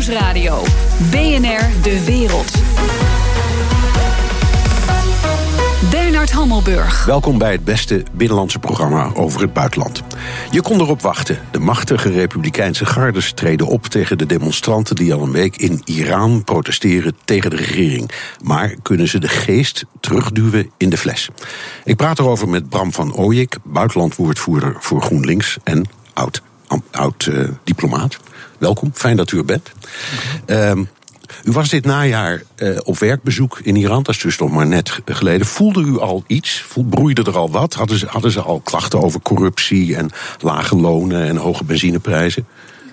Nieuwsradio. 0.00 0.62
BNR 1.10 1.82
De 1.82 2.04
Wereld. 2.04 2.52
Bernard 5.90 6.30
Hammelburg. 6.30 7.04
Welkom 7.04 7.38
bij 7.38 7.52
het 7.52 7.64
beste 7.64 8.02
binnenlandse 8.12 8.58
programma 8.58 9.10
over 9.14 9.40
het 9.40 9.52
buitenland. 9.52 10.02
Je 10.50 10.62
kon 10.62 10.80
erop 10.80 11.00
wachten. 11.00 11.38
De 11.50 11.58
machtige 11.58 12.10
republikeinse 12.10 12.86
gardes 12.86 13.32
treden 13.32 13.66
op 13.66 13.86
tegen 13.86 14.18
de 14.18 14.26
demonstranten 14.26 14.96
die 14.96 15.14
al 15.14 15.22
een 15.22 15.32
week 15.32 15.56
in 15.56 15.82
Iran 15.84 16.44
protesteren 16.44 17.16
tegen 17.24 17.50
de 17.50 17.56
regering. 17.56 18.10
Maar 18.42 18.74
kunnen 18.82 19.08
ze 19.08 19.18
de 19.18 19.28
geest 19.28 19.84
terugduwen 20.00 20.70
in 20.76 20.90
de 20.90 20.96
fles? 20.96 21.28
Ik 21.84 21.96
praat 21.96 22.18
erover 22.18 22.48
met 22.48 22.68
Bram 22.68 22.92
van 22.92 23.14
Ooyik, 23.14 23.56
buitenlandwoordvoerder 23.62 24.76
voor 24.78 25.02
GroenLinks 25.02 25.56
en 25.64 25.84
oud, 26.14 26.42
oud 26.90 27.26
uh, 27.26 27.48
diplomaat. 27.64 28.18
Welkom, 28.60 28.90
fijn 28.94 29.16
dat 29.16 29.32
u 29.32 29.38
er 29.38 29.44
bent. 29.44 29.72
Um, 30.46 30.88
u 31.44 31.52
was 31.52 31.68
dit 31.68 31.84
najaar 31.84 32.42
uh, 32.56 32.78
op 32.84 32.98
werkbezoek 32.98 33.60
in 33.62 33.76
Iran, 33.76 34.02
dat 34.02 34.14
is 34.14 34.20
dus 34.20 34.38
nog 34.38 34.50
maar 34.50 34.66
net 34.66 35.00
geleden. 35.04 35.46
Voelde 35.46 35.80
u 35.80 35.98
al 35.98 36.24
iets? 36.26 36.64
Broeide 36.90 37.22
er 37.22 37.36
al 37.36 37.50
wat? 37.50 37.74
Hadden 37.74 37.98
ze, 37.98 38.06
hadden 38.06 38.30
ze 38.30 38.40
al 38.40 38.60
klachten 38.60 39.02
over 39.02 39.20
corruptie 39.20 39.96
en 39.96 40.10
lage 40.40 40.76
lonen 40.76 41.26
en 41.26 41.36
hoge 41.36 41.64
benzineprijzen? 41.64 42.46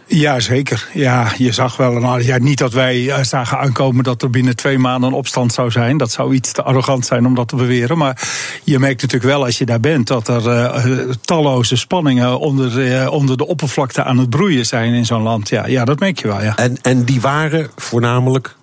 Ja, 0.08 0.40
zeker. 0.40 0.88
Ja, 0.94 1.32
je 1.38 1.52
zag 1.52 1.78
wel 1.78 1.96
een 1.96 2.24
ja, 2.24 2.38
niet 2.38 2.58
dat 2.58 2.74
wij 2.74 3.10
eh, 3.10 3.24
zagen 3.24 3.58
aankomen 3.60 4.04
dat 4.04 4.22
er 4.22 4.30
binnen 4.30 4.56
twee 4.56 4.78
maanden 4.78 5.10
een 5.10 5.16
opstand 5.16 5.54
zou 5.54 5.72
zijn. 5.72 5.98
Dat 5.98 6.12
zou 6.12 6.34
iets 6.34 6.52
te 6.52 6.64
arrogant 6.64 7.06
zijn 7.06 7.26
om 7.26 7.36
dat 7.36 7.48
te 7.48 7.56
beweren. 7.56 7.98
Maar 7.98 8.22
je 8.64 8.80
merkt 8.80 9.02
natuurlijk 9.02 9.32
wel 9.32 9.46
als 9.46 9.58
je 9.58 9.66
daar 9.66 9.80
bent 9.80 10.08
dat 10.08 10.28
er 10.28 10.46
uh, 10.48 11.12
talloze 11.22 11.76
spanningen 11.76 12.40
onder, 12.40 13.10
onder 13.10 13.38
de 13.38 13.48
oppervlakte 13.48 14.04
aan 14.04 14.18
het 14.18 14.30
broeien 14.30 14.66
zijn 14.66 14.94
in 14.94 15.06
zo'n 15.06 15.22
land. 15.22 15.50
Ja, 15.50 15.68
ja, 15.68 15.86
dat 15.86 16.00
merk 16.00 16.20
je 16.20 16.28
wel. 16.28 16.44
Ja. 16.44 16.56
En, 16.56 16.78
en 16.82 17.04
die 17.04 17.22
waren 17.22 17.70
voornamelijk, 17.76 18.56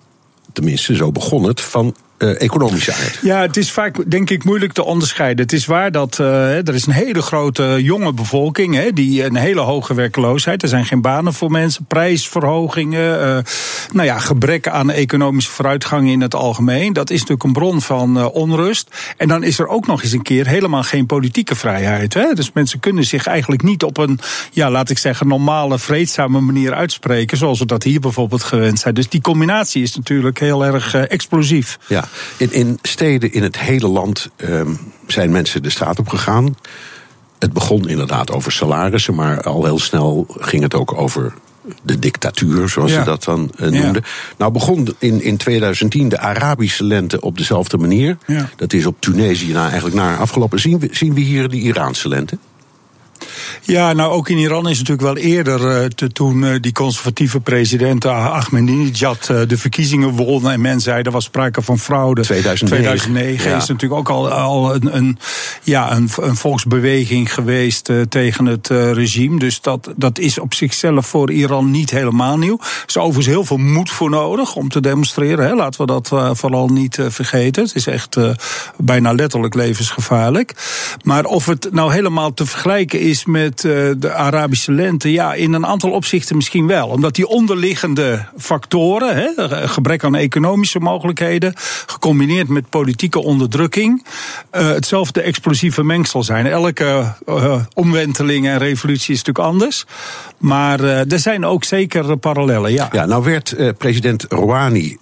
tenminste 0.53 0.95
zo 0.95 1.11
begon 1.11 1.43
het, 1.43 1.61
van 1.61 1.95
uh, 2.17 2.41
economische 2.41 2.93
aard. 2.93 3.19
Ja, 3.21 3.41
het 3.41 3.57
is 3.57 3.71
vaak, 3.71 4.11
denk 4.11 4.29
ik, 4.29 4.43
moeilijk 4.43 4.73
te 4.73 4.83
onderscheiden. 4.83 5.43
Het 5.43 5.53
is 5.53 5.65
waar 5.65 5.91
dat 5.91 6.17
uh, 6.21 6.67
er 6.67 6.73
is 6.73 6.85
een 6.85 6.93
hele 6.93 7.21
grote 7.21 7.77
jonge 7.81 8.13
bevolking, 8.13 8.75
hè, 8.75 8.91
die 8.93 9.23
een 9.23 9.35
hele 9.35 9.59
hoge 9.59 9.93
werkloosheid. 9.93 10.61
Er 10.61 10.67
zijn 10.67 10.85
geen 10.85 11.01
banen 11.01 11.33
voor 11.33 11.51
mensen, 11.51 11.85
prijsverhogingen, 11.85 13.19
uh, 13.19 13.37
nou 13.91 14.05
ja, 14.07 14.19
gebrek 14.19 14.67
aan 14.67 14.91
economische 14.91 15.51
vooruitgang 15.51 16.09
in 16.09 16.21
het 16.21 16.35
algemeen. 16.35 16.93
Dat 16.93 17.09
is 17.09 17.19
natuurlijk 17.19 17.43
een 17.43 17.53
bron 17.53 17.81
van 17.81 18.31
onrust. 18.31 19.13
En 19.17 19.27
dan 19.27 19.43
is 19.43 19.59
er 19.59 19.67
ook 19.67 19.87
nog 19.87 20.03
eens 20.03 20.11
een 20.11 20.21
keer 20.21 20.47
helemaal 20.47 20.83
geen 20.83 21.05
politieke 21.05 21.55
vrijheid. 21.55 22.13
Hè. 22.13 22.33
Dus 22.33 22.51
mensen 22.53 22.79
kunnen 22.79 23.03
zich 23.03 23.27
eigenlijk 23.27 23.63
niet 23.63 23.83
op 23.83 23.97
een, 23.97 24.19
ja, 24.51 24.71
laat 24.71 24.89
ik 24.89 24.97
zeggen, 24.97 25.27
normale, 25.27 25.79
vreedzame 25.79 26.39
manier 26.39 26.73
uitspreken, 26.73 27.37
zoals 27.37 27.59
we 27.59 27.65
dat 27.65 27.83
hier 27.83 27.99
bijvoorbeeld 27.99 28.43
gewend 28.43 28.79
zijn. 28.79 28.93
Dus 28.93 29.09
die 29.09 29.21
combinatie 29.21 29.83
is 29.83 29.95
natuurlijk 29.95 30.39
heel 30.39 30.65
erg 30.65 30.95
explosief. 30.95 31.77
Ja. 31.87 32.04
In, 32.37 32.51
in 32.51 32.79
steden 32.81 33.33
in 33.33 33.43
het 33.43 33.59
hele 33.59 33.87
land 33.87 34.29
um, 34.37 34.79
zijn 35.07 35.31
mensen 35.31 35.63
de 35.63 35.69
straat 35.69 35.99
op 35.99 36.07
gegaan. 36.07 36.57
Het 37.39 37.53
begon 37.53 37.89
inderdaad 37.89 38.31
over 38.31 38.51
salarissen, 38.51 39.15
maar 39.15 39.41
al 39.41 39.65
heel 39.65 39.79
snel 39.79 40.25
ging 40.29 40.63
het 40.63 40.73
ook 40.73 40.93
over 40.93 41.33
de 41.81 41.99
dictatuur, 41.99 42.69
zoals 42.69 42.91
ja. 42.91 42.99
ze 42.99 43.05
dat 43.05 43.23
dan 43.23 43.51
uh, 43.55 43.61
noemden. 43.61 44.01
Ja. 44.05 44.09
Nou 44.37 44.51
begon 44.51 44.95
in, 44.97 45.21
in 45.21 45.37
2010 45.37 46.09
de 46.09 46.19
Arabische 46.19 46.83
lente 46.83 47.21
op 47.21 47.37
dezelfde 47.37 47.77
manier. 47.77 48.17
Ja. 48.27 48.49
Dat 48.55 48.73
is 48.73 48.85
op 48.85 48.95
Tunesië 48.99 49.51
na, 49.51 49.63
eigenlijk 49.63 49.95
naar 49.95 50.17
afgelopen. 50.17 50.59
Zien 50.59 50.79
we, 50.79 50.87
zien 50.91 51.13
we 51.13 51.21
hier 51.21 51.49
de 51.49 51.59
Iraanse 51.59 52.07
lente? 52.07 52.37
Ja, 53.61 53.93
nou 53.93 54.11
ook 54.11 54.29
in 54.29 54.37
Iran 54.37 54.69
is 54.69 54.77
natuurlijk 54.77 55.07
wel 55.07 55.17
eerder, 55.17 55.81
uh, 55.81 55.85
te, 55.85 56.11
toen 56.11 56.43
uh, 56.43 56.55
die 56.61 56.71
conservatieve 56.71 57.39
president 57.39 58.05
Ahmadinejad 58.05 59.29
uh, 59.31 59.41
de 59.47 59.57
verkiezingen 59.57 60.09
won 60.09 60.49
en 60.49 60.61
men 60.61 60.81
zei 60.81 61.01
er 61.01 61.11
was 61.11 61.23
sprake 61.23 61.61
van 61.61 61.79
fraude. 61.79 62.21
2009, 62.21 62.67
2009 62.67 63.49
ja. 63.49 63.57
is 63.57 63.67
natuurlijk 63.67 63.99
ook 63.99 64.09
al, 64.09 64.31
al 64.31 64.75
een, 64.75 64.95
een, 64.95 65.19
ja, 65.63 65.95
een, 65.95 66.09
een 66.21 66.35
volksbeweging 66.35 67.33
geweest 67.33 67.89
tegen 68.09 68.45
het 68.45 68.67
regime. 68.67 69.39
Dus 69.39 69.61
dat, 69.61 69.93
dat 69.95 70.19
is 70.19 70.39
op 70.39 70.53
zichzelf 70.53 71.07
voor 71.07 71.31
Iran 71.31 71.71
niet 71.71 71.89
helemaal 71.91 72.37
nieuw. 72.37 72.57
Er 72.59 72.83
is 72.87 72.97
overigens 72.97 73.25
heel 73.25 73.45
veel 73.45 73.57
moed 73.57 73.89
voor 73.89 74.09
nodig 74.09 74.55
om 74.55 74.69
te 74.69 74.81
demonstreren. 74.81 75.45
Hè. 75.45 75.55
Laten 75.55 75.85
we 75.85 75.87
dat 75.87 76.37
vooral 76.37 76.67
niet 76.67 76.99
vergeten. 77.07 77.63
Het 77.63 77.75
is 77.75 77.87
echt 77.87 78.17
bijna 78.77 79.13
letterlijk 79.13 79.53
levensgevaarlijk. 79.53 80.53
Maar 81.03 81.25
of 81.25 81.45
het 81.45 81.67
nou 81.71 81.93
helemaal 81.93 82.33
te 82.33 82.45
vergelijken 82.45 82.99
is 82.99 83.04
met 83.25 83.61
de 83.97 84.11
Arabische 84.13 84.71
lente? 84.71 85.11
Ja, 85.11 85.33
in 85.33 85.53
een 85.53 85.65
aantal 85.65 85.91
opzichten 85.91 86.35
misschien 86.35 86.67
wel. 86.67 86.87
Omdat 86.87 87.15
die 87.15 87.27
onderliggende 87.27 88.25
factoren, 88.37 89.15
hè, 89.15 89.29
gebrek 89.67 90.03
aan 90.03 90.15
economische 90.15 90.79
mogelijkheden, 90.79 91.53
gecombineerd 91.85 92.47
met 92.47 92.69
politieke 92.69 93.23
onderdrukking, 93.23 94.05
uh, 94.51 94.67
hetzelfde 94.67 95.21
explosieve 95.21 95.83
mengsel 95.83 96.23
zijn. 96.23 96.45
Elke 96.45 97.13
uh, 97.29 97.61
omwenteling 97.73 98.47
en 98.47 98.57
revolutie 98.57 99.13
is 99.13 99.23
natuurlijk 99.23 99.53
anders. 99.53 99.85
Maar 100.37 100.79
er 100.83 101.19
zijn 101.19 101.45
ook 101.45 101.63
zeker 101.63 102.17
parallellen, 102.17 102.71
ja. 102.71 102.89
Ja, 102.91 103.05
nou 103.05 103.23
werd 103.23 103.55
president 103.77 104.25
Rouhani 104.29 104.97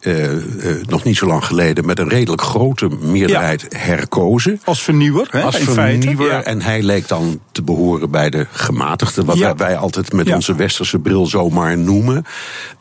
nog 0.87 1.03
niet 1.03 1.17
zo 1.17 1.25
lang 1.25 1.45
geleden 1.45 1.85
met 1.85 1.99
een 1.99 2.09
redelijk 2.09 2.41
grote 2.41 2.89
meerderheid 3.01 3.65
ja. 3.69 3.77
herkozen. 3.77 4.61
Als 4.63 4.83
vernieuwer, 4.83 5.27
hè, 5.29 5.41
Als 5.41 5.57
vernieuwer. 5.57 6.27
Ja. 6.27 6.43
En 6.43 6.61
hij 6.61 6.81
leek 6.81 7.07
dan 7.07 7.39
te 7.53 7.61
behoren 7.61 8.11
bij 8.11 8.29
de 8.29 8.47
gematigde, 8.51 9.25
wat 9.25 9.37
ja. 9.37 9.55
wij 9.55 9.77
altijd 9.77 10.13
met 10.13 10.27
ja. 10.27 10.35
onze 10.35 10.55
westerse 10.55 10.99
bril 10.99 11.25
zomaar 11.25 11.77
noemen. 11.77 12.25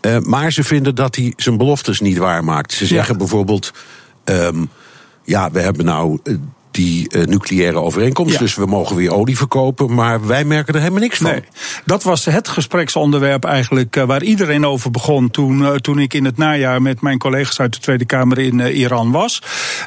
Uh, 0.00 0.18
maar 0.18 0.52
ze 0.52 0.64
vinden 0.64 0.94
dat 0.94 1.16
hij 1.16 1.32
zijn 1.36 1.56
beloftes 1.56 2.00
niet 2.00 2.18
waarmaakt. 2.18 2.72
Ze 2.72 2.86
zeggen 2.86 3.12
ja. 3.12 3.18
bijvoorbeeld. 3.18 3.72
Um, 4.24 4.70
ja, 5.24 5.50
we 5.50 5.60
hebben 5.60 5.84
nou 5.84 6.18
die 6.72 7.16
uh, 7.16 7.24
nucleaire 7.24 7.78
overeenkomst. 7.78 8.32
Ja. 8.32 8.38
Dus 8.38 8.54
we 8.54 8.66
mogen 8.66 8.96
weer 8.96 9.12
olie 9.12 9.36
verkopen, 9.36 9.94
maar 9.94 10.26
wij 10.26 10.44
merken 10.44 10.74
er 10.74 10.80
helemaal 10.80 11.00
niks 11.00 11.18
van. 11.18 11.30
Nee, 11.30 11.42
dat 11.84 12.02
was 12.02 12.24
het 12.24 12.48
gespreksonderwerp 12.48 13.44
eigenlijk 13.44 13.96
uh, 13.96 14.04
waar 14.04 14.22
iedereen 14.22 14.66
over 14.66 14.90
begon 14.90 15.30
toen, 15.30 15.60
uh, 15.60 15.70
toen 15.70 15.98
ik 15.98 16.14
in 16.14 16.24
het 16.24 16.36
najaar 16.36 16.82
met 16.82 17.00
mijn 17.00 17.18
collega's 17.18 17.60
uit 17.60 17.72
de 17.72 17.80
Tweede 17.80 18.04
Kamer 18.04 18.38
in 18.38 18.60
Iran 18.60 19.10
was. 19.10 19.42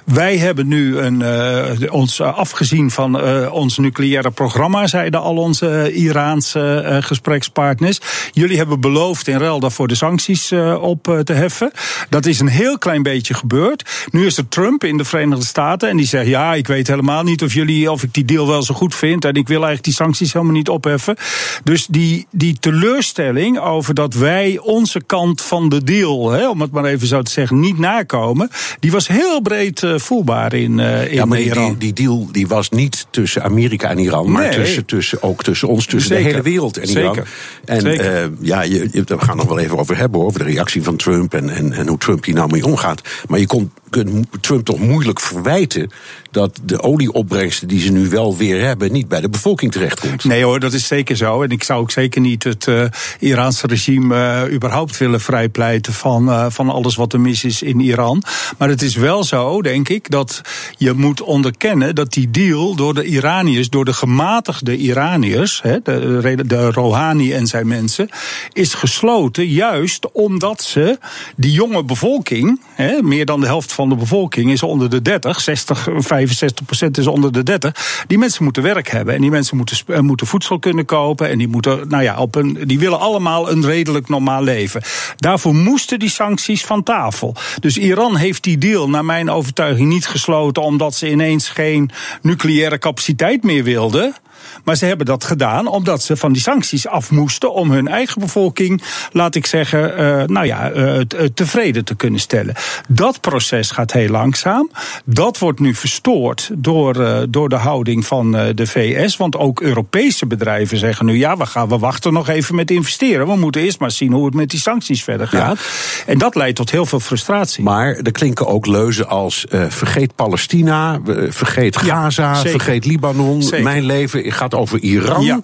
Wij 0.06 0.38
hebben 0.38 0.68
nu 0.68 0.98
een, 0.98 1.92
ons 1.92 2.22
afgezien 2.22 2.92
van 2.92 3.22
ons 3.52 3.78
nucleaire 3.78 4.32
programma, 4.32 4.88
zeiden 4.88 5.22
al 5.22 5.36
onze 5.36 5.94
Iraanse 5.94 6.98
gesprekspartners. 7.02 8.00
Jullie 8.32 8.58
hebben 8.58 8.80
beloofd 8.80 9.28
in 9.28 9.38
ruil 9.38 9.60
daarvoor 9.60 9.88
de 9.88 9.96
sancties 9.96 10.52
op 10.80 11.22
te 11.24 11.34
heffen. 11.34 11.72
Dat 12.10 12.26
is 12.26 12.40
een 12.40 12.48
heel 12.48 12.78
klein 12.78 13.04
beetje 13.04 13.34
gebeurd. 13.34 14.08
Nu 14.12 14.26
is 14.26 14.38
er 14.38 14.48
Trump 14.48 14.84
in 14.84 14.98
de 14.98 15.06
Verenigde 15.06 15.46
Staten 15.46 15.90
en 15.90 15.98
die 15.98 16.08
zegt 16.08 16.28
ja, 16.28 16.54
ik 16.54 16.68
weet 16.68 16.75
weet 16.76 16.88
helemaal 16.88 17.24
niet 17.24 17.44
of, 17.44 17.54
jullie, 17.54 17.92
of 17.92 18.04
ik 18.04 18.14
die 18.14 18.26
deal 18.26 18.48
wel 18.48 18.64
zo 18.64 18.74
goed 18.74 18.96
vind. 18.96 19.26
En 19.26 19.34
ik 19.34 19.48
wil 19.48 19.56
eigenlijk 19.56 19.84
die 19.84 19.94
sancties 19.94 20.34
helemaal 20.34 20.56
niet 20.56 20.70
opheffen. 20.70 21.16
Dus 21.64 21.86
die, 21.86 22.28
die 22.32 22.58
teleurstelling 22.60 23.60
over 23.60 23.94
dat 23.94 24.14
wij 24.14 24.60
onze 24.62 25.02
kant 25.06 25.42
van 25.42 25.70
de 25.70 25.84
deal, 25.84 26.32
hè, 26.32 26.50
om 26.50 26.62
het 26.62 26.72
maar 26.72 26.86
even 26.86 27.08
zo 27.08 27.22
te 27.22 27.32
zeggen, 27.32 27.60
niet 27.60 27.78
nakomen. 27.78 28.50
Die 28.80 28.92
was 28.92 29.08
heel 29.08 29.42
breed 29.42 29.82
uh, 29.82 29.98
voelbaar 29.98 30.54
in, 30.54 30.78
uh, 30.78 31.08
in 31.08 31.14
ja, 31.14 31.26
maar 31.26 31.40
Iran. 31.40 31.76
Die, 31.78 31.78
die 31.78 31.94
deal 31.94 32.28
die 32.32 32.48
was 32.48 32.70
niet 32.70 33.08
tussen 33.10 33.44
Amerika 33.44 33.90
en 33.90 34.00
Iran, 34.00 34.32
maar 34.32 34.48
nee. 34.48 34.56
tussen, 34.56 34.86
tussen, 34.86 35.24
ook 35.24 35.44
tussen 35.44 35.68
ons, 35.68 35.86
tussen 35.86 36.16
Zeker. 36.16 36.24
de 36.24 36.30
hele 36.30 36.44
wereld 36.44 36.78
en 36.78 36.88
Zeker. 36.88 37.12
Iran. 37.12 37.26
En 37.66 37.82
Zeker. 37.82 38.24
Uh, 38.24 38.30
ja, 38.42 38.62
je, 38.62 38.90
je, 38.92 39.04
we 39.04 39.20
gaan 39.20 39.38
nog 39.38 39.48
wel 39.48 39.60
even 39.60 39.78
over 39.78 39.98
hebben, 39.98 40.22
over 40.22 40.40
de 40.40 40.46
reactie 40.46 40.84
van 40.84 40.96
Trump 40.96 41.34
en, 41.34 41.50
en, 41.50 41.74
en 41.74 41.88
hoe 41.88 41.98
Trump 41.98 42.26
hier 42.26 42.36
nou 42.36 42.52
mee 42.52 42.66
omgaat. 42.66 43.02
Maar 43.28 43.40
je 43.40 43.48
kon 43.48 43.72
kunt 43.90 44.28
Trump 44.42 44.66
toch 44.66 44.80
moeilijk 44.80 45.20
verwijten 45.20 45.92
dat 46.32 46.60
de 46.66 46.82
olieopbrengsten 46.82 47.68
die 47.68 47.80
ze 47.80 47.92
nu 47.92 48.10
wel 48.10 48.38
weer 48.38 48.66
hebben 48.66 48.92
niet 48.92 49.08
bij 49.08 49.22
de 49.22 49.30
bevolking 49.30 49.72
terechtkomt. 49.72 50.24
Nee 50.24 50.44
hoor, 50.44 50.60
dat 50.60 50.74
is 50.74 50.88
zeker 50.88 51.16
zo. 51.16 51.42
En 51.42 51.50
ik 51.50 51.64
zou 51.64 51.82
ook 51.82 51.92
zeker 51.92 52.22
niet 52.22 52.44
het 52.44 52.68
uh, 52.68 52.84
Iraanse 53.20 53.68
regime 53.68 54.16
uh, 54.16 54.54
überhaupt 54.54 54.98
willen 54.98 55.22
vrijpleiten 55.22 55.94
van, 55.94 56.30
uh, 56.30 56.46
van 56.50 56.70
alles 56.70 56.96
wat 56.96 57.14
er 57.14 57.20
mis 57.20 57.44
is 57.44 57.62
in 57.62 57.80
Iran. 57.80 58.24
Maar 58.58 58.70
het 58.70 58.82
is 58.82 58.96
wel 58.96 59.24
zo, 59.24 59.62
denk 59.62 59.90
ik, 59.90 60.10
dat 60.10 60.42
je 60.78 60.94
moet 60.94 61.22
onderkennen 61.22 61.96
dat 61.96 62.14
die 62.14 62.32
deal 62.32 62.76
door 62.76 62.94
de 62.94 63.04
Iraniërs, 63.04 63.70
door 63.70 63.86
de 63.86 63.94
gematigde 63.94 64.78
Iraniërs, 64.78 65.62
de, 65.84 66.44
de 66.46 66.72
Rouhani 66.72 67.34
en 67.34 67.48
zijn 67.48 67.68
mensen, 67.68 68.10
is 68.54 68.74
gesloten 68.74 69.48
juist 69.48 70.12
omdat 70.12 70.64
ze 70.64 71.00
die 71.36 71.52
jonge 71.52 71.84
bevolking, 71.84 72.62
meer 73.02 73.26
dan 73.26 73.40
de 73.40 73.46
helft 73.46 73.74
van 73.74 73.90
de 73.90 73.96
bevolking 73.96 74.52
is 74.52 74.64
onder 74.64 74.90
de 74.90 75.02
30, 75.02 75.42
60, 75.42 75.88
65 75.98 76.55
procent 76.64 76.98
is 76.98 77.08
onder 77.08 77.32
de 77.32 77.44
30. 77.44 78.04
Die 78.08 78.18
mensen 78.18 78.44
moeten 78.44 78.64
werk 78.64 78.90
hebben 78.90 79.16
en 79.16 79.22
die 79.22 79.30
mensen 79.30 79.58
moeten, 79.58 80.06
moeten 80.06 80.28
voedsel 80.28 80.60
kunnen 80.60 80.86
kopen 80.86 81.30
en 81.30 81.38
die 81.38 81.48
moeten, 81.48 81.88
nou 81.88 82.04
ja, 82.04 82.18
op 82.18 82.44
die 82.66 82.80
willen 82.80 83.00
allemaal 83.00 83.52
een 83.52 83.66
redelijk 83.66 84.10
normaal 84.10 84.44
leven. 84.44 84.82
Daarvoor 85.16 85.56
moesten 85.56 86.00
die 86.00 86.10
sancties 86.10 86.66
van 86.66 86.84
tafel. 86.84 87.36
Dus 87.60 87.78
Iran 87.78 88.16
heeft 88.16 88.44
die 88.44 88.58
deal, 88.58 88.90
naar 88.90 89.06
mijn 89.06 89.30
overtuiging, 89.30 89.90
niet 89.90 90.08
gesloten 90.08 90.64
omdat 90.64 90.96
ze 90.96 91.10
ineens 91.10 91.50
geen 91.50 91.92
nucleaire 92.22 92.78
capaciteit 92.78 93.44
meer 93.44 93.64
wilden. 93.64 94.16
Maar 94.66 94.76
ze 94.76 94.86
hebben 94.86 95.06
dat 95.06 95.24
gedaan 95.24 95.68
omdat 95.68 96.04
ze 96.04 96.18
van 96.18 96.34
die 96.34 96.42
sancties 96.42 96.88
af 96.88 97.12
moesten 97.12 97.54
om 97.54 97.72
hun 97.72 97.88
eigen 97.88 98.20
bevolking, 98.22 98.82
laat 99.12 99.36
ik 99.36 99.46
zeggen, 99.46 100.00
uh, 100.00 100.24
nou 100.24 100.46
ja, 100.46 100.72
uh, 100.72 101.02
tevreden 101.34 101.86
te 101.86 101.96
kunnen 101.96 102.20
stellen. 102.20 102.56
Dat 102.88 103.22
proces 103.22 103.72
gaat 103.72 103.92
heel 103.92 104.10
langzaam. 104.10 104.72
Dat 105.06 105.38
wordt 105.38 105.60
nu 105.60 105.76
verstoord 105.76 106.50
door, 106.54 106.98
uh, 106.98 107.20
door 107.30 107.50
de 107.50 107.56
houding 107.56 108.06
van 108.06 108.32
de 108.32 108.68
VS. 108.68 109.18
Want 109.18 109.38
ook 109.38 109.62
Europese 109.62 110.26
bedrijven 110.26 110.78
zeggen 110.78 111.06
nu: 111.06 111.18
ja, 111.18 111.38
we, 111.38 111.46
gaan, 111.46 111.70
we 111.70 111.78
wachten 111.78 112.14
nog 112.14 112.30
even 112.30 112.56
met 112.56 112.72
investeren. 112.72 113.28
We 113.28 113.36
moeten 113.36 113.62
eerst 113.62 113.80
maar 113.80 113.92
zien 113.92 114.12
hoe 114.12 114.26
het 114.26 114.34
met 114.34 114.50
die 114.50 114.60
sancties 114.60 115.04
verder 115.04 115.28
gaat. 115.28 115.58
Ja. 115.58 116.12
En 116.12 116.18
dat 116.18 116.36
leidt 116.36 116.56
tot 116.56 116.72
heel 116.72 116.86
veel 116.86 117.00
frustratie. 117.00 117.64
Maar 117.64 117.96
er 117.96 118.12
klinken 118.12 118.48
ook 118.48 118.66
leuzen 118.66 119.08
als: 119.08 119.46
vergeet 119.50 120.16
Palestina, 120.16 121.00
vergeet 121.30 121.78
Gaza, 121.78 122.34
ja, 122.34 122.42
vergeet 122.42 122.86
Libanon. 122.86 123.44
Zeker. 123.44 123.64
Mijn 123.64 123.84
leven 123.84 124.32
gaat 124.32 124.54
over 124.56 124.80
Iran. 124.80 125.24
Ja. 125.24 125.40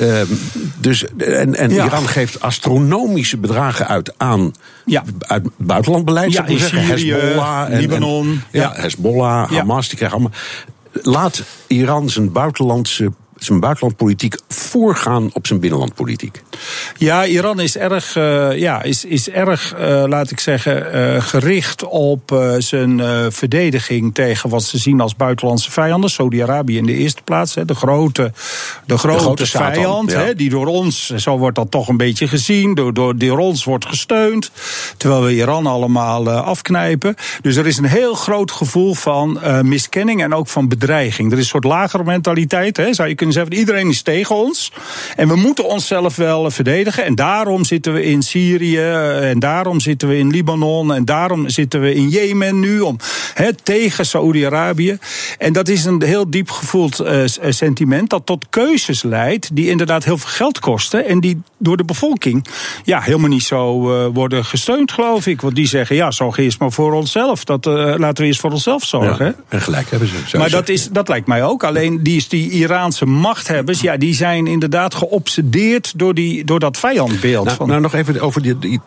Uh, 0.00 0.20
dus, 0.80 1.04
en 1.16 1.54
en 1.54 1.70
ja. 1.70 1.84
Iran 1.84 2.08
geeft 2.08 2.40
astronomische 2.40 3.36
bedragen 3.36 3.88
uit 3.88 4.12
aan 4.16 4.52
ja. 4.84 5.02
uit 5.20 5.48
buitenlandbeleid. 5.56 6.32
Ja, 6.32 6.46
in 6.46 6.58
zeggen. 6.58 6.98
Syrië, 6.98 7.12
Hezbollah, 7.12 7.72
en, 7.72 7.80
Libanon. 7.80 8.28
En, 8.28 8.60
ja, 8.60 8.72
Hezbollah, 8.74 9.50
Hamas, 9.50 9.88
die 9.88 9.96
krijgen 9.96 10.18
allemaal. 10.18 10.38
Laat 10.92 11.42
Iran 11.66 12.10
zijn 12.10 12.32
buitenlandse 12.32 13.12
zijn 13.44 13.60
buitenlandpolitiek 13.60 14.36
voorgaan 14.48 15.30
op 15.32 15.46
zijn 15.46 15.60
binnenlandpolitiek? 15.60 16.42
Ja, 16.96 17.26
Iran 17.26 17.60
is 17.60 17.76
erg, 17.76 18.16
uh, 18.16 18.58
ja, 18.58 18.82
is, 18.82 19.04
is 19.04 19.28
erg 19.28 19.74
uh, 19.74 20.04
laat 20.06 20.30
ik 20.30 20.40
zeggen, 20.40 20.96
uh, 20.96 21.22
gericht 21.22 21.84
op 21.84 22.54
zijn 22.58 23.00
verdediging 23.32 24.14
tegen 24.14 24.50
wat 24.50 24.62
ze 24.62 24.78
zien 24.78 25.00
als 25.00 25.16
buitenlandse 25.16 25.70
vijanden. 25.70 26.10
Saudi-Arabië 26.10 26.76
in 26.76 26.86
de 26.86 26.94
eerste 26.94 27.22
plaats, 27.22 27.54
hè, 27.54 27.64
de 27.64 27.74
grote, 27.74 28.32
de 28.86 28.98
grote, 28.98 29.18
de 29.18 29.22
grote 29.22 29.46
vijand, 29.46 30.10
ja. 30.10 30.18
hè, 30.18 30.34
die 30.34 30.50
door 30.50 30.66
ons, 30.66 31.06
zo 31.06 31.38
wordt 31.38 31.56
dat 31.56 31.70
toch 31.70 31.88
een 31.88 31.96
beetje 31.96 32.28
gezien, 32.28 32.74
door, 32.74 32.94
door, 32.94 33.18
door 33.18 33.38
ons 33.38 33.64
wordt 33.64 33.86
gesteund. 33.86 34.50
Terwijl 34.96 35.22
we 35.22 35.34
Iran 35.34 35.66
allemaal 35.66 36.30
afknijpen. 36.30 37.14
Dus 37.40 37.56
er 37.56 37.66
is 37.66 37.78
een 37.78 37.84
heel 37.84 38.14
groot 38.14 38.50
gevoel 38.50 38.94
van 38.94 39.40
miskenning 39.62 40.22
en 40.22 40.34
ook 40.34 40.48
van 40.48 40.68
bedreiging. 40.68 41.32
Er 41.32 41.38
is 41.38 41.42
een 41.42 41.48
soort 41.48 41.64
lagere 41.64 42.04
mentaliteit, 42.04 42.76
hè, 42.76 42.94
zou 42.94 43.08
je 43.08 43.14
kunnen 43.14 43.31
zeggen. 43.32 43.52
Iedereen 43.52 43.88
is 43.88 44.02
tegen 44.02 44.36
ons. 44.36 44.72
En 45.16 45.28
we 45.28 45.36
moeten 45.36 45.68
onszelf 45.68 46.16
wel 46.16 46.50
verdedigen. 46.50 47.04
En 47.04 47.14
daarom 47.14 47.64
zitten 47.64 47.92
we 47.92 48.04
in 48.04 48.22
Syrië. 48.22 48.80
En 49.20 49.38
daarom 49.38 49.80
zitten 49.80 50.08
we 50.08 50.18
in 50.18 50.30
Libanon. 50.30 50.94
En 50.94 51.04
daarom 51.04 51.48
zitten 51.48 51.80
we 51.80 51.94
in 51.94 52.08
Jemen 52.08 52.60
nu. 52.60 52.80
Om, 52.80 52.96
he, 53.34 53.52
tegen 53.62 54.06
Saoedi-Arabië. 54.06 54.98
En 55.38 55.52
dat 55.52 55.68
is 55.68 55.84
een 55.84 56.02
heel 56.02 56.30
diep 56.30 56.50
gevoeld 56.50 57.00
uh, 57.00 57.22
sentiment. 57.48 58.10
Dat 58.10 58.26
tot 58.26 58.46
keuzes 58.50 59.02
leidt. 59.02 59.56
die 59.56 59.68
inderdaad 59.68 60.04
heel 60.04 60.18
veel 60.18 60.30
geld 60.30 60.58
kosten. 60.58 61.06
En 61.06 61.20
die 61.20 61.40
door 61.58 61.76
de 61.76 61.84
bevolking. 61.84 62.46
ja, 62.84 63.00
helemaal 63.00 63.28
niet 63.28 63.42
zo 63.42 63.90
uh, 63.90 64.06
worden 64.12 64.44
gesteund, 64.44 64.92
geloof 64.92 65.26
ik. 65.26 65.40
Want 65.40 65.54
die 65.54 65.66
zeggen. 65.66 65.96
ja, 65.96 66.10
zorg 66.10 66.36
eerst 66.36 66.58
maar 66.58 66.72
voor 66.72 66.92
onszelf. 66.92 67.44
Dat, 67.44 67.66
uh, 67.66 67.74
laten 67.96 68.22
we 68.22 68.28
eerst 68.28 68.40
voor 68.40 68.50
onszelf 68.50 68.84
zorgen. 68.84 69.26
Ja, 69.26 69.34
en 69.48 69.60
gelijk 69.60 69.90
hebben 69.90 70.08
ze. 70.08 70.38
Maar 70.38 70.50
dat, 70.50 70.68
is, 70.68 70.88
dat 70.88 71.08
lijkt 71.08 71.26
mij 71.26 71.44
ook. 71.44 71.64
Alleen 71.64 72.02
die, 72.02 72.24
die 72.28 72.50
Iraanse 72.50 73.06
machthebbers. 73.22 73.80
ja, 73.80 73.96
die 73.96 74.14
zijn 74.14 74.46
inderdaad 74.46 74.94
geobsedeerd 74.94 75.92
door, 75.96 76.14
die, 76.14 76.44
door 76.44 76.60
dat 76.60 76.76
vijandbeeld. 76.76 77.44
Nou, 77.44 77.56
van... 77.56 77.68
nou 77.68 77.80
nog 77.80 77.94
even 77.94 78.20
over 78.20 78.42
die, 78.42 78.58
die, 78.58 78.80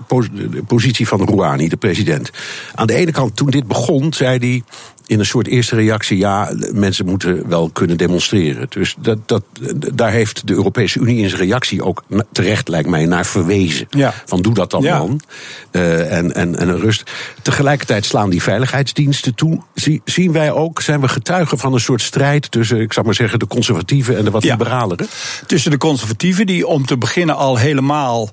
positie 0.67 1.07
van 1.07 1.25
Rouhani, 1.25 1.69
de 1.69 1.77
president. 1.77 2.29
Aan 2.73 2.87
de 2.87 2.93
ene 2.93 3.11
kant, 3.11 3.35
toen 3.35 3.49
dit 3.49 3.67
begon, 3.67 4.13
zei 4.13 4.37
hij 4.37 4.63
in 5.07 5.19
een 5.19 5.25
soort 5.25 5.47
eerste 5.47 5.75
reactie: 5.75 6.17
ja, 6.17 6.53
mensen 6.73 7.05
moeten 7.05 7.49
wel 7.49 7.69
kunnen 7.69 7.97
demonstreren. 7.97 8.65
Dus 8.69 8.95
dat, 8.99 9.27
dat, 9.27 9.43
daar 9.93 10.11
heeft 10.11 10.47
de 10.47 10.53
Europese 10.53 10.99
Unie 10.99 11.21
in 11.21 11.29
zijn 11.29 11.41
reactie 11.41 11.83
ook 11.83 12.03
terecht, 12.31 12.67
lijkt 12.67 12.89
mij, 12.89 13.05
naar 13.05 13.25
verwezen. 13.25 13.87
Ja. 13.89 14.13
Van 14.25 14.41
doe 14.41 14.53
dat 14.53 14.71
dan, 14.71 14.81
ja. 14.81 14.97
man. 14.97 15.21
Uh, 15.71 16.17
en, 16.17 16.35
en, 16.35 16.55
en 16.55 16.79
rust. 16.79 17.11
Tegelijkertijd 17.41 18.05
slaan 18.05 18.29
die 18.29 18.41
veiligheidsdiensten 18.41 19.35
toe. 19.35 19.61
Zie, 19.73 20.01
zien 20.05 20.31
wij 20.31 20.51
ook, 20.51 20.81
zijn 20.81 21.01
we 21.01 21.07
getuigen 21.07 21.57
van 21.57 21.73
een 21.73 21.79
soort 21.79 22.01
strijd 22.01 22.51
tussen, 22.51 22.79
ik 22.79 22.93
zou 22.93 23.05
maar 23.05 23.15
zeggen, 23.15 23.39
de 23.39 23.47
conservatieven 23.47 24.17
en 24.17 24.23
de 24.23 24.31
wat 24.31 24.43
ja. 24.43 24.51
liberalere? 24.51 25.07
Tussen 25.45 25.71
de 25.71 25.77
conservatieven, 25.77 26.45
die 26.45 26.67
om 26.67 26.85
te 26.85 26.97
beginnen 26.97 27.35
al 27.35 27.57
helemaal 27.57 28.29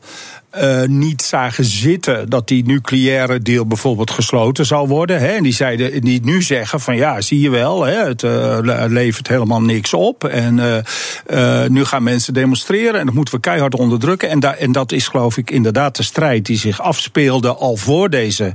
uh, 0.60 0.82
niet 0.82 1.22
zagen 1.22 1.64
zitten 1.64 2.28
dat 2.28 2.48
die 2.48 2.64
nucleaire 2.66 3.40
deal 3.40 3.66
bijvoorbeeld 3.66 4.10
gesloten 4.10 4.66
zou 4.66 4.88
worden. 4.88 5.20
Hè. 5.20 5.26
En 5.26 5.42
die, 5.42 5.52
zeiden, 5.52 6.00
die 6.00 6.24
nu 6.24 6.42
zeggen 6.42 6.80
van 6.80 6.96
ja, 6.96 7.20
zie 7.20 7.40
je 7.40 7.50
wel, 7.50 7.82
hè, 7.82 8.06
het 8.06 8.22
uh, 8.22 8.58
levert 8.88 9.28
helemaal 9.28 9.62
niks 9.62 9.94
op. 9.94 10.24
En 10.24 10.84
uh, 11.30 11.66
nu 11.66 11.84
gaan 11.84 12.02
mensen 12.02 12.34
demonstreren 12.34 13.00
en 13.00 13.06
dat 13.06 13.14
moeten 13.14 13.34
we 13.34 13.40
keihard 13.40 13.74
onderdrukken. 13.74 14.28
En, 14.28 14.58
en 14.58 14.72
dat 14.72 14.92
is 14.92 15.08
geloof 15.08 15.36
ik 15.36 15.50
inderdaad 15.50 15.96
de 15.96 16.02
strijd 16.02 16.46
die 16.46 16.58
zich 16.58 16.80
afspeelde 16.80 17.54
al 17.54 17.76
voor 17.76 18.10
deze 18.10 18.52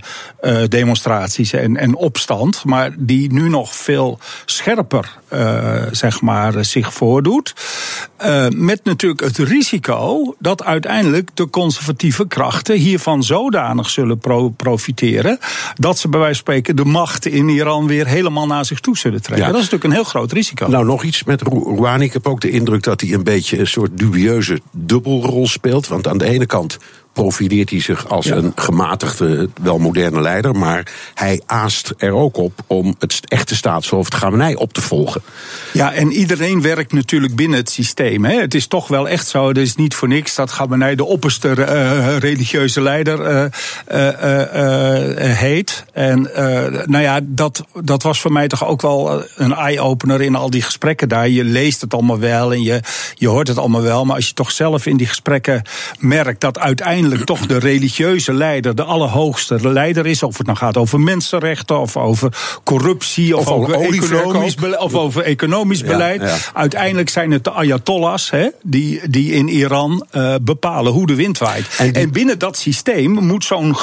demonstraties 0.67 1.53
en, 1.53 1.77
en 1.77 1.95
opstand. 1.95 2.63
Maar 2.65 2.91
die 2.97 3.33
nu 3.33 3.49
nog 3.49 3.75
veel 3.75 4.19
scherper 4.45 5.17
zeg 5.91 6.21
maar, 6.21 6.65
zich 6.65 6.94
voordoet. 6.94 7.53
met 8.55 8.83
natuurlijk 8.83 9.21
het 9.21 9.38
risico 9.38 10.35
dat 10.39 10.63
uiteindelijk 10.63 11.29
de 11.33 11.49
conservatieven 11.49 11.86
conservatieve 11.87 12.27
krachten 12.27 12.75
hiervan 12.77 13.23
zodanig 13.23 13.89
zullen 13.89 14.17
pro 14.17 14.49
profiteren. 14.49 15.39
dat 15.75 15.97
ze 15.97 16.09
bij 16.09 16.19
wijze 16.19 16.35
van 16.35 16.43
spreken 16.43 16.75
de 16.75 16.85
macht 16.85 17.25
in 17.25 17.49
Iran 17.49 17.87
weer 17.87 18.07
helemaal 18.07 18.47
naar 18.47 18.65
zich 18.65 18.79
toe 18.79 18.97
zullen 18.97 19.21
trekken. 19.21 19.45
Ja. 19.45 19.51
Dat 19.51 19.61
is 19.61 19.69
natuurlijk 19.69 19.93
een 19.93 19.99
heel 20.03 20.09
groot 20.09 20.31
risico. 20.31 20.67
Nou, 20.67 20.85
nog 20.85 21.03
iets 21.03 21.23
met 21.23 21.41
Rouhani. 21.41 22.05
Ik 22.05 22.13
heb 22.13 22.27
ook 22.27 22.41
de 22.41 22.49
indruk 22.49 22.83
dat 22.83 23.01
hij 23.01 23.13
een 23.13 23.23
beetje 23.23 23.59
een 23.59 23.67
soort 23.67 23.97
dubieuze 23.97 24.59
dubbelrol 24.71 25.47
speelt. 25.47 25.87
Want 25.87 26.07
aan 26.07 26.17
de 26.17 26.25
ene 26.25 26.45
kant 26.45 26.77
profileert 27.17 27.69
hij 27.69 27.81
zich 27.81 28.09
als 28.09 28.25
ja. 28.25 28.35
een 28.35 28.51
gematigde, 28.55 29.49
wel 29.61 29.77
moderne 29.77 30.21
leider. 30.21 30.55
Maar 30.55 30.87
hij 31.13 31.41
aast 31.45 31.93
er 31.97 32.11
ook 32.11 32.37
op 32.37 32.53
om 32.67 32.95
het 32.99 33.19
echte 33.27 33.55
staatshoofd 33.55 34.15
Gamenei 34.15 34.55
op 34.55 34.73
te 34.73 34.81
volgen. 34.81 35.21
Ja, 35.73 35.93
en 35.93 36.11
iedereen 36.11 36.61
werkt 36.61 36.93
natuurlijk 36.93 37.35
binnen 37.35 37.59
het 37.59 37.69
systeem. 37.69 38.25
Hè. 38.25 38.39
Het 38.39 38.53
is 38.53 38.67
toch 38.67 38.87
wel 38.87 39.09
echt 39.09 39.27
zo, 39.27 39.47
het 39.47 39.57
is 39.57 39.75
niet 39.75 39.95
voor 39.95 40.07
niks 40.07 40.35
dat 40.35 40.51
Gamenei 40.51 40.95
de 40.95 41.05
opperste 41.05 41.55
uh, 41.57 42.17
religieuze 42.17 42.81
leider 42.81 43.19
uh, 43.19 43.43
uh, 43.91 45.37
heet. 45.37 45.85
En 45.93 46.21
nou 46.85 47.03
ja, 47.03 47.19
dat, 47.23 47.65
dat 47.81 48.03
was 48.03 48.19
voor 48.19 48.31
mij 48.31 48.47
toch 48.47 48.65
ook 48.65 48.81
wel 48.81 49.23
een 49.35 49.53
eye-opener 49.53 50.21
in 50.21 50.35
al 50.35 50.49
die 50.49 50.61
gesprekken 50.61 51.09
daar. 51.09 51.29
Je 51.29 51.43
leest 51.43 51.81
het 51.81 51.93
allemaal 51.93 52.19
wel 52.19 52.53
en 52.53 52.63
je, 52.63 52.81
je 53.13 53.27
hoort 53.27 53.47
het 53.47 53.57
allemaal 53.57 53.81
wel. 53.81 54.05
Maar 54.05 54.15
als 54.15 54.27
je 54.27 54.33
toch 54.33 54.51
zelf 54.51 54.85
in 54.85 54.97
die 54.97 55.07
gesprekken 55.07 55.61
merkt 55.99 56.41
dat 56.41 56.59
uiteindelijk 56.59 57.05
toch 57.25 57.45
de 57.45 57.59
religieuze 57.59 58.33
leider, 58.33 58.75
de 58.75 58.83
allerhoogste 58.83 59.69
leider 59.69 60.06
is. 60.06 60.23
Of 60.23 60.37
het 60.37 60.45
nou 60.45 60.57
gaat 60.57 60.78
over 60.78 60.99
mensenrechten, 60.99 61.80
of 61.80 61.97
over 61.97 62.33
corruptie, 62.64 63.37
of, 63.37 63.47
of 63.47 63.54
over, 63.54 63.73
economisch, 63.73 64.56
beleid, 64.56 64.80
of 64.80 64.94
over 64.94 65.23
economisch 65.23 65.80
ja, 65.80 65.85
beleid. 65.85 66.21
Ja. 66.21 66.35
Uiteindelijk 66.54 67.09
zijn 67.09 67.31
het 67.31 67.44
de 67.44 67.52
ayatollahs 67.52 68.30
hè, 68.30 68.47
die, 68.64 69.09
die 69.09 69.31
in 69.31 69.47
Iran 69.47 70.06
uh, 70.16 70.35
bepalen 70.42 70.92
hoe 70.92 71.07
de 71.07 71.16
wind 71.16 71.37
waait. 71.37 71.68
En, 71.78 71.94
die... 71.94 72.02
en 72.02 72.11
binnen 72.11 72.40
dat 72.40 72.57
systeem 72.57 73.11
moet 73.11 73.44
zo'n 73.44 73.76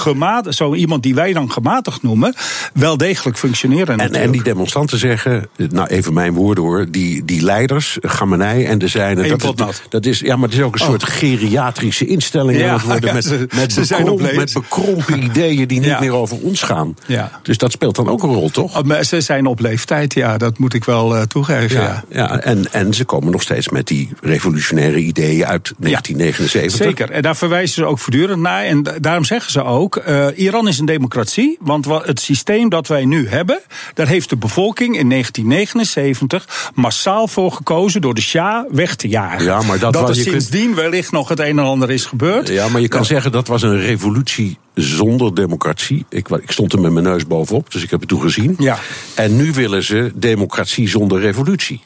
zo 0.49 0.75
iemand 0.75 1.02
die 1.02 1.14
wij 1.14 1.33
dan 1.33 1.52
gematigd 1.52 2.02
noemen, 2.02 2.35
wel 2.75 2.97
degelijk 2.97 3.38
functioneren. 3.38 3.99
En, 3.99 4.14
en 4.14 4.31
die 4.31 4.43
demonstranten 4.43 4.99
zeggen, 4.99 5.49
nou 5.57 5.88
even 5.88 6.12
mijn 6.12 6.33
woorden 6.35 6.64
hoor, 6.64 6.87
die, 6.90 7.25
die 7.25 7.43
leiders, 7.43 7.99
Gamenei 8.00 8.64
en 8.64 8.78
de 8.78 8.88
zijne, 8.88 9.37
dat, 9.37 9.83
dat, 9.88 10.07
is, 10.07 10.21
ja, 10.21 10.37
maar 10.37 10.49
het 10.49 10.59
is 10.59 10.64
ook 10.64 10.75
een 10.75 10.81
oh. 10.81 10.87
soort 10.87 11.02
geriatrische 11.02 12.07
instelling 12.07 12.59
ja, 12.59 12.69
aan 12.69 12.75
het 12.75 12.87
worden 12.87 13.13
met, 13.14 13.25
ze, 13.25 13.47
met, 13.54 13.73
ze 13.73 13.80
bekromp, 13.80 14.35
met 14.35 14.52
bekrompen 14.52 15.23
ideeën 15.23 15.68
die 15.68 15.80
niet 15.80 16.00
meer 16.00 16.12
over 16.12 16.37
ons 16.40 16.62
gaan. 16.62 16.97
Ja. 17.06 17.40
Dus 17.42 17.59
dat 17.59 17.73
speelt 17.73 17.97
dan 17.97 18.09
ook 18.09 18.23
een 18.23 18.33
rol, 18.33 18.50
toch? 18.50 18.78
Oh, 18.78 19.00
ze 19.00 19.21
zijn 19.21 19.47
op 19.47 19.61
leeftijd, 19.61 20.14
ja, 20.14 20.38
dat 20.38 20.59
moet 20.59 20.75
ik 20.75 20.85
wel 20.85 21.16
uh, 21.16 21.23
toegeven. 21.23 21.80
Ja, 21.80 22.04
ja. 22.11 22.40
En, 22.40 22.73
en 22.73 22.94
ze 22.94 23.04
komen 23.04 23.33
nog 23.33 23.42
steeds 23.42 23.68
met 23.68 23.87
die 23.87 24.09
revolutionaire 24.21 24.99
ideeën 24.99 25.47
uit 25.47 25.73
1979. 25.78 26.87
Zeker, 26.87 27.11
en 27.11 27.23
daar 27.23 27.37
verwijzen 27.37 27.75
ze 27.75 27.85
ook 27.85 27.99
voortdurend 27.99 28.40
naar. 28.40 28.64
En 28.64 28.83
daarom 29.00 29.25
zeggen 29.25 29.52
ze 29.52 29.64
ook: 29.64 30.02
uh, 30.09 30.26
Iran 30.35 30.68
is 30.68 30.78
een 30.78 30.87
democratie. 30.87 31.56
Want 31.61 31.87
het 31.87 32.21
systeem 32.21 32.68
dat 32.68 32.87
wij 32.87 33.04
nu 33.04 33.28
hebben, 33.28 33.61
daar 33.94 34.09
heeft 34.09 34.28
de 34.28 34.37
bevolking 34.37 34.99
in 34.99 35.09
1979 35.09 36.71
massaal 36.75 37.28
voor 37.28 37.52
gekozen 37.52 38.00
door 38.00 38.14
de 38.14 38.21
Shah 38.21 38.64
weg 38.71 38.94
te 38.97 39.09
jagen. 39.09 39.44
Ja, 39.44 39.62
maar 39.62 39.78
dat, 39.78 39.92
dat 39.92 40.09
was, 40.09 40.16
er 40.18 40.23
sindsdien 40.23 40.64
kunt... 40.64 40.76
wellicht 40.76 41.12
nog 41.12 41.28
het 41.28 41.40
een 41.40 41.59
en 41.59 41.64
ander 41.64 41.90
is 41.90 42.04
gebeurd. 42.04 42.49
Ja, 42.49 42.68
maar 42.68 42.80
je 42.80 42.88
kan 42.96 43.04
zeggen 43.04 43.32
dat 43.32 43.46
was 43.48 43.62
een 43.62 43.80
revolutie 43.80 44.58
zonder 44.74 45.34
democratie. 45.34 46.04
Ik, 46.08 46.28
ik, 46.28 46.50
stond 46.50 46.72
er 46.72 46.80
met 46.80 46.92
mijn 46.92 47.04
neus 47.04 47.26
bovenop, 47.26 47.72
dus 47.72 47.82
ik 47.82 47.90
heb 47.90 48.00
het 48.00 48.08
toen 48.08 48.20
gezien. 48.20 48.56
Ja. 48.58 48.78
En 49.14 49.36
nu 49.36 49.52
willen 49.52 49.82
ze 49.82 50.12
democratie 50.14 50.88
zonder 50.88 51.20
revolutie. 51.20 51.80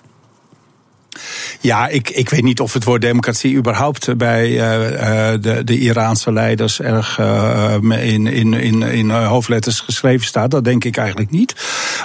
Ja, 1.60 1.88
ik, 1.88 2.10
ik 2.10 2.28
weet 2.28 2.42
niet 2.42 2.60
of 2.60 2.72
het 2.72 2.84
woord 2.84 3.00
democratie 3.00 3.56
überhaupt 3.56 4.16
bij 4.16 4.50
uh, 4.50 4.58
de, 5.40 5.64
de 5.64 5.78
Iraanse 5.78 6.32
leiders 6.32 6.80
erg 6.80 7.18
in, 7.18 8.26
in, 8.26 8.54
in, 8.54 8.82
in 8.82 9.10
hoofdletters 9.10 9.80
geschreven 9.80 10.26
staat. 10.26 10.50
Dat 10.50 10.64
denk 10.64 10.84
ik 10.84 10.96
eigenlijk 10.96 11.30
niet. 11.30 11.54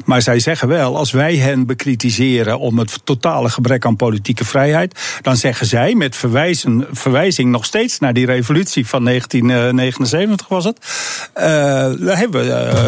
Maar 0.06 0.22
zij 0.22 0.40
zeggen 0.40 0.68
wel, 0.68 0.98
als 0.98 1.12
wij 1.12 1.36
hen 1.36 1.66
bekritiseren 1.66 2.60
om 2.60 2.80
het 2.80 3.00
totale 3.04 3.50
gebrek 3.50 3.86
aan 3.86 3.96
politieke 3.96 4.46
vrijheid, 4.46 5.20
dan 5.22 5.38
zeggen 5.38 5.66
zij 5.68 5.96
met 5.96 6.16
verwijzen, 6.16 6.88
verwijzing 6.92 7.52
nog 7.52 7.66
steeds 7.66 8.00
naar 8.00 8.14
die 8.14 8.26
revolutie 8.26 8.88
van 8.88 9.04
1979 9.04 10.48
was 10.48 10.64
het. 10.64 10.78
Daar 12.00 12.18
hebben 12.18 12.46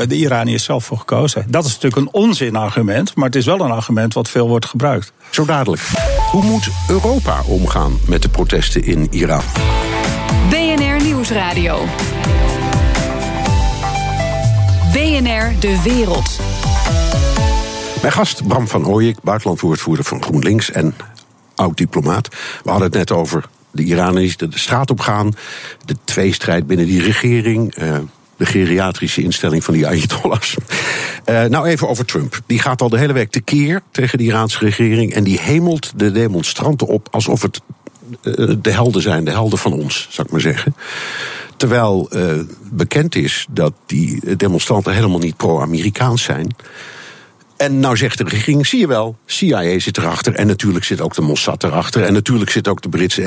de 0.10 0.15
Iraniërs 0.15 0.63
zelf 0.63 0.86
voor 0.86 0.98
gekozen. 0.98 1.46
Dat 1.48 1.65
is 1.65 1.74
natuurlijk 1.74 2.01
een 2.01 2.22
onzinargument, 2.22 3.15
maar 3.15 3.25
het 3.25 3.36
is 3.36 3.46
wel 3.46 3.60
een 3.60 3.72
argument 3.72 4.13
wat 4.13 4.29
veel 4.29 4.48
wordt 4.48 4.65
gebruikt. 4.65 5.12
Zo 5.29 5.46
dadelijk. 5.46 5.82
Hoe 6.31 6.43
moet 6.43 6.69
Europa 6.88 7.41
omgaan 7.48 8.00
met 8.07 8.22
de 8.22 8.29
protesten 8.29 8.84
in 8.84 9.07
Iran? 9.12 9.41
BNR 10.50 11.03
Nieuwsradio. 11.03 11.86
BNR 14.93 15.60
De 15.60 15.81
Wereld. 15.84 16.39
Mijn 18.01 18.13
gast 18.13 18.48
Bram 18.48 18.67
van 18.67 18.88
Ooyek, 18.88 19.22
buitenlandwoordvoerder 19.22 20.05
van 20.05 20.24
GroenLinks 20.24 20.72
en 20.72 20.95
oud-diplomaat. 21.55 22.27
We 22.63 22.69
hadden 22.69 22.88
het 22.88 22.98
net 22.98 23.12
over 23.12 23.45
de 23.72 23.84
Iraniërs 23.84 24.38
die 24.38 24.48
de 24.48 24.60
straat 24.60 24.89
op 24.89 25.00
gaan. 25.00 25.34
De 25.86 25.95
tweestrijd 26.03 26.67
binnen 26.67 26.86
die 26.86 27.01
regering. 27.01 27.77
Uh, 27.81 27.98
de 28.38 28.46
geriatrische 28.46 29.22
instelling 29.22 29.63
van 29.63 29.74
die 29.74 29.88
Ayatollahs. 29.88 30.56
Uh, 31.30 31.44
nou, 31.44 31.68
even 31.68 31.88
over 31.88 32.06
Trump. 32.06 32.39
Die 32.46 32.60
gaat 32.60 32.82
al 32.82 32.89
de 32.89 32.98
hele 32.98 33.13
week 33.13 33.32
tekeer 33.32 33.82
tegen 33.92 34.18
de 34.18 34.24
Iraanse 34.24 34.60
regering. 34.60 35.13
En 35.13 35.24
die 35.24 35.39
hemelt 35.39 35.92
de 35.96 36.12
demonstranten 36.12 36.88
op 36.88 37.08
alsof 37.12 37.42
het 37.42 37.62
uh, 38.24 38.56
de 38.62 38.72
helden 38.72 39.01
zijn, 39.01 39.25
de 39.25 39.32
helden 39.32 39.60
van 39.60 39.74
ons, 39.74 40.08
zou 40.10 40.27
ik 40.27 40.34
maar 40.34 40.42
zeggen. 40.42 40.75
Terwijl 41.58 42.10
uh, 42.12 42.39
bekend 42.72 43.15
is 43.15 43.46
dat 43.50 43.74
die 43.86 44.36
demonstranten 44.36 44.94
helemaal 44.94 45.20
niet 45.20 45.38
pro-Amerikaans 45.38 46.24
zijn. 46.24 46.56
En 47.58 47.80
nou 47.80 47.98
zegt 47.98 48.18
de 48.18 48.24
regering, 48.24 48.68
zie 48.68 48.80
je 48.80 48.88
wel, 48.88 49.18
CIA 49.25 49.80
zit 49.80 49.98
erachter. 49.98 50.36
En 50.36 50.48
natuurlijk 50.48 50.86
zit 50.86 51.01
ook 51.01 51.15
de 51.15 51.22
Mossad 51.22 51.63
erachter. 51.63 52.04
En 52.04 52.13
natuurlijk 52.13 52.51
zit 52.51 52.68
ook 52.68 52.82
de 52.82 52.89
Britse 52.89 53.22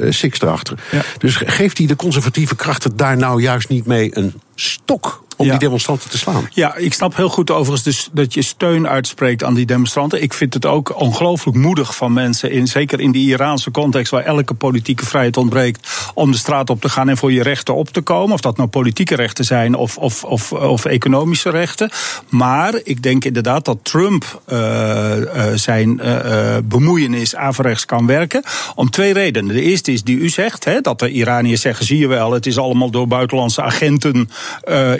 MI6 0.00 0.38
erachter. 0.38 0.78
Ja. 0.90 1.02
Dus 1.18 1.36
geeft 1.36 1.78
hij 1.78 1.86
de 1.86 1.96
conservatieve 1.96 2.56
krachten 2.56 2.96
daar 2.96 3.16
nou 3.16 3.42
juist 3.42 3.68
niet 3.68 3.86
mee 3.86 4.16
een 4.16 4.40
stok 4.54 5.23
om 5.36 5.44
ja. 5.44 5.50
die 5.50 5.60
demonstranten 5.60 6.10
te 6.10 6.18
slaan. 6.18 6.48
Ja, 6.50 6.76
ik 6.76 6.94
snap 6.94 7.16
heel 7.16 7.28
goed 7.28 7.50
overigens 7.50 7.82
dus 7.82 8.08
dat 8.12 8.34
je 8.34 8.42
steun 8.42 8.88
uitspreekt 8.88 9.44
aan 9.44 9.54
die 9.54 9.66
demonstranten. 9.66 10.22
Ik 10.22 10.34
vind 10.34 10.54
het 10.54 10.66
ook 10.66 11.00
ongelooflijk 11.00 11.56
moedig 11.56 11.96
van 11.96 12.12
mensen, 12.12 12.50
in, 12.50 12.66
zeker 12.66 13.00
in 13.00 13.12
die 13.12 13.28
Iraanse 13.28 13.70
context 13.70 14.10
waar 14.10 14.24
elke 14.24 14.54
politieke 14.54 15.06
vrijheid 15.06 15.36
ontbreekt, 15.36 15.88
om 16.14 16.30
de 16.30 16.36
straat 16.36 16.70
op 16.70 16.80
te 16.80 16.88
gaan 16.88 17.08
en 17.08 17.16
voor 17.16 17.32
je 17.32 17.42
rechten 17.42 17.74
op 17.74 17.88
te 17.88 18.00
komen. 18.00 18.34
Of 18.34 18.40
dat 18.40 18.56
nou 18.56 18.68
politieke 18.68 19.14
rechten 19.14 19.44
zijn 19.44 19.74
of, 19.74 19.96
of, 19.96 20.24
of, 20.24 20.52
of 20.52 20.84
economische 20.84 21.50
rechten. 21.50 21.90
Maar 22.28 22.74
ik 22.84 23.02
denk 23.02 23.24
inderdaad 23.24 23.64
dat 23.64 23.78
Trump 23.82 24.42
uh, 24.48 25.16
uh, 25.16 25.44
zijn 25.54 26.00
uh, 26.04 26.56
bemoeienis 26.64 27.36
averechts 27.36 27.84
kan 27.84 28.06
werken. 28.06 28.42
Om 28.74 28.90
twee 28.90 29.12
redenen. 29.12 29.54
De 29.54 29.62
eerste 29.62 29.92
is 29.92 30.02
die 30.02 30.18
u 30.18 30.28
zegt, 30.28 30.64
hè, 30.64 30.80
dat 30.80 30.98
de 30.98 31.10
Iraniërs 31.10 31.60
zeggen, 31.60 31.86
zie 31.86 31.98
je 31.98 32.06
wel, 32.06 32.32
het 32.32 32.46
is 32.46 32.58
allemaal 32.58 32.90
door 32.90 33.06
buitenlandse 33.06 33.62
agenten 33.62 34.30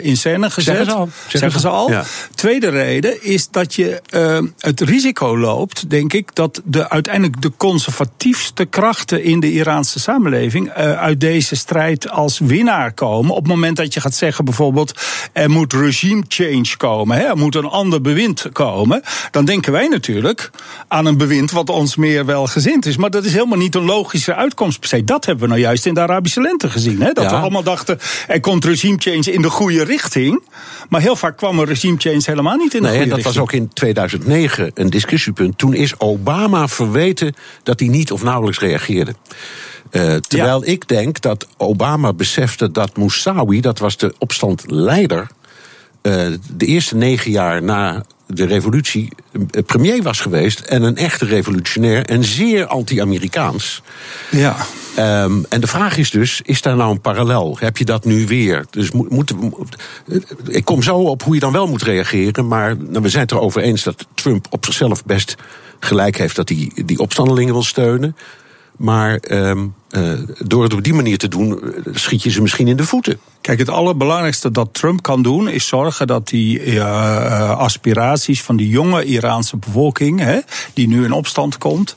in 0.01 0.17
scène 0.25 0.49
gezet. 0.49 0.75
Zeggen 0.75 0.85
ze 0.85 0.97
al. 0.97 1.09
Zeggen, 1.27 1.59
ze 1.59 1.67
al. 1.67 1.89
Ja. 1.89 2.03
Tweede 2.35 2.69
reden 2.69 3.23
is 3.23 3.49
dat 3.49 3.73
je 3.73 4.01
uh, 4.13 4.39
het 4.59 4.81
risico 4.81 5.37
loopt, 5.37 5.89
denk 5.89 6.13
ik, 6.13 6.35
dat 6.35 6.61
de, 6.65 6.89
uiteindelijk 6.89 7.41
de 7.41 7.51
conservatiefste 7.57 8.65
krachten 8.65 9.23
in 9.23 9.39
de 9.39 9.51
Iraanse 9.51 9.99
samenleving 9.99 10.67
uh, 10.67 10.73
uit 10.99 11.19
deze 11.19 11.55
strijd 11.55 12.09
als 12.09 12.39
winnaar 12.39 12.93
komen. 12.93 13.31
Op 13.31 13.37
het 13.37 13.47
moment 13.47 13.77
dat 13.77 13.93
je 13.93 14.01
gaat 14.01 14.15
zeggen 14.15 14.45
bijvoorbeeld, 14.45 14.99
er 15.33 15.49
moet 15.49 15.73
regime 15.73 16.23
change 16.27 16.77
komen, 16.77 17.17
hè, 17.17 17.23
er 17.23 17.37
moet 17.37 17.55
een 17.55 17.65
ander 17.65 18.01
bewind 18.01 18.45
komen, 18.51 19.01
dan 19.31 19.45
denken 19.45 19.71
wij 19.71 19.87
natuurlijk 19.87 20.49
aan 20.87 21.05
een 21.05 21.17
bewind 21.17 21.51
wat 21.51 21.69
ons 21.69 21.95
meer 21.95 22.25
welgezind 22.25 22.85
is. 22.85 22.97
Maar 22.97 23.09
dat 23.09 23.25
is 23.25 23.33
helemaal 23.33 23.57
niet 23.57 23.75
een 23.75 23.85
logische 23.85 24.35
uitkomst 24.35 24.79
per 24.79 24.89
se. 24.89 25.03
Dat 25.03 25.25
hebben 25.25 25.43
we 25.43 25.49
nou 25.49 25.61
juist 25.61 25.85
in 25.85 25.93
de 25.93 26.01
Arabische 26.01 26.41
lente 26.41 26.69
gezien. 26.69 27.01
Hè? 27.01 27.11
Dat 27.11 27.23
ja. 27.23 27.29
we 27.29 27.35
allemaal 27.35 27.63
dachten, 27.63 27.99
er 28.27 28.39
komt 28.39 28.65
regime 28.65 28.97
change 28.99 29.31
in 29.31 29.41
de 29.41 29.49
goede 29.49 29.83
richting. 29.83 30.14
Maar 30.89 31.01
heel 31.01 31.15
vaak 31.15 31.37
kwam 31.37 31.59
een 31.59 31.65
regime 31.65 31.97
change 31.97 32.21
helemaal 32.25 32.55
niet 32.55 32.73
in 32.73 32.81
de 32.81 32.87
nee, 32.87 32.97
goede 32.97 33.09
dat 33.09 33.17
richting. 33.17 33.35
was 33.35 33.43
ook 33.43 33.61
in 33.61 33.69
2009 33.73 34.71
een 34.73 34.89
discussiepunt. 34.89 35.57
Toen 35.57 35.73
is 35.73 35.99
Obama 35.99 36.67
verweten 36.67 37.33
dat 37.63 37.79
hij 37.79 37.89
niet 37.89 38.11
of 38.11 38.23
nauwelijks 38.23 38.59
reageerde. 38.59 39.15
Uh, 39.91 40.15
terwijl 40.15 40.65
ja. 40.65 40.71
ik 40.71 40.87
denk 40.87 41.21
dat 41.21 41.47
Obama 41.57 42.13
besefte 42.13 42.71
dat 42.71 42.97
Moussaoui, 42.97 43.61
dat 43.61 43.79
was 43.79 43.97
de 43.97 44.13
opstandleider, 44.17 45.27
uh, 46.01 46.27
de 46.55 46.65
eerste 46.65 46.95
negen 46.95 47.31
jaar 47.31 47.63
na 47.63 48.05
de 48.27 48.45
revolutie 48.45 49.09
premier 49.65 50.01
was 50.03 50.19
geweest 50.19 50.59
en 50.59 50.83
een 50.83 50.95
echte 50.95 51.25
revolutionair 51.25 52.05
en 52.05 52.23
zeer 52.23 52.65
anti-Amerikaans. 52.65 53.81
Ja. 54.31 54.55
Um, 54.99 55.45
en 55.49 55.61
de 55.61 55.67
vraag 55.67 55.97
is 55.97 56.09
dus: 56.09 56.41
is 56.43 56.61
daar 56.61 56.75
nou 56.75 56.91
een 56.91 57.01
parallel? 57.01 57.57
Heb 57.59 57.77
je 57.77 57.85
dat 57.85 58.05
nu 58.05 58.27
weer? 58.27 58.65
Dus 58.69 58.91
moet, 58.91 59.09
moet, 59.09 59.33
ik 60.47 60.65
kom 60.65 60.81
zo 60.81 60.97
op 60.97 61.23
hoe 61.23 61.33
je 61.33 61.39
dan 61.39 61.51
wel 61.51 61.67
moet 61.67 61.81
reageren, 61.81 62.47
maar 62.47 62.77
nou, 62.77 63.01
we 63.01 63.09
zijn 63.09 63.23
het 63.23 63.31
erover 63.31 63.61
eens 63.61 63.83
dat 63.83 64.07
Trump 64.13 64.47
op 64.49 64.65
zichzelf 64.65 65.05
best 65.05 65.35
gelijk 65.79 66.17
heeft 66.17 66.35
dat 66.35 66.49
hij 66.49 66.71
die 66.85 66.99
opstandelingen 66.99 67.53
wil 67.53 67.63
steunen. 67.63 68.15
Maar 68.77 69.19
um, 69.31 69.73
uh, 69.97 70.11
door 70.39 70.63
het 70.63 70.73
op 70.73 70.83
die 70.83 70.93
manier 70.93 71.17
te 71.17 71.27
doen, 71.27 71.59
schiet 71.93 72.23
je 72.23 72.29
ze 72.29 72.41
misschien 72.41 72.67
in 72.67 72.77
de 72.77 72.83
voeten. 72.83 73.19
Kijk, 73.41 73.59
het 73.59 73.69
allerbelangrijkste 73.69 74.51
dat 74.51 74.69
Trump 74.71 75.01
kan 75.01 75.21
doen, 75.21 75.49
is 75.49 75.67
zorgen 75.67 76.07
dat 76.07 76.27
die 76.27 76.65
uh, 76.65 77.57
aspiraties 77.57 78.41
van 78.41 78.55
die 78.55 78.69
jonge 78.69 79.03
Iraanse 79.03 79.57
bevolking, 79.57 80.19
hè, 80.19 80.39
die 80.73 80.87
nu 80.87 81.03
in 81.03 81.11
opstand 81.11 81.57
komt, 81.57 81.95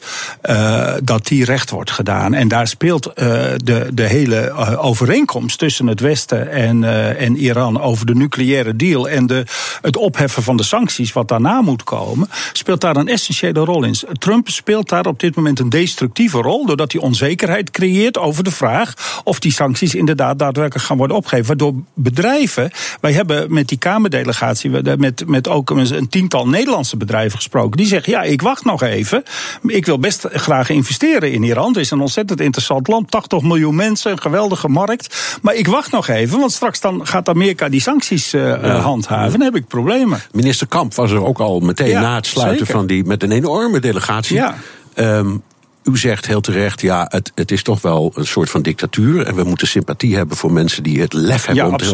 dat 1.03 1.27
die 1.27 1.45
recht 1.45 1.71
wordt 1.71 1.91
gedaan. 1.91 2.35
En 2.35 2.49
daar 2.49 2.69
speelt 2.69 3.03
de, 3.15 3.89
de 3.95 4.03
hele 4.03 4.53
overeenkomst 4.79 5.59
tussen 5.59 5.87
het 5.87 6.01
Westen 6.01 6.51
en, 6.51 6.85
en 7.17 7.37
Iran 7.37 7.81
over 7.81 8.07
de 8.07 8.15
nucleaire 8.15 8.77
deal 8.77 9.09
en 9.09 9.27
de, 9.27 9.45
het 9.83 9.97
opheffen 9.97 10.43
van 10.43 10.57
de 10.57 10.63
sancties, 10.63 11.13
wat 11.13 11.29
daarna 11.29 11.61
moet 11.61 11.85
komen, 11.85 12.29
speelt 12.53 12.81
daar 12.81 12.97
een 12.97 13.09
essentiële 13.09 13.61
rol 13.61 13.85
in. 13.85 13.97
Trump 14.13 14.49
speelt 14.49 14.89
daar 14.89 15.07
op 15.07 15.21
dit 15.21 15.37
moment 15.37 15.59
een 15.59 15.69
destructieve 15.69 16.39
rol, 16.39 16.67
doordat 16.67 16.93
hij 16.93 17.01
onzekerheid 17.01 17.71
creëert 17.71 17.87
over 18.19 18.45
de 18.45 18.51
vraag 18.51 18.95
of 19.25 19.39
die 19.39 19.53
sancties 19.53 19.95
inderdaad 19.95 20.39
daadwerkelijk 20.39 20.87
gaan 20.87 20.97
worden 20.97 21.17
opgegeven. 21.17 21.47
Waardoor 21.47 21.75
bedrijven, 21.95 22.71
wij 23.01 23.13
hebben 23.13 23.53
met 23.53 23.69
die 23.69 23.79
Kamerdelegatie, 23.79 24.71
met, 24.99 25.27
met 25.27 25.49
ook 25.49 25.71
een 25.71 26.09
tiental 26.09 26.49
Nederlandse 26.49 26.97
bedrijven 26.97 27.37
gesproken, 27.37 27.77
die 27.77 27.87
zeggen: 27.87 28.13
ja, 28.13 28.23
ik 28.23 28.43
wacht 28.43 28.65
nog 28.65 28.83
even. 28.83 29.23
Ik 29.63 29.87
wil 29.87 29.99
best 29.99 30.27
graag 30.33 30.69
investeren 30.69 31.33
in 31.33 31.43
Iran. 31.43 31.69
Het 31.69 31.77
is 31.77 31.91
een 31.91 32.01
ontzettend 32.01 32.41
interessant 32.41 32.89
land, 32.89 33.11
80 33.11 33.43
miljoen 33.43 33.75
mensen, 33.75 34.11
een 34.11 34.21
geweldige 34.21 34.69
markt. 34.69 35.39
Maar 35.43 35.55
ik 35.55 35.67
wacht 35.67 35.93
nog 35.93 36.09
even, 36.09 36.39
want 36.39 36.53
straks 36.53 36.81
dan 36.81 37.07
gaat 37.07 37.29
Amerika 37.29 37.69
die 37.69 37.81
sancties 37.81 38.35
uh, 38.35 38.43
ja. 38.43 38.79
handhaven. 38.79 39.31
Dan 39.33 39.41
heb 39.41 39.57
ik 39.57 39.67
problemen. 39.67 40.21
Minister 40.33 40.67
Kamp 40.67 40.95
was 40.95 41.11
er 41.11 41.25
ook 41.25 41.39
al 41.39 41.61
meteen 41.61 41.89
ja, 41.89 42.01
na 42.01 42.15
het 42.15 42.27
sluiten 42.27 42.67
zeker. 42.67 42.75
van 42.75 42.87
die 42.87 43.05
met 43.05 43.23
een 43.23 43.33
enorme 43.33 43.81
delegatie. 43.81 44.37
Ja. 44.37 44.57
Um, 44.95 45.43
u 45.89 45.99
zegt 45.99 46.27
heel 46.27 46.41
terecht, 46.41 46.81
ja, 46.81 47.07
het, 47.09 47.33
het 47.35 47.51
is 47.51 47.63
toch 47.63 47.81
wel 47.81 48.13
een 48.15 48.27
soort 48.27 48.51
van 48.51 48.63
dictatuur. 48.63 49.27
En 49.27 49.35
we 49.35 49.45
moeten 49.45 49.69
sympathie 49.69 50.17
hebben 50.17 50.37
voor 50.37 50.53
mensen 50.53 50.83
die 50.83 51.01
het 51.01 51.13
lef 51.13 51.47
hebben 51.47 51.65
ja, 51.65 51.71
om 51.71 51.77
te 51.77 51.85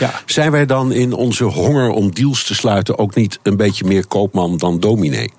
Ja. 0.00 0.20
Zijn 0.26 0.50
wij 0.50 0.66
dan 0.66 0.92
in 0.92 1.12
onze 1.12 1.44
honger 1.44 1.90
om 1.90 2.14
deals 2.14 2.44
te 2.44 2.54
sluiten 2.54 2.98
ook 2.98 3.14
niet 3.14 3.38
een 3.42 3.56
beetje 3.56 3.84
meer 3.84 4.06
koopman 4.06 4.56
dan 4.56 4.80
dominee? 4.80 5.30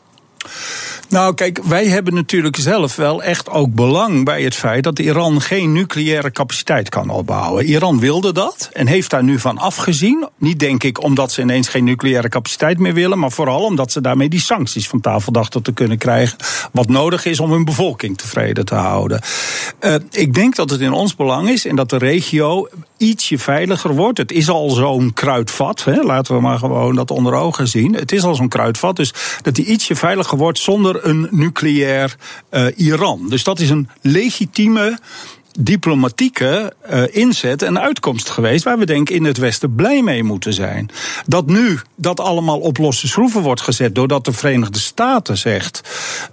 Nou, 1.10 1.34
kijk, 1.34 1.64
wij 1.64 1.88
hebben 1.88 2.14
natuurlijk 2.14 2.56
zelf 2.56 2.96
wel 2.96 3.24
echt 3.24 3.50
ook 3.50 3.74
belang 3.74 4.26
bij 4.26 4.44
het 4.44 4.56
feit 4.56 4.84
dat 4.84 5.00
Iran 5.00 5.42
geen 5.42 5.74
nucleaire 5.74 6.32
capaciteit 6.32 6.90
kan 6.90 7.10
opbouwen. 7.10 7.66
Iran 7.66 8.00
wilde 8.00 8.34
dat 8.34 8.70
en 8.74 8.88
heeft 8.88 9.10
daar 9.10 9.24
nu 9.24 9.40
van 9.40 9.58
afgezien. 9.58 10.28
Niet 10.38 10.60
denk 10.60 10.84
ik 10.84 11.04
omdat 11.04 11.32
ze 11.32 11.42
ineens 11.42 11.68
geen 11.68 11.84
nucleaire 11.84 12.30
capaciteit 12.30 12.80
meer 12.80 12.94
willen, 12.94 13.20
maar 13.20 13.32
vooral 13.32 13.64
omdat 13.64 13.92
ze 13.92 14.02
daarmee 14.02 14.30
die 14.30 14.40
sancties 14.40 14.88
van 14.88 15.02
tafel 15.02 15.32
dachten 15.32 15.64
te 15.64 15.72
kunnen 15.72 15.98
krijgen. 15.98 16.38
Wat 16.72 16.88
nodig 16.88 17.26
is 17.26 17.40
om 17.40 17.52
hun 17.52 17.66
bevolking 17.66 18.18
tevreden 18.18 18.66
te 18.66 18.76
houden. 18.76 19.22
Uh, 19.82 19.96
ik 20.12 20.34
denk 20.34 20.56
dat 20.56 20.70
het 20.70 20.82
in 20.82 20.92
ons 20.92 21.16
belang 21.16 21.50
is 21.50 21.66
en 21.66 21.76
dat 21.76 21.90
de 21.90 21.98
regio 21.98 22.68
ietsje 22.98 23.38
veiliger 23.38 23.96
wordt. 23.96 24.18
Het 24.18 24.32
is 24.32 24.50
al 24.50 24.70
zo'n 24.70 25.14
kruidvat. 25.14 25.84
Hè? 25.84 26.02
Laten 26.02 26.36
we 26.36 26.42
maar 26.42 26.58
gewoon 26.58 26.96
dat 26.96 27.12
onder 27.12 27.34
ogen 27.34 27.68
zien. 27.68 27.94
Het 27.94 28.12
is 28.12 28.24
al 28.24 28.36
zo'n 28.36 28.48
kruidvat. 28.48 28.96
Dus 28.96 29.14
dat 29.42 29.56
die 29.56 29.66
ietsje 29.66 29.96
veiliger 29.96 30.38
wordt 30.38 30.60
zonder 30.60 30.99
een 31.02 31.28
nucleair 31.32 32.16
uh, 32.52 32.68
Iran. 32.76 33.30
Dus 33.30 33.44
dat 33.44 33.60
is 33.60 33.70
een 33.70 33.90
legitieme 34.02 35.00
diplomatieke 35.62 36.74
uh, 36.94 37.04
inzet 37.12 37.62
en 37.62 37.80
uitkomst 37.80 38.30
geweest 38.30 38.64
waar 38.64 38.78
we 38.78 38.86
denk 38.86 39.10
in 39.10 39.24
het 39.24 39.38
Westen 39.38 39.76
blij 39.76 40.02
mee 40.02 40.24
moeten 40.24 40.54
zijn. 40.54 40.90
Dat 41.26 41.46
nu 41.46 41.80
dat 41.96 42.20
allemaal 42.20 42.60
op 42.60 42.78
losse 42.78 43.08
schroeven 43.08 43.42
wordt 43.42 43.62
gezet 43.62 43.96
doordat 43.96 44.26
de 44.26 44.32
Verenigde 44.32 44.80
Staten 44.80 45.38
zegt, 45.38 45.82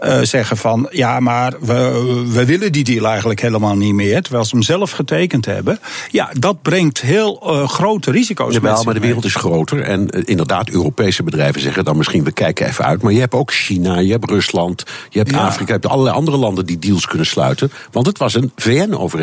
uh, 0.05 0.21
zeggen 0.23 0.57
van 0.57 0.89
ja, 0.91 1.21
maar 1.21 1.55
we, 1.61 2.25
we 2.33 2.45
willen 2.45 2.73
die 2.73 2.85
deal 2.85 3.07
eigenlijk 3.07 3.41
helemaal 3.41 3.77
niet 3.77 3.95
meer, 3.95 4.23
terwijl 4.23 4.45
ze 4.45 4.55
hem 4.55 4.65
zelf 4.65 4.91
getekend 4.91 5.47
hebben. 5.47 5.79
Ja, 6.11 6.31
dat 6.39 6.63
brengt 6.63 7.01
heel 7.01 7.43
uh, 7.43 7.69
grote 7.69 8.11
risico's. 8.11 8.55
Jawel, 8.55 8.85
maar 8.85 8.95
de 8.95 9.01
wereld 9.01 9.25
is 9.25 9.35
groter 9.35 9.81
en 9.83 10.09
inderdaad, 10.09 10.69
Europese 10.69 11.23
bedrijven 11.23 11.61
zeggen 11.61 11.85
dan 11.85 11.97
misschien 11.97 12.25
we 12.25 12.33
kijken 12.33 12.67
even 12.67 12.85
uit, 12.85 13.03
maar 13.03 13.13
je 13.13 13.21
hebt 13.21 13.35
ook 13.35 13.53
China, 13.53 13.99
je 13.99 14.11
hebt 14.11 14.31
Rusland, 14.31 14.85
je 15.09 15.19
hebt 15.19 15.31
ja. 15.31 15.39
Afrika, 15.39 15.67
je 15.67 15.81
hebt 15.81 15.87
allerlei 15.87 16.17
andere 16.17 16.37
landen 16.37 16.67
die 16.67 16.79
deals 16.79 17.07
kunnen 17.07 17.27
sluiten, 17.27 17.73
want 17.91 18.07
het 18.07 18.19
was 18.19 18.35
een 18.35 18.53
VN-overeenkomst. 18.57 19.16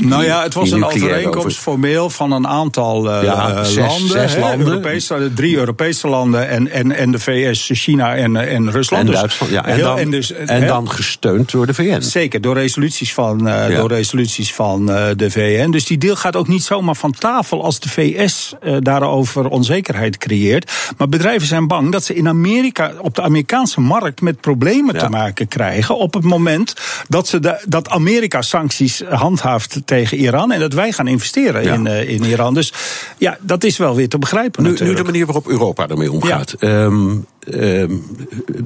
Nou 0.00 0.24
ja, 0.24 0.42
het 0.42 0.54
was 0.54 0.70
een 0.70 0.84
overeenkomst 0.84 1.38
over... 1.38 1.52
formeel 1.52 2.10
van 2.10 2.32
een 2.32 2.46
aantal 2.46 3.06
uh, 3.06 3.22
ja, 3.22 3.64
zes, 3.64 3.76
landen. 3.76 4.08
Zes 4.08 4.34
hè, 4.34 4.40
landen. 4.40 4.66
Europese, 4.66 5.30
drie 5.34 5.56
Europese 5.56 6.08
landen 6.08 6.48
en, 6.48 6.70
en, 6.70 6.92
en 6.92 7.10
de 7.10 7.18
VS, 7.18 7.70
China 7.72 8.14
en, 8.14 8.36
en 8.36 8.70
Rusland. 8.70 9.02
En 9.02 9.10
dus 9.10 9.18
Duitsland, 9.18 9.52
ja. 9.52 9.64
En, 9.64 9.74
heel, 9.74 9.84
dan, 9.84 9.98
en, 9.98 10.10
dus, 10.10 10.32
en 10.32 10.66
dan 10.66 10.90
gesteund 10.90 11.50
door 11.50 11.66
de 11.66 11.74
VN. 11.74 12.00
Zeker, 12.00 12.40
door 12.40 12.54
resoluties 12.54 13.14
van, 13.14 13.46
uh, 13.46 13.70
ja. 13.70 13.76
door 13.76 13.88
resoluties 13.88 14.54
van 14.54 14.90
uh, 14.90 15.06
de 15.16 15.30
VN. 15.30 15.70
Dus 15.70 15.86
die 15.86 15.98
deal 15.98 16.16
gaat 16.16 16.36
ook 16.36 16.48
niet 16.48 16.62
zomaar 16.62 16.96
van 16.96 17.12
tafel 17.12 17.64
als 17.64 17.80
de 17.80 17.88
VS 17.88 18.54
daarover 18.80 19.48
onzekerheid 19.48 20.18
creëert. 20.18 20.72
Maar 20.96 21.08
bedrijven 21.08 21.48
zijn 21.48 21.66
bang 21.66 21.92
dat 21.92 22.04
ze 22.04 22.14
in 22.14 22.28
Amerika, 22.28 22.92
op 23.00 23.14
de 23.14 23.22
Amerikaanse 23.22 23.80
markt, 23.80 24.20
met 24.20 24.40
problemen 24.40 24.98
te 24.98 25.08
maken 25.08 25.48
krijgen. 25.48 25.96
op 25.96 26.14
het 26.14 26.24
moment 26.24 26.74
dat, 27.08 27.28
ze 27.28 27.40
de, 27.40 27.64
dat 27.68 27.88
Amerika 27.88 28.42
sancties 28.42 29.02
handhaaft 29.08 29.35
tegen 29.84 30.18
Iran. 30.18 30.52
En 30.52 30.60
dat 30.60 30.72
wij 30.72 30.92
gaan 30.92 31.06
investeren 31.06 31.62
ja. 31.62 31.74
in, 31.74 31.86
uh, 31.86 32.08
in 32.08 32.24
Iran. 32.24 32.54
Dus 32.54 32.72
ja, 33.18 33.38
dat 33.40 33.64
is 33.64 33.76
wel 33.76 33.94
weer 33.94 34.08
te 34.08 34.18
begrijpen. 34.18 34.62
Nu, 34.62 34.76
nu 34.80 34.94
de 34.94 35.04
manier 35.04 35.24
waarop 35.26 35.48
Europa 35.48 35.88
ermee 35.88 36.12
omgaat. 36.12 36.54
Ja. 36.58 36.82
Um, 36.84 37.26
um, 37.54 38.04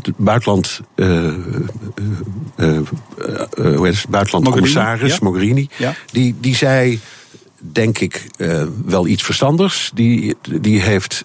het 0.02 0.16
buitenland, 0.16 0.80
uh, 0.96 1.06
uh, 2.56 2.78
hoe 3.54 3.86
heet 3.86 3.94
het? 3.94 4.08
buitenlandcommissaris 4.08 5.18
Mogherini, 5.18 5.68
ja. 5.76 5.94
die, 6.12 6.34
die 6.40 6.56
zei, 6.56 7.00
denk 7.58 7.98
ik, 7.98 8.26
wel 8.84 9.06
iets 9.06 9.22
verstandigs. 9.22 9.90
Die, 9.94 10.34
die 10.60 10.80
heeft 10.80 11.24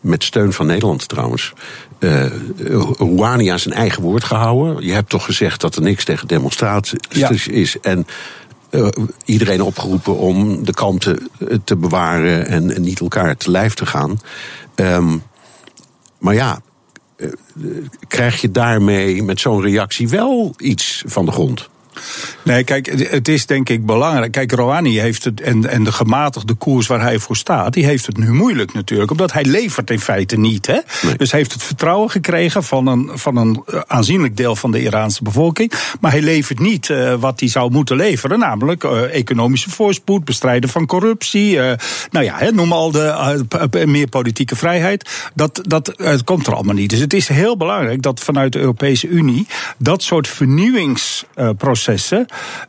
met 0.00 0.24
steun 0.24 0.52
van 0.52 0.66
Nederland 0.66 1.08
trouwens, 1.08 1.52
uh, 1.98 2.26
Rouhani 2.98 3.48
aan 3.48 3.58
zijn 3.58 3.74
eigen 3.74 4.02
woord 4.02 4.24
gehouden. 4.24 4.86
Je 4.86 4.92
hebt 4.92 5.08
toch 5.08 5.24
gezegd 5.24 5.60
dat 5.60 5.76
er 5.76 5.82
niks 5.82 6.04
tegen 6.04 6.28
demonstraties 6.28 6.98
ja. 7.10 7.30
is. 7.50 7.76
En 7.80 8.06
uh, 8.72 8.88
iedereen 9.24 9.62
opgeroepen 9.62 10.16
om 10.16 10.64
de 10.64 10.72
kalmte 10.72 11.18
te 11.64 11.76
bewaren 11.76 12.46
en, 12.46 12.82
niet 12.82 13.00
elkaar 13.00 13.36
te 13.36 13.50
lijf 13.50 13.74
te 13.74 13.86
gaan. 13.86 14.20
Um, 14.74 15.22
maar 16.18 16.34
ja, 16.34 16.60
uh, 17.16 17.28
krijg 18.08 18.40
je 18.40 18.50
daarmee 18.50 19.22
met 19.22 19.40
zo'n 19.40 19.62
reactie 19.62 20.08
wel 20.08 20.54
iets 20.56 21.04
van 21.06 21.24
de 21.24 21.32
grond? 21.32 21.70
Nee, 22.42 22.64
kijk, 22.64 22.86
het 23.10 23.28
is 23.28 23.46
denk 23.46 23.68
ik 23.68 23.86
belangrijk. 23.86 24.32
Kijk, 24.32 24.52
Rouhani 24.52 25.00
heeft 25.00 25.24
het, 25.24 25.40
en, 25.40 25.70
en 25.70 25.84
de 25.84 25.92
gematigde 25.92 26.54
koers 26.54 26.86
waar 26.86 27.00
hij 27.00 27.18
voor 27.18 27.36
staat, 27.36 27.72
die 27.72 27.84
heeft 27.84 28.06
het 28.06 28.16
nu 28.16 28.32
moeilijk 28.32 28.72
natuurlijk. 28.72 29.10
Omdat 29.10 29.32
hij 29.32 29.44
levert 29.44 29.90
in 29.90 30.00
feite 30.00 30.38
niet. 30.38 30.66
Hè? 30.66 30.78
Nee. 31.02 31.16
Dus 31.16 31.30
hij 31.30 31.40
heeft 31.40 31.52
het 31.52 31.62
vertrouwen 31.62 32.10
gekregen 32.10 32.64
van 32.64 32.86
een, 32.86 33.10
van 33.14 33.36
een 33.36 33.64
aanzienlijk 33.86 34.36
deel 34.36 34.56
van 34.56 34.70
de 34.70 34.82
Iraanse 34.82 35.22
bevolking. 35.22 35.72
Maar 36.00 36.10
hij 36.10 36.22
levert 36.22 36.58
niet 36.58 36.88
uh, 36.88 37.14
wat 37.14 37.40
hij 37.40 37.48
zou 37.48 37.70
moeten 37.70 37.96
leveren. 37.96 38.38
Namelijk 38.38 38.84
uh, 38.84 39.14
economische 39.14 39.70
voorspoed, 39.70 40.24
bestrijden 40.24 40.70
van 40.70 40.86
corruptie. 40.86 41.54
Uh, 41.54 41.72
nou 42.10 42.24
ja, 42.24 42.34
hè, 42.38 42.50
noem 42.50 42.72
al 42.72 42.90
de 42.90 43.84
meer 43.86 44.08
politieke 44.08 44.56
vrijheid. 44.56 45.30
Dat, 45.34 45.60
dat 45.62 45.92
het 45.96 46.24
komt 46.24 46.46
er 46.46 46.54
allemaal 46.54 46.74
niet. 46.74 46.90
Dus 46.90 46.98
het 46.98 47.12
is 47.12 47.28
heel 47.28 47.56
belangrijk 47.56 48.02
dat 48.02 48.20
vanuit 48.20 48.52
de 48.52 48.58
Europese 48.58 49.08
Unie 49.08 49.46
dat 49.78 50.02
soort 50.02 50.28
vernieuwingsprocessen 50.28 51.91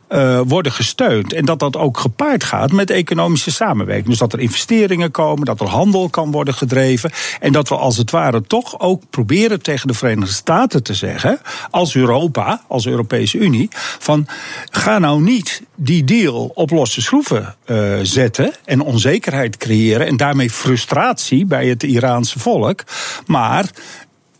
uh, 0.08 0.40
worden 0.46 0.72
gesteund. 0.72 1.32
En 1.32 1.44
dat 1.44 1.58
dat 1.58 1.76
ook 1.76 1.98
gepaard 1.98 2.44
gaat 2.44 2.72
met 2.72 2.90
economische 2.90 3.50
samenwerking. 3.50 4.08
Dus 4.08 4.18
dat 4.18 4.32
er 4.32 4.40
investeringen 4.40 5.10
komen, 5.10 5.44
dat 5.44 5.60
er 5.60 5.66
handel 5.66 6.08
kan 6.08 6.30
worden 6.30 6.54
gedreven. 6.54 7.10
En 7.40 7.52
dat 7.52 7.68
we 7.68 7.76
als 7.76 7.96
het 7.96 8.10
ware 8.10 8.42
toch 8.42 8.80
ook 8.80 9.02
proberen 9.10 9.62
tegen 9.62 9.88
de 9.88 9.94
Verenigde 9.94 10.32
Staten 10.34 10.82
te 10.82 10.94
zeggen, 10.94 11.38
als 11.70 11.94
Europa, 11.94 12.62
als 12.68 12.86
Europese 12.86 13.38
Unie, 13.38 13.68
van 13.98 14.26
ga 14.70 14.98
nou 14.98 15.22
niet 15.22 15.62
die 15.74 16.04
deal 16.04 16.50
op 16.54 16.70
losse 16.70 17.02
schroeven 17.02 17.54
uh, 17.66 17.98
zetten 18.02 18.52
en 18.64 18.80
onzekerheid 18.80 19.56
creëren 19.56 20.06
en 20.06 20.16
daarmee 20.16 20.50
frustratie 20.50 21.46
bij 21.46 21.66
het 21.66 21.82
Iraanse 21.82 22.38
volk. 22.38 22.84
Maar 23.26 23.70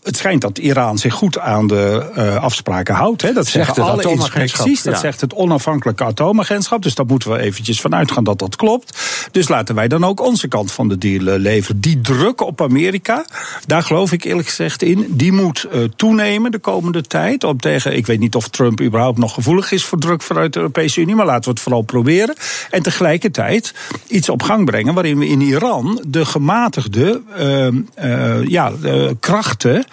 het 0.05 0.17
schijnt 0.17 0.41
dat 0.41 0.59
Iran 0.59 0.99
zich 0.99 1.15
goed 1.15 1.39
aan 1.39 1.67
de 1.67 2.11
uh, 2.17 2.37
afspraken 2.37 2.95
houdt. 2.95 3.23
Hè. 3.23 3.33
Dat 3.33 3.47
zegt 3.47 3.75
zeggen 3.75 3.93
alle 3.93 4.11
inspecties. 4.11 4.83
Dat 4.83 4.95
ja. 4.95 5.01
zegt 5.01 5.21
het 5.21 5.35
onafhankelijke 5.35 6.05
atoomagentschap. 6.05 6.83
Dus 6.83 6.95
daar 6.95 7.07
moeten 7.07 7.31
we 7.31 7.39
eventjes 7.39 7.81
van 7.81 7.95
uitgaan 7.95 8.25
dat 8.25 8.39
dat 8.39 8.57
klopt. 8.57 8.99
Dus 9.31 9.49
laten 9.49 9.75
wij 9.75 9.89
dan 9.89 10.05
ook 10.05 10.21
onze 10.21 10.49
kant 10.49 10.73
van 10.73 10.89
de 10.89 10.99
deal 10.99 11.39
leveren. 11.39 11.81
Die 11.81 12.01
druk 12.01 12.41
op 12.41 12.63
Amerika, 12.63 13.25
daar 13.67 13.83
geloof 13.83 14.13
ik 14.13 14.25
eerlijk 14.25 14.49
gezegd 14.49 14.83
in. 14.83 15.07
Die 15.09 15.33
moet 15.33 15.67
uh, 15.73 15.85
toenemen 15.97 16.51
de 16.51 16.59
komende 16.59 17.03
tijd. 17.03 17.45
Om 17.45 17.61
tegen, 17.61 17.97
ik 17.97 18.07
weet 18.07 18.21
niet 18.21 18.35
of 18.35 18.49
Trump 18.49 18.81
überhaupt 18.81 19.19
nog 19.19 19.35
gevoelig 19.35 19.73
is 19.73 19.85
voor 19.85 19.99
druk 19.99 20.23
vanuit 20.23 20.53
de 20.53 20.59
Europese 20.59 21.01
Unie. 21.01 21.15
Maar 21.15 21.27
laten 21.27 21.45
we 21.45 21.51
het 21.51 21.61
vooral 21.61 21.83
proberen. 21.83 22.35
En 22.71 22.83
tegelijkertijd 22.83 23.75
iets 24.07 24.29
op 24.29 24.43
gang 24.43 24.65
brengen 24.65 24.95
waarin 24.95 25.19
we 25.19 25.27
in 25.27 25.41
Iran 25.41 26.03
de 26.07 26.25
gematigde 26.25 27.23
uh, 27.39 28.49
ja, 28.49 28.73
krachten 29.21 29.85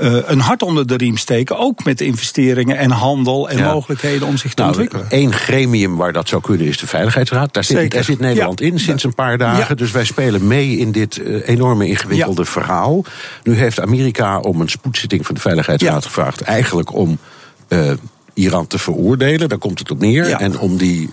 uh, 0.00 0.16
een 0.24 0.40
hart 0.40 0.62
onder 0.62 0.86
de 0.86 0.96
riem 0.96 1.16
steken. 1.16 1.58
Ook 1.58 1.84
met 1.84 2.00
investeringen 2.00 2.76
en 2.76 2.90
handel 2.90 3.48
en 3.48 3.58
ja. 3.58 3.72
mogelijkheden 3.72 4.26
om 4.26 4.36
zich 4.36 4.54
te 4.54 4.62
nou, 4.62 4.74
ontwikkelen. 4.74 5.06
Eén 5.08 5.32
gremium 5.32 5.96
waar 5.96 6.12
dat 6.12 6.28
zou 6.28 6.42
kunnen 6.42 6.66
is 6.66 6.78
de 6.78 6.86
Veiligheidsraad. 6.86 7.54
Daar 7.54 7.64
zit, 7.64 7.90
daar 7.90 8.04
zit 8.04 8.18
Nederland 8.18 8.60
ja. 8.60 8.66
in 8.66 8.78
sinds 8.78 9.04
een 9.04 9.14
paar 9.14 9.38
dagen. 9.38 9.66
Ja. 9.68 9.74
Dus 9.74 9.90
wij 9.90 10.04
spelen 10.04 10.46
mee 10.46 10.76
in 10.76 10.92
dit 10.92 11.16
uh, 11.16 11.48
enorme 11.48 11.86
ingewikkelde 11.86 12.44
verhaal. 12.44 13.04
Nu 13.42 13.54
heeft 13.54 13.80
Amerika 13.80 14.38
om 14.38 14.60
een 14.60 14.68
spoedzitting 14.68 15.26
van 15.26 15.34
de 15.34 15.40
Veiligheidsraad 15.40 16.04
gevraagd. 16.04 16.40
Eigenlijk 16.40 16.94
om. 16.94 17.18
Uh, 17.68 17.90
Iran 18.34 18.66
te 18.66 18.78
veroordelen, 18.78 19.48
daar 19.48 19.58
komt 19.58 19.78
het 19.78 19.90
op 19.90 19.98
neer. 19.98 20.30
En 20.30 20.58
om 20.58 20.76
die 20.76 21.10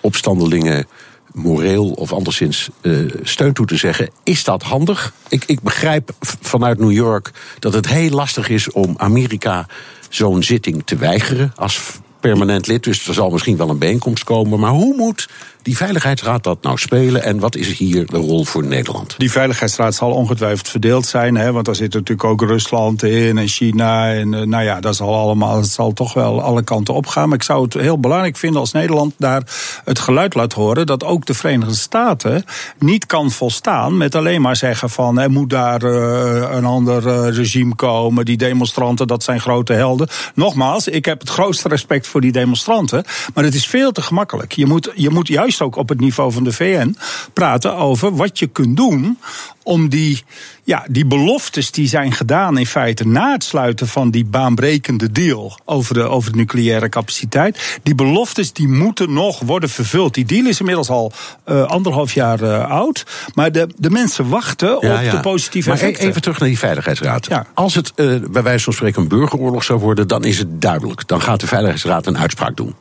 opstandelingen 0.00 0.86
moreel 1.32 1.90
of 1.90 2.12
anderszins 2.12 2.68
uh, 2.82 3.10
steun 3.22 3.52
toe 3.52 3.66
te 3.66 3.76
zeggen. 3.76 4.10
Is 4.22 4.44
dat 4.44 4.62
handig? 4.62 5.12
Ik, 5.28 5.44
ik 5.46 5.60
begrijp 5.60 6.10
vanuit 6.40 6.78
New 6.78 6.92
York 6.92 7.30
dat 7.58 7.72
het 7.72 7.88
heel 7.88 8.10
lastig 8.10 8.48
is 8.48 8.70
om 8.70 8.94
Amerika 8.96 9.66
zo'n 10.08 10.42
zitting 10.42 10.82
te 10.84 10.96
weigeren 10.96 11.52
als 11.56 11.80
permanent 12.20 12.66
lid. 12.66 12.84
Dus 12.84 13.08
er 13.08 13.14
zal 13.14 13.30
misschien 13.30 13.56
wel 13.56 13.70
een 13.70 13.78
bijeenkomst 13.78 14.24
komen. 14.24 14.60
Maar 14.60 14.70
hoe 14.70 14.96
moet 14.96 15.28
die 15.62 15.76
Veiligheidsraad 15.76 16.44
dat 16.44 16.62
nou 16.62 16.78
spelen? 16.78 17.22
En 17.22 17.38
wat 17.38 17.56
is 17.56 17.78
hier 17.78 18.06
de 18.06 18.16
rol 18.16 18.44
voor 18.44 18.64
Nederland? 18.64 19.14
Die 19.18 19.30
Veiligheidsraad 19.30 19.94
zal 19.94 20.10
ongetwijfeld 20.10 20.68
verdeeld 20.68 21.06
zijn. 21.06 21.36
Hè, 21.36 21.52
want 21.52 21.66
daar 21.66 21.74
zit 21.74 21.92
natuurlijk 21.92 22.24
ook 22.24 22.40
Rusland 22.42 23.02
in 23.02 23.38
en 23.38 23.48
China. 23.48 24.12
En 24.12 24.32
uh, 24.32 24.42
nou 24.42 24.64
ja, 24.64 24.80
dat 24.80 24.96
zal 24.96 25.14
allemaal. 25.14 25.56
Het 25.56 25.68
zal 25.70 25.92
toch 25.92 26.14
wel 26.14 26.42
alle 26.42 26.62
kanten 26.62 26.94
opgaan. 26.94 27.28
Maar 27.28 27.38
ik 27.38 27.42
zou 27.42 27.62
het 27.62 27.74
heel 27.74 27.98
belangrijk 27.98 28.36
vinden 28.36 28.60
als 28.60 28.72
Nederland 28.72 29.14
daar 29.18 29.42
het 29.84 29.98
geluid 29.98 30.34
laat 30.34 30.52
horen. 30.52 30.86
dat 30.86 31.04
ook 31.04 31.26
de 31.26 31.34
Verenigde 31.34 31.74
Staten 31.74 32.44
niet 32.78 33.06
kan 33.06 33.30
volstaan 33.30 33.96
met 33.96 34.14
alleen 34.14 34.40
maar 34.40 34.56
zeggen 34.56 34.90
van 34.90 35.18
er 35.18 35.30
moet 35.30 35.50
daar 35.50 35.84
uh, 35.84 36.48
een 36.50 36.64
ander 36.64 37.06
uh, 37.06 37.36
regime 37.36 37.74
komen. 37.74 38.24
Die 38.24 38.36
demonstranten, 38.36 39.06
dat 39.06 39.22
zijn 39.22 39.40
grote 39.40 39.72
helden. 39.72 40.08
Nogmaals, 40.34 40.88
ik 40.88 41.04
heb 41.04 41.20
het 41.20 41.30
grootste 41.30 41.68
respect 41.68 42.06
voor 42.06 42.20
die 42.20 42.32
demonstranten. 42.32 43.04
Maar 43.34 43.44
het 43.44 43.54
is 43.54 43.66
veel 43.66 43.92
te 43.92 44.02
gemakkelijk. 44.02 44.52
Je 44.52 44.66
moet, 44.66 44.92
je 44.94 45.10
moet 45.10 45.28
juist 45.28 45.51
ook 45.60 45.76
op 45.76 45.88
het 45.88 46.00
niveau 46.00 46.32
van 46.32 46.44
de 46.44 46.52
VN 46.52 46.96
praten 47.32 47.76
over 47.76 48.16
wat 48.16 48.38
je 48.38 48.46
kunt 48.46 48.76
doen 48.76 49.18
om 49.62 49.88
die, 49.88 50.24
ja, 50.62 50.84
die 50.88 51.06
beloftes 51.06 51.70
die 51.70 51.88
zijn 51.88 52.12
gedaan 52.12 52.58
in 52.58 52.66
feite 52.66 53.06
na 53.06 53.32
het 53.32 53.44
sluiten 53.44 53.88
van 53.88 54.10
die 54.10 54.24
baanbrekende 54.24 55.12
deal 55.12 55.58
over 55.64 55.94
de, 55.94 56.02
over 56.02 56.32
de 56.32 56.38
nucleaire 56.38 56.88
capaciteit. 56.88 57.78
Die 57.82 57.94
beloftes 57.94 58.52
die 58.52 58.68
moeten 58.68 59.12
nog 59.12 59.40
worden 59.40 59.68
vervuld. 59.68 60.14
Die 60.14 60.24
deal 60.24 60.46
is 60.46 60.58
inmiddels 60.58 60.88
al 60.88 61.12
uh, 61.46 61.62
anderhalf 61.62 62.12
jaar 62.12 62.42
uh, 62.42 62.70
oud. 62.70 63.06
Maar 63.34 63.52
de, 63.52 63.68
de 63.76 63.90
mensen 63.90 64.28
wachten 64.28 64.68
ja, 64.68 64.76
op 64.76 65.02
ja. 65.02 65.10
de 65.10 65.20
positieve 65.20 65.68
maar 65.68 65.78
effecten. 65.78 66.08
Even 66.08 66.22
terug 66.22 66.38
naar 66.38 66.48
die 66.48 66.58
Veiligheidsraad. 66.58 67.26
Ja. 67.26 67.46
Als 67.54 67.74
het 67.74 67.92
uh, 67.96 68.20
bij 68.30 68.42
wijze 68.42 68.64
van 68.64 68.72
spreken 68.72 69.02
een 69.02 69.08
burgeroorlog 69.08 69.64
zou 69.64 69.78
worden, 69.78 70.08
dan 70.08 70.24
is 70.24 70.38
het 70.38 70.62
duidelijk. 70.62 71.08
Dan 71.08 71.20
gaat 71.20 71.40
de 71.40 71.46
Veiligheidsraad 71.46 72.06
een 72.06 72.18
uitspraak 72.18 72.56
doen. 72.56 72.74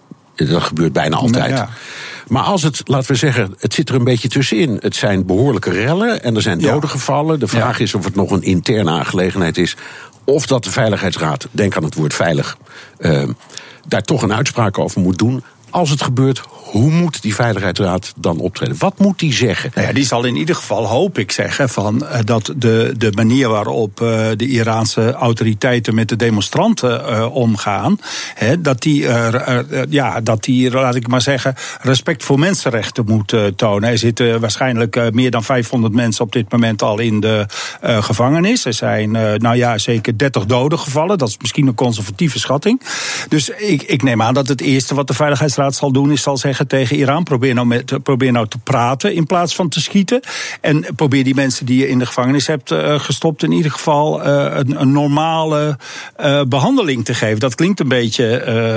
Dat 0.49 0.63
gebeurt 0.63 0.93
bijna 0.93 1.15
altijd. 1.15 1.49
Ja. 1.49 1.69
Maar 2.27 2.43
als 2.43 2.63
het, 2.63 2.81
laten 2.85 3.11
we 3.11 3.17
zeggen, 3.17 3.55
het 3.59 3.73
zit 3.73 3.89
er 3.89 3.95
een 3.95 4.03
beetje 4.03 4.27
tussenin. 4.27 4.77
Het 4.79 4.95
zijn 4.95 5.25
behoorlijke 5.25 5.71
rellen 5.71 6.23
en 6.23 6.35
er 6.35 6.41
zijn 6.41 6.59
doden 6.59 6.81
ja. 6.81 6.87
gevallen. 6.87 7.39
De 7.39 7.47
vraag 7.47 7.77
ja. 7.77 7.83
is 7.83 7.93
of 7.93 8.05
het 8.05 8.15
nog 8.15 8.31
een 8.31 8.41
interne 8.41 8.91
aangelegenheid 8.91 9.57
is. 9.57 9.75
Of 10.23 10.45
dat 10.45 10.63
de 10.63 10.71
Veiligheidsraad, 10.71 11.47
denk 11.51 11.77
aan 11.77 11.83
het 11.83 11.95
woord 11.95 12.13
veilig, 12.13 12.57
uh, 12.99 13.23
daar 13.87 14.01
toch 14.01 14.21
een 14.21 14.33
uitspraak 14.33 14.77
over 14.77 15.01
moet 15.01 15.17
doen. 15.17 15.43
als 15.69 15.89
het 15.89 16.01
gebeurt, 16.01 16.41
hoe 16.71 16.91
moet 16.91 17.21
die 17.21 17.35
Veiligheidsraad 17.35 18.13
dan 18.17 18.39
optreden? 18.39 18.75
Wat 18.79 18.99
moet 18.99 19.19
die 19.19 19.33
zeggen? 19.33 19.71
Nou 19.75 19.87
ja, 19.87 19.93
die 19.93 20.05
zal 20.05 20.23
in 20.23 20.35
ieder 20.35 20.55
geval, 20.55 20.85
hoop 20.85 21.17
ik 21.17 21.31
zeggen, 21.31 21.69
van, 21.69 22.03
uh, 22.03 22.19
dat 22.23 22.53
de, 22.55 22.93
de 22.97 23.11
manier 23.15 23.49
waarop 23.49 24.01
uh, 24.01 24.27
de 24.35 24.47
Iraanse 24.47 25.11
autoriteiten 25.11 25.95
met 25.95 26.09
de 26.09 26.15
demonstranten 26.15 27.01
uh, 27.09 27.35
omgaan, 27.35 27.99
dat, 28.59 28.81
die, 28.81 29.07
ja, 29.89 30.21
dat 30.21 30.43
die, 30.43 30.71
laat 30.71 30.95
ik 30.95 31.07
maar 31.07 31.21
zeggen, 31.21 31.55
respect 31.81 32.23
voor 32.23 32.39
mensenrechten 32.39 33.05
moet 33.05 33.35
tonen. 33.55 33.89
Er 33.89 33.97
zitten 33.97 34.39
waarschijnlijk 34.39 35.11
meer 35.11 35.31
dan 35.31 35.43
500 35.43 35.93
mensen 35.93 36.25
op 36.25 36.31
dit 36.31 36.51
moment 36.51 36.81
al 36.81 36.99
in 36.99 37.19
de 37.19 37.45
gevangenis. 37.81 38.65
Er 38.65 38.73
zijn, 38.73 39.11
nou 39.11 39.55
ja, 39.55 39.77
zeker 39.77 40.17
30 40.17 40.45
doden 40.45 40.79
gevallen. 40.79 41.17
Dat 41.17 41.27
is 41.27 41.37
misschien 41.41 41.67
een 41.67 41.75
conservatieve 41.75 42.39
schatting. 42.39 42.81
Dus 43.29 43.49
ik, 43.49 43.81
ik 43.81 44.03
neem 44.03 44.21
aan 44.21 44.33
dat 44.33 44.47
het 44.47 44.61
eerste 44.61 44.95
wat 44.95 45.07
de 45.07 45.13
Veiligheidsraad 45.13 45.75
zal 45.75 45.91
doen, 45.91 46.11
is 46.11 46.21
zal 46.21 46.37
zeggen 46.37 46.60
tegen 46.67 46.95
Iran: 46.95 47.23
probeer 47.23 47.53
nou, 47.53 47.67
met, 47.67 48.03
probeer 48.03 48.31
nou 48.31 48.47
te 48.47 48.57
praten 48.57 49.13
in 49.13 49.25
plaats 49.25 49.55
van 49.55 49.69
te 49.69 49.81
schieten. 49.81 50.19
En 50.61 50.85
probeer 50.95 51.23
die 51.23 51.35
mensen 51.35 51.65
die 51.65 51.79
je 51.79 51.87
in 51.87 51.99
de 51.99 52.05
gevangenis 52.05 52.47
hebt 52.47 52.71
uh, 52.71 52.99
gestopt, 52.99 53.43
in 53.43 53.51
ieder 53.51 53.71
geval 53.71 54.27
uh, 54.27 54.45
een, 54.49 54.81
een, 54.81 54.91
normale 54.91 55.77
uh, 56.21 56.41
behandeling 56.47 57.05
te 57.05 57.13
geven. 57.13 57.39
Dat 57.39 57.55
klinkt 57.55 57.79
een 57.79 57.87
beetje 57.87 58.29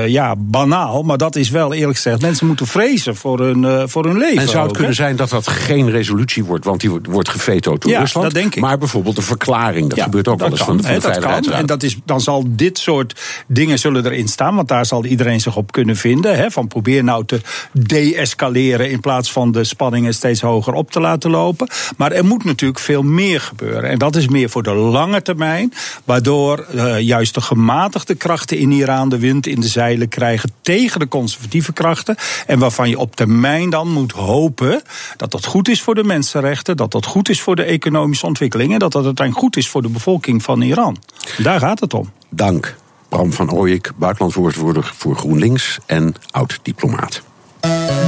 ja, 0.08 0.34
banaal, 0.38 1.02
maar 1.02 1.18
dat 1.18 1.36
is 1.36 1.50
wel 1.50 1.72
eerlijk 1.72 1.96
gezegd. 1.96 2.20
Mensen 2.20 2.46
moeten 2.46 2.66
vrezen 2.66 3.16
voor 3.16 3.40
hun, 3.40 3.88
voor 3.88 4.04
hun 4.04 4.18
leven. 4.18 4.42
En 4.42 4.48
zou 4.48 4.58
het 4.58 4.68
ook, 4.68 4.76
kunnen 4.76 4.94
zijn 4.94 5.16
dat 5.16 5.30
dat 5.30 5.48
geen 5.48 5.90
resolutie 5.90 6.44
wordt, 6.44 6.64
want 6.64 6.80
die 6.80 6.90
wordt, 6.90 7.06
wordt 7.06 7.28
gevetoed 7.28 7.82
door 7.82 7.90
ja, 7.90 8.00
Rusland? 8.00 8.26
Dat 8.26 8.34
denk 8.34 8.54
ik. 8.54 8.62
Maar 8.62 8.78
bijvoorbeeld 8.78 9.16
een 9.16 9.22
verklaring, 9.22 9.88
dat 9.88 9.98
ja, 9.98 10.04
gebeurt 10.04 10.28
ook 10.28 10.38
wel 10.38 10.50
eens 10.50 10.58
van, 10.58 10.66
van 10.66 10.76
de 10.76 10.82
Veiligheidsraad. 10.82 11.46
En 11.46 11.66
dat 11.66 11.82
is, 11.82 11.98
dan 12.04 12.20
zal 12.20 12.44
dit 12.48 12.78
soort 12.78 13.20
dingen 13.46 13.78
zullen 13.78 14.04
erin 14.04 14.28
staan, 14.28 14.54
want 14.54 14.68
daar 14.68 14.86
zal 14.86 15.04
iedereen 15.04 15.40
zich 15.40 15.56
op 15.56 15.72
kunnen 15.72 15.96
vinden. 15.96 16.36
Hè, 16.36 16.50
van 16.50 16.68
probeer 16.68 17.04
nou 17.04 17.24
te 17.24 17.40
de-escaleren 17.76 18.90
in 18.90 19.00
plaats 19.00 19.32
van 19.32 19.52
de 19.52 19.64
spanningen 19.64 20.14
steeds 20.14 20.40
hoger 20.40 20.72
op 20.72 20.90
te 20.90 21.00
laten 21.00 21.30
lopen. 21.30 21.68
Maar 21.96 22.12
er 22.12 22.24
moet 22.24 22.44
natuurlijk 22.44 22.80
veel 22.80 23.02
meer 23.02 23.40
gebeuren. 23.40 23.90
En 23.90 23.98
dat 23.98 24.16
is 24.16 24.28
meer 24.28 24.50
voor 24.50 24.62
de 24.62 24.74
lange 24.74 25.22
termijn, 25.22 25.72
waardoor 26.04 26.66
uh, 26.74 27.00
juist 27.00 27.34
de 27.34 27.40
gematigde 27.40 28.14
krachten 28.14 28.58
in 28.58 28.70
Iran 28.70 29.08
de 29.08 29.18
wind 29.18 29.46
in 29.46 29.60
de 29.60 29.68
zeilen 29.68 30.08
krijgen 30.08 30.50
tegen 30.60 31.00
de 31.00 31.08
conservatieve 31.08 31.72
krachten. 31.72 32.16
En 32.46 32.58
waarvan 32.58 32.88
je 32.88 32.98
op 32.98 33.16
termijn 33.16 33.70
dan 33.70 33.92
moet 33.92 34.12
hopen 34.12 34.82
dat 35.16 35.30
dat 35.30 35.44
goed 35.44 35.68
is 35.68 35.82
voor 35.82 35.94
de 35.94 36.04
mensenrechten, 36.04 36.76
dat 36.76 36.92
dat 36.92 37.06
goed 37.06 37.28
is 37.28 37.40
voor 37.40 37.56
de 37.56 37.64
economische 37.64 38.26
ontwikkeling 38.26 38.72
en 38.72 38.78
dat 38.78 38.92
dat 38.92 39.04
uiteindelijk 39.04 39.46
goed 39.46 39.56
is 39.56 39.68
voor 39.68 39.82
de 39.82 39.88
bevolking 39.88 40.42
van 40.42 40.60
Iran. 40.60 40.96
Daar 41.38 41.60
gaat 41.60 41.80
het 41.80 41.94
om. 41.94 42.10
Dank. 42.28 42.76
Bram 43.08 43.32
van 43.32 43.50
Ooyek, 43.50 43.92
buitenlandwoordvoerder 43.96 44.92
voor 44.96 45.16
GroenLinks 45.16 45.78
en 45.86 46.14
oud-diplomaat. 46.30 47.22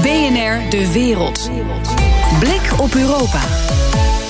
BNR 0.03 0.71
De 0.71 0.91
Wereld. 0.93 1.51
Blik 2.41 2.81
op 2.81 2.95
Europa. 2.95 3.41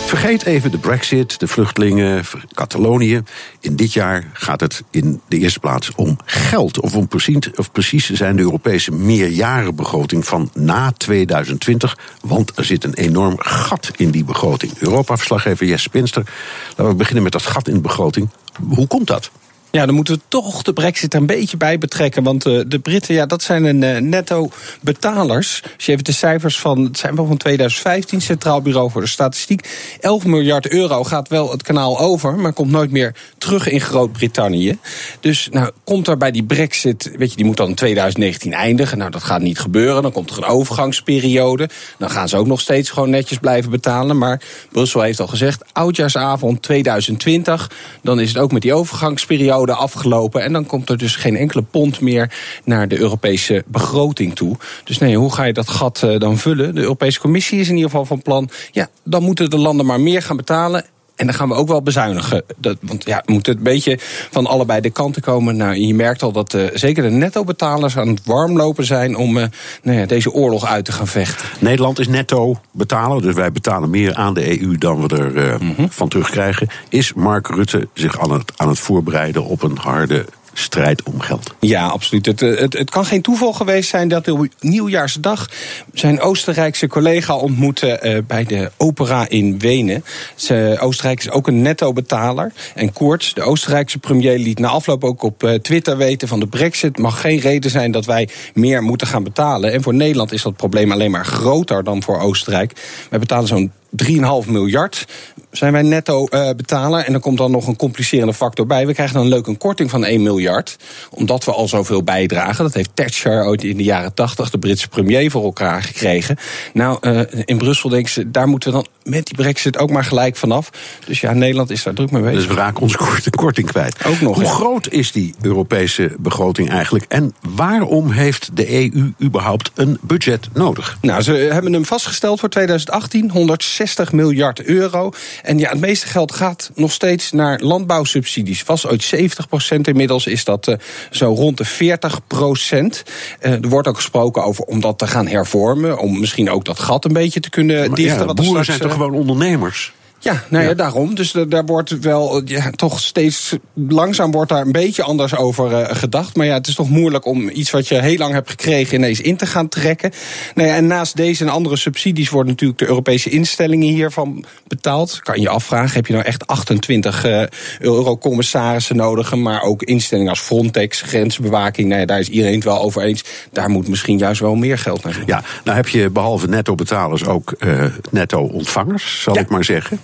Vergeet 0.06 0.44
even 0.44 0.70
de 0.70 0.78
Brexit, 0.78 1.40
de 1.40 1.46
vluchtelingen, 1.46 2.24
Catalonië. 2.52 3.22
In 3.60 3.76
dit 3.76 3.92
jaar 3.92 4.30
gaat 4.32 4.60
het 4.60 4.82
in 4.90 5.20
de 5.28 5.38
eerste 5.38 5.60
plaats 5.60 5.94
om 5.94 6.16
geld. 6.24 6.80
Of 6.80 6.94
om 6.94 7.08
precies, 7.08 7.50
of 7.54 7.72
precies 7.72 8.10
zijn 8.10 8.36
de 8.36 8.42
Europese 8.42 8.92
meerjarenbegroting 8.92 10.26
van 10.26 10.50
na 10.54 10.92
2020. 10.92 11.98
Want 12.20 12.58
er 12.58 12.64
zit 12.64 12.84
een 12.84 12.94
enorm 12.94 13.34
gat 13.38 13.90
in 13.96 14.10
die 14.10 14.24
begroting. 14.24 14.72
Europa-verslaggever 14.78 15.66
Jesse 15.66 15.88
Pinster. 15.88 16.22
Laten 16.68 16.88
we 16.88 16.94
beginnen 16.94 17.22
met 17.22 17.32
dat 17.32 17.42
gat 17.42 17.68
in 17.68 17.74
de 17.74 17.80
begroting. 17.80 18.28
Hoe 18.68 18.86
komt 18.86 19.06
dat? 19.06 19.30
Ja, 19.76 19.86
dan 19.86 19.94
moeten 19.94 20.14
we 20.14 20.20
toch 20.28 20.62
de 20.62 20.72
brexit 20.72 21.14
er 21.14 21.20
een 21.20 21.26
beetje 21.26 21.56
bij 21.56 21.78
betrekken. 21.78 22.22
Want 22.22 22.46
uh, 22.46 22.60
de 22.66 22.78
Britten, 22.78 23.14
ja, 23.14 23.26
dat 23.26 23.42
zijn 23.42 23.64
een 23.64 23.82
uh, 23.82 24.10
netto 24.10 24.48
betalers. 24.80 25.62
Als 25.74 25.86
je 25.86 25.92
even 25.92 26.04
de 26.04 26.12
cijfers 26.12 26.58
van, 26.58 26.84
het 26.84 26.98
zijn 26.98 27.16
wel 27.16 27.26
van 27.26 27.36
2015, 27.36 28.20
Centraal 28.20 28.62
Bureau 28.62 28.90
voor 28.90 29.00
de 29.00 29.06
Statistiek. 29.06 29.68
11 30.00 30.24
miljard 30.24 30.68
euro 30.68 31.04
gaat 31.04 31.28
wel 31.28 31.50
het 31.50 31.62
kanaal 31.62 31.98
over, 31.98 32.34
maar 32.34 32.52
komt 32.52 32.70
nooit 32.70 32.90
meer 32.90 33.14
terug 33.38 33.68
in 33.68 33.80
Groot-Brittannië. 33.80 34.78
Dus 35.20 35.48
nou, 35.50 35.70
komt 35.84 36.08
er 36.08 36.16
bij 36.16 36.30
die 36.30 36.44
brexit, 36.44 37.10
weet 37.16 37.30
je, 37.30 37.36
die 37.36 37.44
moet 37.44 37.56
dan 37.56 37.68
in 37.68 37.74
2019 37.74 38.52
eindigen. 38.52 38.98
Nou, 38.98 39.10
dat 39.10 39.22
gaat 39.22 39.40
niet 39.40 39.58
gebeuren. 39.58 40.02
Dan 40.02 40.12
komt 40.12 40.30
er 40.30 40.36
een 40.36 40.44
overgangsperiode. 40.44 41.68
Dan 41.98 42.10
gaan 42.10 42.28
ze 42.28 42.36
ook 42.36 42.46
nog 42.46 42.60
steeds 42.60 42.90
gewoon 42.90 43.10
netjes 43.10 43.38
blijven 43.38 43.70
betalen. 43.70 44.18
Maar 44.18 44.42
Brussel 44.72 45.00
heeft 45.00 45.20
al 45.20 45.26
gezegd, 45.26 45.64
oudjaarsavond 45.72 46.62
2020. 46.62 47.70
Dan 48.02 48.20
is 48.20 48.28
het 48.28 48.38
ook 48.38 48.52
met 48.52 48.62
die 48.62 48.74
overgangsperiode 48.74 49.64
afgelopen. 49.74 50.42
En 50.42 50.52
dan 50.52 50.66
komt 50.66 50.90
er 50.90 50.98
dus 50.98 51.16
geen 51.16 51.36
enkele 51.36 51.62
pond 51.62 52.00
meer 52.00 52.34
naar 52.64 52.88
de 52.88 52.98
Europese 52.98 53.64
begroting 53.66 54.34
toe. 54.34 54.56
Dus 54.84 54.98
nee, 54.98 55.16
hoe 55.16 55.32
ga 55.32 55.44
je 55.44 55.52
dat 55.52 55.68
gat 55.68 56.02
uh, 56.04 56.18
dan 56.18 56.38
vullen? 56.38 56.74
De 56.74 56.80
Europese 56.80 57.20
Commissie 57.20 57.60
is 57.60 57.68
in 57.68 57.74
ieder 57.74 57.90
geval 57.90 58.04
van 58.04 58.22
plan. 58.22 58.50
Ja, 58.70 58.88
dan 59.04 59.22
moeten 59.22 59.50
de 59.50 59.58
landen 59.58 59.86
maar 59.86 60.00
meer 60.00 60.22
gaan 60.22 60.36
betalen. 60.36 60.84
En 61.16 61.26
dan 61.26 61.34
gaan 61.34 61.48
we 61.48 61.54
ook 61.54 61.68
wel 61.68 61.82
bezuinigen. 61.82 62.44
Dat, 62.56 62.76
want 62.80 63.04
ja, 63.04 63.22
we 63.26 63.32
moeten 63.32 63.56
een 63.56 63.62
beetje 63.62 63.98
van 64.30 64.46
allebei 64.46 64.80
de 64.80 64.90
kanten 64.90 65.22
komen. 65.22 65.56
Nou, 65.56 65.74
je 65.74 65.94
merkt 65.94 66.22
al 66.22 66.32
dat 66.32 66.54
uh, 66.54 66.66
zeker 66.74 67.02
de 67.02 67.10
netto-betalers 67.10 67.96
aan 67.96 68.08
het 68.08 68.20
warmlopen 68.24 68.84
zijn 68.84 69.16
om 69.16 69.36
uh, 69.36 69.44
nou 69.82 69.98
ja, 69.98 70.06
deze 70.06 70.32
oorlog 70.32 70.66
uit 70.66 70.84
te 70.84 70.92
gaan 70.92 71.06
vechten. 71.06 71.48
Nederland 71.58 71.98
is 71.98 72.08
netto-betaler, 72.08 73.22
dus 73.22 73.34
wij 73.34 73.52
betalen 73.52 73.90
meer 73.90 74.14
aan 74.14 74.34
de 74.34 74.60
EU 74.60 74.78
dan 74.78 75.08
we 75.08 75.16
er 75.16 75.36
uh, 75.36 75.58
mm 75.58 75.74
-hmm. 75.76 75.90
van 75.90 76.08
terugkrijgen. 76.08 76.68
Is 76.88 77.12
Mark 77.12 77.48
Rutte 77.48 77.88
zich 77.92 78.20
aan 78.20 78.32
het, 78.32 78.52
aan 78.56 78.68
het 78.68 78.78
voorbereiden 78.78 79.44
op 79.44 79.62
een 79.62 79.76
harde 79.76 80.24
strijd 80.58 81.02
om 81.02 81.20
geld. 81.20 81.54
Ja, 81.60 81.86
absoluut. 81.86 82.26
Het, 82.26 82.40
het, 82.40 82.72
het 82.72 82.90
kan 82.90 83.04
geen 83.04 83.22
toeval 83.22 83.52
geweest 83.52 83.90
zijn 83.90 84.08
dat 84.08 84.28
op 84.28 84.46
nieuwjaarsdag 84.60 85.50
zijn 85.92 86.20
Oostenrijkse 86.20 86.86
collega 86.86 87.36
ontmoette 87.36 88.00
uh, 88.02 88.18
bij 88.26 88.44
de 88.44 88.70
opera 88.76 89.28
in 89.28 89.58
Wenen. 89.58 90.04
Ze, 90.34 90.76
Oostenrijk 90.80 91.18
is 91.18 91.30
ook 91.30 91.46
een 91.46 91.62
netto-betaler. 91.62 92.52
En 92.74 92.92
Koorts, 92.92 93.34
de 93.34 93.42
Oostenrijkse 93.42 93.98
premier, 93.98 94.38
liet 94.38 94.58
na 94.58 94.68
afloop 94.68 95.04
ook 95.04 95.22
op 95.22 95.42
uh, 95.42 95.54
Twitter 95.54 95.96
weten 95.96 96.28
van 96.28 96.40
de 96.40 96.46
brexit 96.46 96.98
mag 96.98 97.20
geen 97.20 97.38
reden 97.38 97.70
zijn 97.70 97.90
dat 97.90 98.04
wij 98.04 98.28
meer 98.54 98.82
moeten 98.82 99.06
gaan 99.06 99.24
betalen. 99.24 99.72
En 99.72 99.82
voor 99.82 99.94
Nederland 99.94 100.32
is 100.32 100.42
dat 100.42 100.56
probleem 100.56 100.92
alleen 100.92 101.10
maar 101.10 101.26
groter 101.26 101.84
dan 101.84 102.02
voor 102.02 102.20
Oostenrijk. 102.20 102.72
Wij 103.10 103.18
betalen 103.18 103.48
zo'n 103.48 103.72
3,5 103.90 104.50
miljard 104.50 105.06
zijn 105.50 105.72
wij 105.72 105.82
netto 105.82 106.26
uh, 106.30 106.50
betaler. 106.56 107.04
En 107.04 107.12
dan 107.12 107.20
komt 107.20 107.38
dan 107.38 107.50
nog 107.50 107.66
een 107.66 107.76
complicerende 107.76 108.34
factor 108.34 108.66
bij. 108.66 108.86
We 108.86 108.94
krijgen 108.94 109.16
dan 109.16 109.28
leuk 109.28 109.46
een 109.46 109.58
korting 109.58 109.90
van 109.90 110.04
1 110.04 110.22
miljard. 110.22 110.76
Omdat 111.10 111.44
we 111.44 111.52
al 111.52 111.68
zoveel 111.68 112.02
bijdragen. 112.02 112.64
Dat 112.64 112.74
heeft 112.74 112.90
Thatcher 112.94 113.44
ooit 113.44 113.64
in 113.64 113.76
de 113.76 113.82
jaren 113.82 114.14
80, 114.14 114.50
de 114.50 114.58
Britse 114.58 114.88
premier, 114.88 115.30
voor 115.30 115.44
elkaar 115.44 115.82
gekregen. 115.82 116.36
Nou, 116.72 116.98
uh, 117.00 117.20
in 117.44 117.58
Brussel 117.58 117.88
denken 117.88 118.12
ze, 118.12 118.30
daar 118.30 118.48
moeten 118.48 118.70
we 118.70 118.74
dan 118.74 118.86
met 119.02 119.26
die 119.26 119.36
brexit 119.36 119.78
ook 119.78 119.90
maar 119.90 120.04
gelijk 120.04 120.36
vanaf. 120.36 120.70
Dus 121.06 121.20
ja, 121.20 121.32
Nederland 121.32 121.70
is 121.70 121.82
daar 121.82 121.94
druk 121.94 122.10
mee 122.10 122.22
bezig. 122.22 122.38
Dus 122.38 122.46
we 122.46 122.54
raken 122.54 122.82
onze 122.82 123.30
korting 123.30 123.66
kwijt. 123.66 124.04
Ook 124.04 124.20
nog. 124.20 124.34
Hoe 124.34 124.44
ja. 124.44 124.50
groot 124.50 124.88
is 124.88 125.12
die 125.12 125.34
Europese 125.40 126.16
begroting 126.18 126.70
eigenlijk? 126.70 127.04
En 127.08 127.34
waarom 127.54 128.10
heeft 128.10 128.50
de 128.56 128.74
EU 128.74 129.12
überhaupt 129.22 129.70
een 129.74 129.98
budget 130.02 130.48
nodig? 130.52 130.98
Nou, 131.00 131.22
ze 131.22 131.32
hebben 131.32 131.72
hem 131.72 131.84
vastgesteld 131.84 132.40
voor 132.40 132.48
2018, 132.48 133.30
160 133.30 133.85
miljard 134.12 134.62
euro. 134.62 135.10
En 135.42 135.58
ja, 135.58 135.70
het 135.70 135.80
meeste 135.80 136.06
geld 136.06 136.32
gaat 136.32 136.70
nog 136.74 136.92
steeds 136.92 137.32
naar 137.32 137.60
landbouwsubsidies. 137.60 138.62
Was 138.62 138.86
ooit 138.86 139.02
70 139.02 139.48
procent, 139.48 139.88
inmiddels 139.88 140.26
is 140.26 140.44
dat 140.44 140.68
uh, 140.68 140.74
zo 141.10 141.34
rond 141.34 141.56
de 141.56 141.64
40 141.64 142.26
procent. 142.26 143.02
Uh, 143.40 143.52
er 143.52 143.68
wordt 143.68 143.88
ook 143.88 143.96
gesproken 143.96 144.44
over 144.44 144.64
om 144.64 144.80
dat 144.80 144.98
te 144.98 145.06
gaan 145.06 145.26
hervormen. 145.26 145.98
Om 145.98 146.20
misschien 146.20 146.50
ook 146.50 146.64
dat 146.64 146.78
gat 146.78 147.04
een 147.04 147.12
beetje 147.12 147.40
te 147.40 147.50
kunnen 147.50 147.94
dichten. 147.94 148.26
Ja, 148.26 148.34
boeren 148.34 148.46
straks, 148.46 148.66
zijn 148.66 148.80
toch 148.80 148.92
gewoon 148.92 149.14
ondernemers? 149.14 149.92
Ja, 150.26 150.44
nou 150.48 150.62
ja, 150.62 150.68
ja, 150.68 150.74
daarom. 150.74 151.14
Dus 151.14 151.34
daar 151.48 151.64
wordt 151.64 151.98
wel 151.98 152.42
ja, 152.44 152.70
toch 152.70 153.00
steeds 153.00 153.56
langzaam 153.74 154.30
wordt 154.30 154.50
daar 154.50 154.60
een 154.60 154.72
beetje 154.72 155.02
anders 155.02 155.36
over 155.36 155.70
uh, 155.70 155.96
gedacht. 155.96 156.36
Maar 156.36 156.46
ja, 156.46 156.54
het 156.54 156.66
is 156.66 156.74
toch 156.74 156.90
moeilijk 156.90 157.26
om 157.26 157.48
iets 157.48 157.70
wat 157.70 157.88
je 157.88 158.00
heel 158.00 158.16
lang 158.16 158.32
hebt 158.32 158.50
gekregen 158.50 158.94
ineens 158.96 159.20
in 159.20 159.36
te 159.36 159.46
gaan 159.46 159.68
trekken. 159.68 160.12
Nou 160.54 160.68
ja, 160.68 160.74
en 160.74 160.86
naast 160.86 161.16
deze 161.16 161.44
en 161.44 161.50
andere 161.50 161.76
subsidies 161.76 162.30
worden 162.30 162.52
natuurlijk 162.52 162.78
de 162.78 162.86
Europese 162.86 163.30
instellingen 163.30 163.88
hiervan 163.88 164.44
betaald. 164.66 165.20
Kan 165.22 165.40
je 165.40 165.48
afvragen, 165.48 165.94
heb 165.94 166.06
je 166.06 166.12
nou 166.12 166.24
echt 166.24 166.46
28 166.46 167.24
uh, 167.24 167.42
eurocommissarissen 167.78 168.96
nodig? 168.96 169.34
Maar 169.34 169.62
ook 169.62 169.82
instellingen 169.82 170.30
als 170.30 170.40
Frontex, 170.40 171.02
grensbewaking. 171.02 171.88
Nou 171.88 172.00
ja, 172.00 172.06
daar 172.06 172.20
is 172.20 172.28
iedereen 172.28 172.54
het 172.54 172.64
wel 172.64 172.80
over 172.80 173.02
eens. 173.02 173.24
Daar 173.52 173.70
moet 173.70 173.88
misschien 173.88 174.18
juist 174.18 174.40
wel 174.40 174.54
meer 174.54 174.78
geld 174.78 175.04
naar. 175.04 175.22
Ja, 175.26 175.42
nou 175.64 175.76
heb 175.76 175.88
je 175.88 176.10
behalve 176.10 176.46
netto 176.46 176.74
betalers 176.74 177.24
ook 177.24 177.54
uh, 177.58 177.84
netto 178.10 178.40
ontvangers, 178.40 179.22
zal 179.22 179.38
ik 179.38 179.48
maar 179.48 179.64
zeggen. 179.64 180.00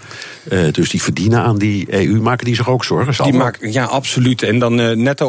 Uh, 0.50 0.72
dus 0.72 0.90
die 0.90 1.02
verdienen 1.02 1.42
aan 1.42 1.58
die 1.58 1.86
EU. 1.90 2.20
Maken 2.20 2.44
die 2.44 2.54
zich 2.54 2.68
ook 2.68 2.84
zorgen? 2.84 3.24
Die 3.24 3.72
ja, 3.72 3.84
absoluut. 3.84 4.42
En 4.42 4.58
dan 4.58 4.80
uh, 4.80 4.96
netto 4.96 5.26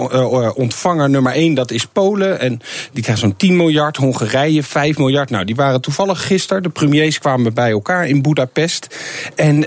ontvanger 0.55 1.09
nummer 1.09 1.33
1, 1.33 1.53
dat 1.53 1.71
is 1.71 1.85
Polen. 1.85 2.39
En 2.39 2.61
die 2.91 3.03
krijgt 3.03 3.21
zo'n 3.21 3.35
10 3.35 3.55
miljard. 3.55 3.97
Hongarije 3.97 4.63
5 4.63 4.97
miljard. 4.97 5.29
Nou, 5.29 5.45
die 5.45 5.55
waren 5.55 5.81
toevallig 5.81 6.27
gisteren. 6.27 6.63
De 6.63 6.69
premiers 6.69 7.19
kwamen 7.19 7.53
bij 7.53 7.71
elkaar 7.71 8.07
in 8.07 8.21
Budapest. 8.21 8.87
En 9.35 9.59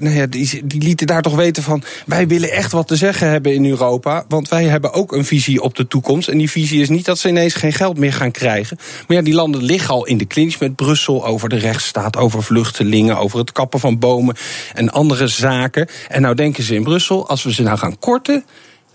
nou 0.00 0.10
ja, 0.10 0.26
die, 0.26 0.60
die 0.64 0.82
lieten 0.82 1.06
daar 1.06 1.22
toch 1.22 1.36
weten 1.36 1.62
van... 1.62 1.82
wij 2.06 2.26
willen 2.26 2.50
echt 2.50 2.72
wat 2.72 2.88
te 2.88 2.96
zeggen 2.96 3.30
hebben 3.30 3.54
in 3.54 3.66
Europa. 3.66 4.24
Want 4.28 4.48
wij 4.48 4.64
hebben 4.64 4.92
ook 4.92 5.12
een 5.12 5.24
visie 5.24 5.62
op 5.62 5.74
de 5.74 5.86
toekomst. 5.86 6.28
En 6.28 6.38
die 6.38 6.50
visie 6.50 6.80
is 6.80 6.88
niet 6.88 7.04
dat 7.04 7.18
ze 7.18 7.28
ineens 7.28 7.54
geen 7.54 7.72
geld 7.72 7.98
meer 7.98 8.12
gaan 8.12 8.30
krijgen. 8.30 8.78
Maar 9.08 9.16
ja, 9.16 9.22
die 9.22 9.34
landen 9.34 9.62
liggen 9.62 9.94
al 9.94 10.06
in 10.06 10.18
de 10.18 10.26
clinch 10.26 10.60
met 10.60 10.76
Brussel 10.76 11.26
over 11.26 11.48
de 11.48 11.56
rechtsstaat, 11.56 12.16
over 12.16 12.42
vluchtelingen, 12.42 13.18
over 13.18 13.38
het 13.38 13.52
kappen 13.52 13.80
van 13.80 13.98
bomen 13.98 14.33
en 14.72 14.90
andere 14.90 15.26
zaken. 15.26 15.88
En 16.08 16.22
nou 16.22 16.34
denken 16.34 16.62
ze 16.62 16.74
in 16.74 16.82
Brussel, 16.82 17.28
als 17.28 17.42
we 17.42 17.52
ze 17.52 17.62
nou 17.62 17.78
gaan 17.78 17.98
korten, 17.98 18.44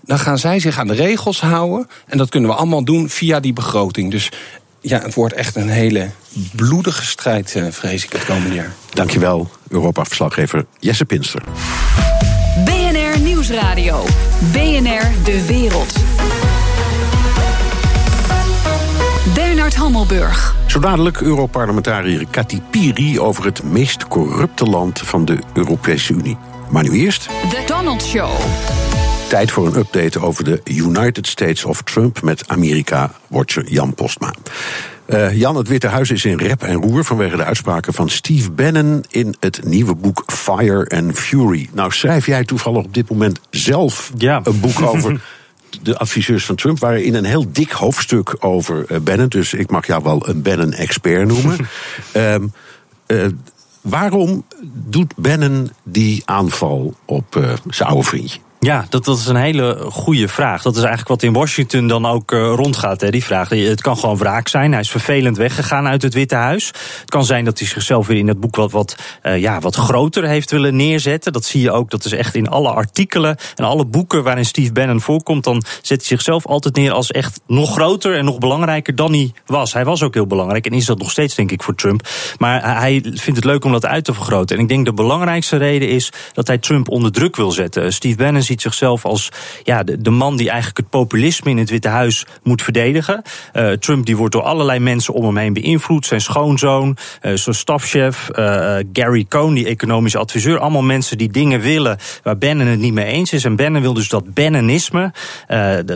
dan 0.00 0.18
gaan 0.18 0.38
zij 0.38 0.60
zich 0.60 0.78
aan 0.78 0.86
de 0.86 0.94
regels 0.94 1.40
houden. 1.40 1.88
En 2.06 2.18
dat 2.18 2.28
kunnen 2.28 2.50
we 2.50 2.56
allemaal 2.56 2.84
doen 2.84 3.08
via 3.08 3.40
die 3.40 3.52
begroting. 3.52 4.10
Dus 4.10 4.30
ja, 4.80 5.00
het 5.00 5.14
wordt 5.14 5.34
echt 5.34 5.56
een 5.56 5.68
hele 5.68 6.10
bloedige 6.52 7.04
strijd, 7.04 7.54
eh, 7.54 7.64
vrees 7.70 8.04
ik, 8.04 8.12
het 8.12 8.24
komende 8.24 8.54
jaar. 8.54 8.72
Dankjewel, 8.90 9.50
Europa-verslaggever 9.68 10.64
Jesse 10.78 11.04
Pinster. 11.04 11.42
BNR 12.64 13.20
Nieuwsradio. 13.20 14.04
BNR 14.52 15.24
De 15.24 15.44
Wereld. 15.46 16.09
Hammelburg. 20.00 20.54
Zo 20.66 20.78
dadelijk 20.78 21.20
Europarlementariër 21.20 22.26
Kati 22.30 22.62
Piri 22.70 23.20
over 23.20 23.44
het 23.44 23.62
meest 23.62 24.08
corrupte 24.08 24.64
land 24.64 24.98
van 25.00 25.24
de 25.24 25.38
Europese 25.54 26.12
Unie. 26.12 26.36
Maar 26.70 26.82
nu 26.82 26.90
eerst. 26.90 27.28
The 27.50 27.62
Donald 27.66 28.02
Show. 28.02 28.30
Tijd 29.28 29.50
voor 29.50 29.66
een 29.66 29.76
update 29.76 30.20
over 30.20 30.44
de 30.44 30.60
United 30.64 31.26
States 31.26 31.64
of 31.64 31.82
Trump 31.82 32.22
met 32.22 32.48
Amerika-watcher 32.48 33.68
Jan 33.68 33.94
Postma. 33.94 34.34
Uh, 35.06 35.38
Jan, 35.38 35.56
het 35.56 35.68
Witte 35.68 35.86
Huis 35.86 36.10
is 36.10 36.24
in 36.24 36.38
rep 36.38 36.62
en 36.62 36.74
roer 36.74 37.04
vanwege 37.04 37.36
de 37.36 37.44
uitspraken 37.44 37.94
van 37.94 38.08
Steve 38.08 38.50
Bannon 38.50 39.04
in 39.08 39.34
het 39.40 39.64
nieuwe 39.64 39.94
boek 39.94 40.22
Fire 40.26 40.88
and 40.96 41.18
Fury. 41.18 41.68
Nou, 41.72 41.92
schrijf 41.92 42.26
jij 42.26 42.44
toevallig 42.44 42.84
op 42.84 42.94
dit 42.94 43.10
moment 43.10 43.40
zelf 43.50 44.12
ja. 44.16 44.40
een 44.44 44.60
boek 44.60 44.80
over 44.82 45.20
de 45.82 45.98
adviseurs 45.98 46.44
van 46.44 46.54
Trump 46.54 46.78
waren 46.78 47.04
in 47.04 47.14
een 47.14 47.24
heel 47.24 47.52
dik 47.52 47.70
hoofdstuk 47.70 48.36
over 48.38 48.84
uh, 48.88 48.98
Bannon. 48.98 49.28
Dus 49.28 49.54
ik 49.54 49.70
mag 49.70 49.86
jou 49.86 50.02
wel 50.02 50.28
een 50.28 50.42
Bannon-expert 50.42 51.26
noemen. 51.26 51.58
um, 52.16 52.52
uh, 53.06 53.26
waarom 53.80 54.44
doet 54.72 55.16
Bannon 55.16 55.70
die 55.82 56.22
aanval 56.24 56.94
op 57.04 57.36
uh, 57.36 57.52
zijn 57.68 57.88
oude 57.88 58.04
vriendje? 58.04 58.38
Ja, 58.62 58.86
dat, 58.88 59.04
dat 59.04 59.18
is 59.18 59.26
een 59.26 59.36
hele 59.36 59.86
goede 59.90 60.28
vraag. 60.28 60.62
Dat 60.62 60.72
is 60.72 60.80
eigenlijk 60.80 61.08
wat 61.08 61.22
in 61.22 61.32
Washington 61.32 61.86
dan 61.86 62.06
ook 62.06 62.32
uh, 62.32 62.40
rondgaat, 62.54 63.00
hè, 63.00 63.10
die 63.10 63.24
vraag. 63.24 63.48
Het 63.48 63.80
kan 63.80 63.96
gewoon 63.98 64.16
wraak 64.16 64.48
zijn. 64.48 64.72
Hij 64.72 64.80
is 64.80 64.90
vervelend 64.90 65.36
weggegaan 65.36 65.86
uit 65.86 66.02
het 66.02 66.14
Witte 66.14 66.34
Huis. 66.34 66.66
Het 67.00 67.10
kan 67.10 67.24
zijn 67.24 67.44
dat 67.44 67.58
hij 67.58 67.68
zichzelf 67.68 68.06
weer 68.06 68.18
in 68.18 68.28
het 68.28 68.40
boek 68.40 68.56
wat, 68.56 68.70
wat, 68.70 68.96
uh, 69.22 69.38
ja, 69.38 69.60
wat 69.60 69.74
groter 69.74 70.24
heeft 70.24 70.50
willen 70.50 70.76
neerzetten. 70.76 71.32
Dat 71.32 71.44
zie 71.44 71.60
je 71.60 71.70
ook, 71.70 71.90
dat 71.90 72.04
is 72.04 72.12
echt 72.12 72.34
in 72.34 72.48
alle 72.48 72.70
artikelen 72.70 73.36
en 73.54 73.64
alle 73.64 73.86
boeken 73.86 74.22
waarin 74.22 74.44
Steve 74.44 74.72
Bannon 74.72 75.00
voorkomt. 75.00 75.44
Dan 75.44 75.62
zet 75.82 75.98
hij 75.98 76.06
zichzelf 76.06 76.46
altijd 76.46 76.76
neer 76.76 76.92
als 76.92 77.10
echt 77.10 77.40
nog 77.46 77.72
groter 77.72 78.16
en 78.16 78.24
nog 78.24 78.38
belangrijker 78.38 78.94
dan 78.94 79.12
hij 79.12 79.32
was. 79.46 79.72
Hij 79.72 79.84
was 79.84 80.02
ook 80.02 80.14
heel 80.14 80.26
belangrijk 80.26 80.66
en 80.66 80.72
is 80.72 80.86
dat 80.86 80.98
nog 80.98 81.10
steeds, 81.10 81.34
denk 81.34 81.50
ik, 81.50 81.62
voor 81.62 81.74
Trump. 81.74 82.08
Maar 82.38 82.78
hij 82.80 83.00
vindt 83.02 83.36
het 83.36 83.44
leuk 83.44 83.64
om 83.64 83.72
dat 83.72 83.86
uit 83.86 84.04
te 84.04 84.14
vergroten. 84.14 84.56
En 84.56 84.62
ik 84.62 84.68
denk 84.68 84.84
de 84.84 84.92
belangrijkste 84.92 85.56
reden 85.56 85.88
is 85.88 86.12
dat 86.32 86.46
hij 86.46 86.58
Trump 86.58 86.88
onder 86.88 87.12
druk 87.12 87.36
wil 87.36 87.50
zetten. 87.50 87.92
Steve 87.92 88.16
Bannon 88.16 88.48
ziet 88.50 88.62
zichzelf 88.62 89.04
als 89.04 89.28
ja, 89.62 89.82
de, 89.82 90.00
de, 90.00 90.10
man 90.10 90.36
die 90.36 90.48
eigenlijk 90.48 90.78
het 90.78 90.90
populisme 90.90 91.50
in 91.50 91.58
het 91.58 91.70
Witte 91.70 91.88
Huis 91.88 92.26
moet 92.42 92.62
verdedigen. 92.62 93.22
Uh, 93.52 93.72
Trump 93.72 94.06
die 94.06 94.16
wordt 94.16 94.32
door 94.32 94.42
allerlei 94.42 94.78
mensen 94.78 95.14
om 95.14 95.24
hem 95.24 95.36
heen 95.36 95.52
beïnvloed. 95.52 96.06
Zijn 96.06 96.20
schoonzoon, 96.20 96.96
uh, 97.22 97.36
zijn 97.36 97.54
stafchef, 97.54 98.28
uh, 98.32 98.76
Gary 98.92 99.26
Cohn, 99.28 99.54
die 99.54 99.66
economische 99.66 100.18
adviseur. 100.18 100.58
Allemaal 100.58 100.82
mensen 100.82 101.18
die 101.18 101.30
dingen 101.30 101.60
willen 101.60 101.98
waar 102.22 102.38
Bannon 102.38 102.66
het 102.66 102.78
niet 102.78 102.92
mee 102.92 103.04
eens 103.04 103.32
is. 103.32 103.44
En 103.44 103.56
Bannon 103.56 103.82
wil 103.82 103.94
dus 103.94 104.08
dat 104.08 104.34
Bannonisme, 104.34 105.12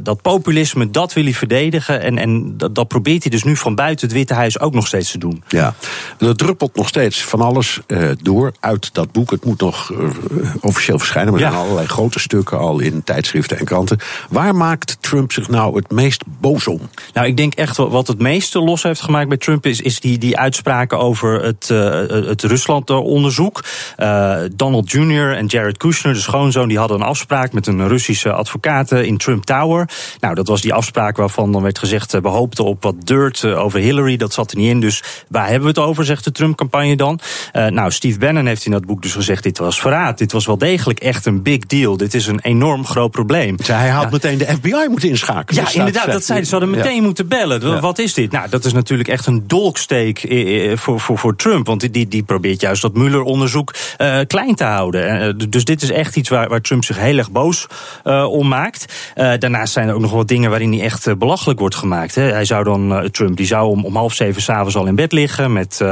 dat 0.03 0.23
populisme, 0.23 0.91
dat 0.91 1.13
wil 1.13 1.25
hij 1.25 1.35
verdedigen. 1.35 2.01
En, 2.01 2.19
en 2.19 2.57
dat, 2.57 2.75
dat, 2.75 2.89
probeert 2.89 3.23
hij 3.23 3.31
dus 3.31 3.43
nu 3.43 3.57
van 3.57 3.75
buiten 3.75 4.07
het 4.07 4.17
Witte 4.17 4.35
Huis 4.35 4.61
ook 4.61 4.75
nog 4.75 4.87
steeds 4.87 5.11
te 5.11 5.19
doen. 5.19 5.45
Ja, 5.49 5.75
er 6.19 6.37
druppelt 6.37 6.77
nog 6.77 6.89
steeds 6.89 7.25
van 7.25 7.41
alles 7.41 7.81
door 8.23 8.53
uit 8.61 8.95
dat 8.95 9.13
boek. 9.13 9.31
Het 9.31 9.45
moet 9.45 9.61
nog 9.61 9.93
officieel 10.61 10.99
verschijnen, 10.99 11.33
maar 11.33 11.43
er 11.43 11.49
zijn 11.49 11.63
allerlei 11.63 11.87
grote 11.87 12.19
stukken 12.19 12.44
al 12.53 12.81
in 12.81 13.03
tijdschriften 13.05 13.59
en 13.59 13.65
kranten. 13.65 13.99
Waar 14.29 14.55
maakt 14.55 14.97
Trump 15.01 15.33
zich 15.33 15.49
nou 15.49 15.77
het 15.77 15.91
meest 15.91 16.23
boos 16.27 16.67
om? 16.67 16.81
Nou, 17.13 17.27
ik 17.27 17.37
denk 17.37 17.55
echt 17.55 17.77
wat 17.77 18.07
het 18.07 18.19
meeste 18.19 18.59
los 18.59 18.83
heeft 18.83 19.01
gemaakt 19.01 19.29
bij 19.29 19.37
Trump 19.37 19.67
is, 19.67 19.81
is 19.81 20.01
die, 20.01 20.19
die 20.19 20.39
uitspraken 20.39 20.99
over 20.99 21.43
het, 21.43 21.69
uh, 21.73 22.09
het 22.09 22.43
Rusland-onderzoek. 22.43 23.65
Uh, 23.99 24.37
Donald 24.57 24.91
Jr. 24.91 25.37
en 25.37 25.47
Jared 25.47 25.77
Kushner, 25.77 26.15
de 26.15 26.21
schoonzoon, 26.21 26.69
die 26.69 26.79
hadden 26.79 27.01
een 27.01 27.07
afspraak 27.07 27.53
met 27.53 27.67
een 27.67 27.89
Russische 27.89 28.33
advocaat 28.33 28.93
in 28.93 29.17
Trump 29.17 29.45
Tower. 29.45 29.89
Nou, 30.21 30.35
dat 30.35 30.49
was 30.49 30.61
die 30.61 30.75
afspraak 30.75 31.17
waarvan 31.17 31.53
dan 31.53 31.63
werd 31.63 31.79
gezegd, 31.79 32.13
we 32.13 32.29
hoopten 32.29 32.65
op 32.65 32.83
wat 32.83 33.07
dirt 33.07 33.45
over 33.45 33.81
Hillary. 33.81 34.17
Dat 34.17 34.33
zat 34.33 34.51
er 34.51 34.57
niet 34.57 34.71
in. 34.71 34.81
Dus 34.81 35.03
waar 35.29 35.49
hebben 35.49 35.75
we 35.75 35.81
het 35.81 35.89
over, 35.89 36.05
zegt 36.05 36.25
de 36.25 36.33
Trump-campagne 36.33 36.97
dan? 36.97 37.21
Uh, 37.53 37.67
nou, 37.67 37.91
Steve 37.91 38.19
Bannon 38.19 38.47
heeft 38.47 38.65
in 38.65 38.71
dat 38.71 38.87
boek 38.87 39.03
dus 39.03 39.13
gezegd, 39.13 39.43
dit 39.43 39.59
was 39.59 39.81
verraad. 39.81 40.19
Dit 40.19 40.33
was 40.33 40.47
wel 40.47 40.59
degelijk 40.59 41.01
echt 41.01 41.27
een 41.27 41.43
big 41.43 41.59
deal. 41.59 41.97
Dit 41.97 42.15
is 42.15 42.27
een 42.27 42.34
enorm 42.43 42.87
groot 42.87 43.11
probleem. 43.11 43.57
Dus 43.57 43.67
hij 43.67 43.89
had 43.89 44.11
meteen 44.11 44.39
de 44.39 44.47
FBI 44.47 44.87
moeten 44.89 45.09
inschakelen. 45.09 45.65
Ja, 45.65 45.73
inderdaad, 45.73 46.13
dat 46.13 46.25
zeiden 46.25 46.49
ze. 46.49 46.55
hadden 46.57 46.77
meteen 46.77 47.03
moeten 47.03 47.29
bellen. 47.29 47.81
Wat 47.81 47.99
is 47.99 48.15
dit? 48.15 48.33
Nou, 48.33 48.49
dat 48.49 48.65
is 48.65 48.73
natuurlijk 48.73 49.09
echt 49.09 49.27
een 49.27 49.45
dolksteek 49.47 50.21
voor, 50.75 51.01
voor, 51.01 51.19
voor 51.19 51.37
Trump. 51.37 51.67
Want 51.67 51.93
die, 51.93 52.09
die 52.09 52.23
probeert 52.23 52.61
juist 52.61 52.83
dat 52.83 52.95
Mueller-onderzoek 52.95 53.75
uh, 53.99 54.19
klein 54.27 54.55
te 54.55 54.65
houden. 54.65 55.27
Uh, 55.41 55.49
dus 55.49 55.65
dit 55.65 55.83
is 55.83 55.91
echt 55.91 56.17
iets 56.17 56.29
waar, 56.29 56.49
waar 56.49 56.61
Trump 56.61 56.85
zich 56.85 56.99
heel 56.99 57.19
erg 57.19 57.31
boos 57.31 57.67
uh, 58.05 58.25
om 58.31 58.49
maakt. 58.49 59.13
daarnaast 59.15 59.73
zijn 59.73 59.89
er 59.89 59.95
ook 59.95 60.01
nog 60.01 60.13
wat 60.13 60.29
dingen 60.29 60.51
waarin 60.51 60.73
hij 60.73 60.83
echt 60.83 61.19
belachelijk 61.19 61.59
wordt 61.59 61.75
gemaakt. 61.75 62.15
Hè. 62.15 62.23
Hij 62.23 62.45
zou 62.45 62.65
dan, 62.65 63.09
Trump, 63.11 63.37
die 63.37 63.47
zou 63.47 63.69
om, 63.69 63.85
om 63.85 63.97
half 63.97 64.15
zeven 64.15 64.43
s'avonds 64.43 64.77
al 64.77 64.87
in 64.87 64.95
bed 64.95 65.13
liggen... 65.13 65.53
met 65.53 65.85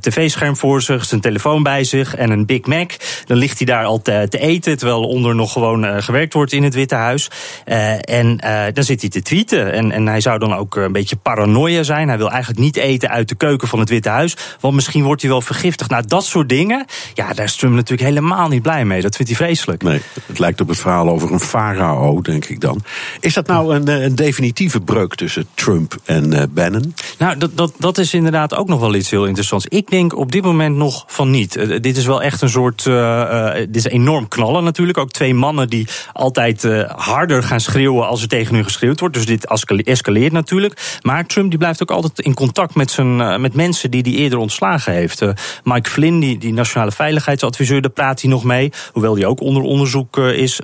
tv-scherm 0.00 0.56
voor 0.56 0.82
zich, 0.82 1.04
zijn 1.04 1.20
telefoon 1.20 1.62
bij 1.62 1.84
zich 1.84 2.14
en 2.14 2.30
een 2.30 2.46
Big 2.46 2.66
Mac. 2.66 2.90
Dan 3.26 3.36
ligt 3.36 3.56
hij 3.58 3.66
daar 3.66 3.84
al 3.84 4.02
te, 4.02 4.26
te 4.28 4.38
eten, 4.38 4.78
terwijl 4.78 5.02
onder 5.02 5.34
nog 5.34 5.54
gewoon 5.62 5.84
uh, 5.84 5.96
gewerkt 5.98 6.32
wordt 6.32 6.52
in 6.52 6.62
het 6.62 6.74
Witte 6.74 6.94
Huis. 6.94 7.30
Uh, 7.66 7.92
en 7.92 8.40
uh, 8.44 8.64
dan 8.72 8.84
zit 8.84 9.00
hij 9.00 9.10
te 9.10 9.22
tweeten. 9.22 9.72
En, 9.72 9.92
en 9.92 10.06
hij 10.06 10.20
zou 10.20 10.38
dan 10.38 10.54
ook 10.54 10.76
een 10.76 10.92
beetje 10.92 11.16
paranoia 11.16 11.82
zijn. 11.82 12.08
Hij 12.08 12.18
wil 12.18 12.30
eigenlijk 12.30 12.60
niet 12.60 12.76
eten 12.76 13.08
uit 13.10 13.28
de 13.28 13.34
keuken 13.34 13.68
van 13.68 13.78
het 13.78 13.88
Witte 13.88 14.08
Huis. 14.08 14.36
Want 14.60 14.74
misschien 14.74 15.04
wordt 15.04 15.22
hij 15.22 15.30
wel 15.30 15.40
vergiftigd. 15.40 15.90
Nou, 15.90 16.02
dat 16.06 16.24
soort 16.24 16.48
dingen. 16.48 16.84
Ja, 17.14 17.32
daar 17.32 17.44
is 17.44 17.56
Trump 17.56 17.74
natuurlijk 17.74 18.08
helemaal 18.08 18.48
niet 18.48 18.62
blij 18.62 18.84
mee. 18.84 19.00
Dat 19.00 19.16
vindt 19.16 19.36
hij 19.36 19.46
vreselijk. 19.46 19.82
Nee, 19.82 20.00
het 20.26 20.38
lijkt 20.38 20.60
op 20.60 20.68
het 20.68 20.78
verhaal 20.78 21.08
over 21.08 21.32
een 21.32 21.40
farao, 21.40 22.20
denk 22.20 22.44
ik 22.44 22.60
dan. 22.60 22.82
Is 23.20 23.34
dat 23.34 23.46
nou 23.46 23.74
een, 23.74 23.88
een 23.88 24.14
definitieve 24.14 24.80
breuk 24.80 25.14
tussen 25.14 25.46
Trump 25.54 25.96
en 26.04 26.32
uh, 26.32 26.42
Bannon? 26.50 26.94
Nou, 27.18 27.38
dat, 27.38 27.56
dat, 27.56 27.72
dat 27.78 27.98
is 27.98 28.14
inderdaad 28.14 28.54
ook 28.54 28.68
nog 28.68 28.80
wel 28.80 28.94
iets 28.94 29.10
heel 29.10 29.24
interessants. 29.24 29.66
Ik 29.66 29.90
denk 29.90 30.16
op 30.16 30.32
dit 30.32 30.42
moment 30.42 30.76
nog 30.76 31.04
van 31.06 31.30
niet. 31.30 31.56
Uh, 31.56 31.80
dit 31.80 31.96
is 31.96 32.06
wel 32.06 32.22
echt 32.22 32.42
een 32.42 32.48
soort. 32.48 32.84
Uh, 32.84 33.54
dit 33.54 33.76
is 33.76 33.84
enorm 33.84 34.28
knallen 34.28 34.64
natuurlijk. 34.64 34.98
Ook 34.98 35.10
twee 35.10 35.34
mannen 35.34 35.51
die 35.60 35.88
altijd 36.12 36.64
uh, 36.64 36.90
harder 36.90 37.42
gaan 37.42 37.60
schreeuwen 37.60 38.06
als 38.06 38.22
er 38.22 38.28
tegen 38.28 38.54
hun 38.54 38.64
geschreeuwd 38.64 39.00
wordt. 39.00 39.14
Dus 39.14 39.26
dit 39.26 39.46
escaleert 39.84 40.32
natuurlijk. 40.32 40.98
Maar 41.02 41.26
Trump 41.26 41.50
die 41.50 41.58
blijft 41.58 41.82
ook 41.82 41.90
altijd 41.90 42.20
in 42.20 42.34
contact 42.34 42.74
met, 42.74 42.90
zijn, 42.90 43.18
uh, 43.18 43.36
met 43.36 43.54
mensen 43.54 43.90
die 43.90 44.02
hij 44.02 44.12
eerder 44.12 44.38
ontslagen 44.38 44.92
heeft. 44.92 45.22
Uh, 45.22 45.30
Mike 45.64 45.90
Flynn, 45.90 46.20
die, 46.20 46.38
die 46.38 46.52
nationale 46.52 46.92
veiligheidsadviseur, 46.92 47.80
daar 47.80 47.90
praat 47.90 48.20
hij 48.20 48.30
nog 48.30 48.44
mee. 48.44 48.72
Hoewel 48.92 49.14
die 49.14 49.26
ook 49.26 49.40
onder 49.40 49.62
onderzoek 49.62 50.16
is. 50.16 50.60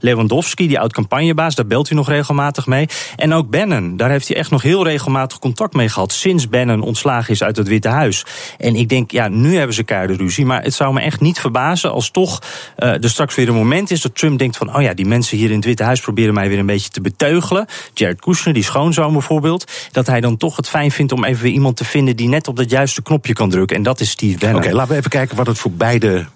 Lewandowski, 0.00 0.68
die 0.68 0.80
oud-campagnebaas, 0.80 1.54
daar 1.54 1.66
belt 1.66 1.88
hij 1.88 1.96
nog 1.96 2.08
regelmatig 2.08 2.66
mee. 2.66 2.86
En 3.16 3.32
ook 3.32 3.50
Bannon, 3.50 3.96
daar 3.96 4.10
heeft 4.10 4.28
hij 4.28 4.36
echt 4.36 4.50
nog 4.50 4.62
heel 4.62 4.84
regelmatig 4.84 5.38
contact 5.38 5.74
mee 5.74 5.88
gehad. 5.88 6.12
Sinds 6.12 6.48
Bannon 6.48 6.82
ontslagen 6.82 7.32
is 7.32 7.42
uit 7.42 7.56
het 7.56 7.68
Witte 7.68 7.88
Huis. 7.88 8.24
En 8.58 8.74
ik 8.74 8.88
denk, 8.88 9.10
ja, 9.10 9.28
nu 9.28 9.56
hebben 9.56 9.74
ze 9.74 9.82
keiharde 9.82 10.16
ruzie. 10.16 10.46
Maar 10.46 10.62
het 10.62 10.74
zou 10.74 10.92
me 10.94 11.00
echt 11.00 11.20
niet 11.20 11.40
verbazen 11.40 11.92
als 11.92 12.10
toch 12.10 12.42
er 12.76 13.10
straks 13.10 13.34
weer 13.34 13.48
een 13.48 13.54
moment 13.54 13.90
is 13.90 14.00
dat 14.00 14.11
Trump 14.14 14.38
denkt 14.38 14.56
van, 14.56 14.76
oh 14.76 14.82
ja, 14.82 14.94
die 14.94 15.06
mensen 15.06 15.36
hier 15.36 15.50
in 15.50 15.56
het 15.56 15.64
Witte 15.64 15.82
Huis 15.82 16.00
proberen 16.00 16.34
mij 16.34 16.48
weer 16.48 16.58
een 16.58 16.66
beetje 16.66 16.90
te 16.90 17.00
beteugelen. 17.00 17.66
Jared 17.94 18.20
Kushner, 18.20 18.54
die 18.54 18.64
schoonzoon 18.64 19.12
bijvoorbeeld. 19.12 19.72
Dat 19.92 20.06
hij 20.06 20.20
dan 20.20 20.36
toch 20.36 20.56
het 20.56 20.68
fijn 20.68 20.90
vindt 20.90 21.12
om 21.12 21.24
even 21.24 21.42
weer 21.42 21.52
iemand 21.52 21.76
te 21.76 21.84
vinden 21.84 22.16
die 22.16 22.28
net 22.28 22.48
op 22.48 22.56
dat 22.56 22.70
juiste 22.70 23.02
knopje 23.02 23.32
kan 23.32 23.50
drukken. 23.50 23.76
En 23.76 23.82
dat 23.82 24.00
is 24.00 24.10
Steve 24.10 24.38
Bannon. 24.38 24.62
Oké, 24.62 24.72
laten 24.72 24.92
we 24.92 24.98
even 24.98 25.10
kijken 25.10 25.36
wat 25.36 25.46
het 25.46 25.58
voor 25.58 25.72
beide 25.72 26.26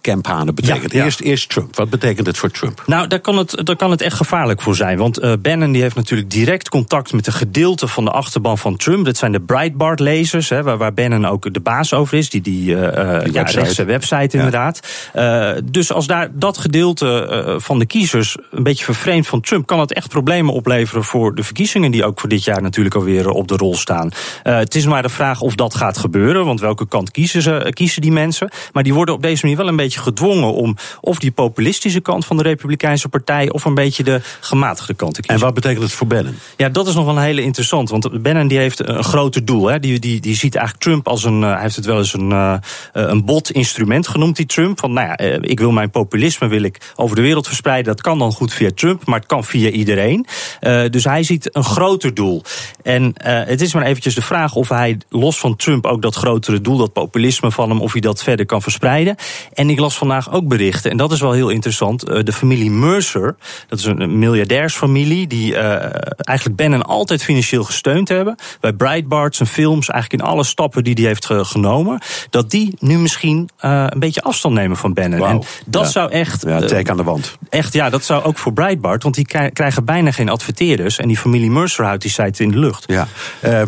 campanen 0.00 0.54
betekent. 0.54 0.92
Ja, 0.92 0.98
ja. 0.98 1.04
Eerst, 1.04 1.20
eerst 1.20 1.48
Trump. 1.48 1.76
Wat 1.76 1.90
betekent 1.90 2.26
het 2.26 2.38
voor 2.38 2.50
Trump? 2.50 2.82
Nou, 2.86 3.06
daar 3.06 3.20
kan 3.20 3.38
het, 3.38 3.60
daar 3.66 3.76
kan 3.76 3.90
het 3.90 4.00
echt 4.00 4.16
gevaarlijk 4.16 4.62
voor 4.62 4.76
zijn. 4.76 4.98
Want 4.98 5.22
uh, 5.22 5.32
Bannon 5.42 5.72
die 5.72 5.82
heeft 5.82 5.94
natuurlijk 5.94 6.30
direct 6.30 6.68
contact 6.68 7.12
met 7.12 7.26
een 7.26 7.32
gedeelte 7.32 7.88
van 7.88 8.04
de 8.04 8.10
achterban 8.10 8.58
van 8.58 8.76
Trump. 8.76 9.04
Dat 9.04 9.16
zijn 9.16 9.32
de 9.32 9.40
Breitbart-lezers, 9.40 10.48
waar, 10.48 10.76
waar 10.76 10.94
Bannon 10.94 11.26
ook 11.26 11.54
de 11.54 11.60
baas 11.60 11.92
over 11.92 12.18
is. 12.18 12.30
Die, 12.30 12.40
die, 12.40 12.70
uh, 12.70 12.80
Die 12.80 12.82
ja, 12.82 13.20
website. 13.32 13.60
rechtse 13.60 13.84
website 13.84 14.36
inderdaad. 14.36 14.80
Uh, 15.14 15.50
dus 15.64 15.92
als 15.92 16.06
daar 16.06 16.28
dat 16.32 16.58
gedeelte 16.58 17.56
van 17.60 17.78
de 17.78 17.86
kiezers 17.86 18.36
een 18.50 18.62
beetje 18.62 18.84
vervreemd 18.84 19.26
van 19.26 19.40
Trump... 19.40 19.66
kan 19.66 19.80
het 19.80 19.92
echt 19.92 20.08
problemen 20.08 20.54
opleveren 20.54 21.04
voor 21.04 21.34
de 21.34 21.42
verkiezingen... 21.42 21.90
die 21.90 22.04
ook 22.04 22.20
voor 22.20 22.28
dit 22.28 22.44
jaar 22.44 22.62
natuurlijk 22.62 22.94
alweer 22.94 23.30
op 23.30 23.48
de 23.48 23.56
rol 23.56 23.74
staan. 23.74 24.10
Het 24.42 24.74
is 24.74 24.86
maar 24.86 25.02
de 25.02 25.08
vraag 25.08 25.40
of 25.40 25.54
dat 25.54 25.74
gaat 25.74 25.98
gebeuren. 25.98 26.44
Want 26.44 26.60
welke 26.60 26.88
kant 26.88 27.10
kiezen, 27.10 27.42
ze, 27.42 27.70
kiezen 27.72 28.02
die 28.02 28.12
mensen? 28.12 28.50
Maar 28.72 28.82
die 28.82 28.94
worden 28.94 29.14
op 29.14 29.22
deze 29.22 29.42
manier 29.42 29.58
wel 29.58 29.68
een 29.68 29.76
beetje 29.76 29.87
gedwongen... 29.96 30.54
om 30.54 30.76
of 31.00 31.18
die 31.18 31.30
populistische 31.30 32.00
kant 32.00 32.26
van 32.26 32.36
de 32.36 32.42
Republikeinse 32.42 33.08
Partij... 33.08 33.50
of 33.50 33.64
een 33.64 33.74
beetje 33.74 34.02
de 34.02 34.20
gematigde 34.40 34.94
kant 34.94 35.14
te 35.14 35.20
kiezen. 35.20 35.40
En 35.40 35.46
wat 35.46 35.54
betekent 35.54 35.82
het 35.82 35.92
voor 35.92 36.06
Bannon? 36.06 36.34
Ja, 36.56 36.68
dat 36.68 36.86
is 36.86 36.94
nog 36.94 37.04
wel 37.04 37.16
een 37.16 37.22
hele 37.22 37.42
interessant. 37.42 37.90
Want 37.90 38.22
Bannon 38.22 38.48
die 38.48 38.58
heeft 38.58 38.88
een 38.88 39.04
groter 39.04 39.44
doel. 39.44 39.66
Hè. 39.66 39.78
Die, 39.78 39.98
die, 39.98 40.20
die 40.20 40.36
ziet 40.36 40.54
eigenlijk 40.54 40.84
Trump 40.84 41.08
als 41.08 41.24
een... 41.24 41.42
hij 41.42 41.60
heeft 41.60 41.76
het 41.76 41.86
wel 41.86 41.98
eens 41.98 42.14
een, 42.14 42.30
uh, 42.30 42.54
een 42.92 43.24
bot 43.24 43.50
instrument 43.50 44.08
genoemd, 44.08 44.36
die 44.36 44.46
Trump. 44.46 44.78
Van, 44.78 44.92
nou 44.92 45.08
ja, 45.08 45.16
ik 45.40 45.60
wil 45.60 45.70
mijn 45.70 45.90
populisme 45.90 46.48
wil 46.48 46.62
ik 46.62 46.92
over 46.96 47.16
de 47.16 47.22
wereld 47.22 47.46
verspreiden. 47.46 47.92
Dat 47.92 48.02
kan 48.02 48.18
dan 48.18 48.32
goed 48.32 48.52
via 48.52 48.70
Trump, 48.74 49.06
maar 49.06 49.18
het 49.18 49.28
kan 49.28 49.44
via 49.44 49.70
iedereen. 49.70 50.26
Uh, 50.60 50.82
dus 50.90 51.04
hij 51.04 51.22
ziet 51.22 51.56
een 51.56 51.64
groter 51.64 52.14
doel. 52.14 52.42
En 52.82 53.02
uh, 53.02 53.12
het 53.44 53.60
is 53.60 53.74
maar 53.74 53.82
eventjes 53.82 54.14
de 54.14 54.22
vraag 54.22 54.54
of 54.54 54.68
hij 54.68 54.98
los 55.08 55.38
van 55.38 55.56
Trump 55.56 55.86
ook 55.86 56.02
dat 56.02 56.14
grotere 56.14 56.60
doel, 56.60 56.76
dat 56.76 56.92
populisme 56.92 57.50
van 57.50 57.68
hem, 57.68 57.80
of 57.80 57.92
hij 57.92 58.00
dat 58.00 58.22
verder 58.22 58.46
kan 58.46 58.62
verspreiden. 58.62 59.16
En 59.52 59.70
ik 59.70 59.77
las 59.80 59.98
vandaag 59.98 60.32
ook 60.32 60.48
berichten, 60.48 60.90
en 60.90 60.96
dat 60.96 61.12
is 61.12 61.20
wel 61.20 61.32
heel 61.32 61.48
interessant. 61.48 62.10
Uh, 62.10 62.22
de 62.22 62.32
familie 62.32 62.70
Mercer, 62.70 63.36
dat 63.68 63.78
is 63.78 63.84
een 63.84 64.18
miljardairsfamilie, 64.18 65.26
die 65.26 65.56
eigenlijk 65.56 66.56
Bannon 66.56 66.82
altijd 66.82 67.22
financieel 67.22 67.64
gesteund 67.64 68.08
hebben. 68.08 68.36
Bij 68.60 68.72
Breitbart, 68.72 69.36
zijn 69.36 69.48
films, 69.48 69.88
eigenlijk 69.88 70.22
in 70.22 70.28
alle 70.28 70.44
stappen 70.44 70.84
die 70.84 70.94
hij 70.94 71.04
heeft 71.04 71.28
genomen. 71.30 72.00
Dat 72.30 72.50
die 72.50 72.74
nu 72.78 72.98
misschien 72.98 73.48
een 73.56 73.98
beetje 73.98 74.22
afstand 74.22 74.54
nemen 74.54 74.76
van 74.76 74.92
Bannon. 74.92 75.18
Wow. 75.18 75.28
En 75.28 75.42
dat 75.66 75.84
ja. 75.84 75.90
zou 75.90 76.10
echt. 76.10 76.42
Ja, 76.42 76.60
teken 76.60 76.90
aan 76.90 76.96
de 76.96 77.02
wand. 77.02 77.38
Echt, 77.48 77.72
ja, 77.72 77.90
dat 77.90 78.04
zou 78.04 78.24
ook 78.24 78.38
voor 78.38 78.52
Breitbart, 78.52 79.02
want 79.02 79.14
die 79.14 79.26
krijgen 79.52 79.84
bijna 79.84 80.10
geen 80.10 80.28
adverteerders. 80.28 80.98
En 80.98 81.08
die 81.08 81.18
familie 81.18 81.50
Mercer 81.50 81.84
houdt 81.84 82.02
die 82.02 82.10
site 82.10 82.42
in 82.42 82.50
de 82.50 82.58
lucht. 82.58 82.84
Ja. 82.86 83.08
Uh, 83.44 83.62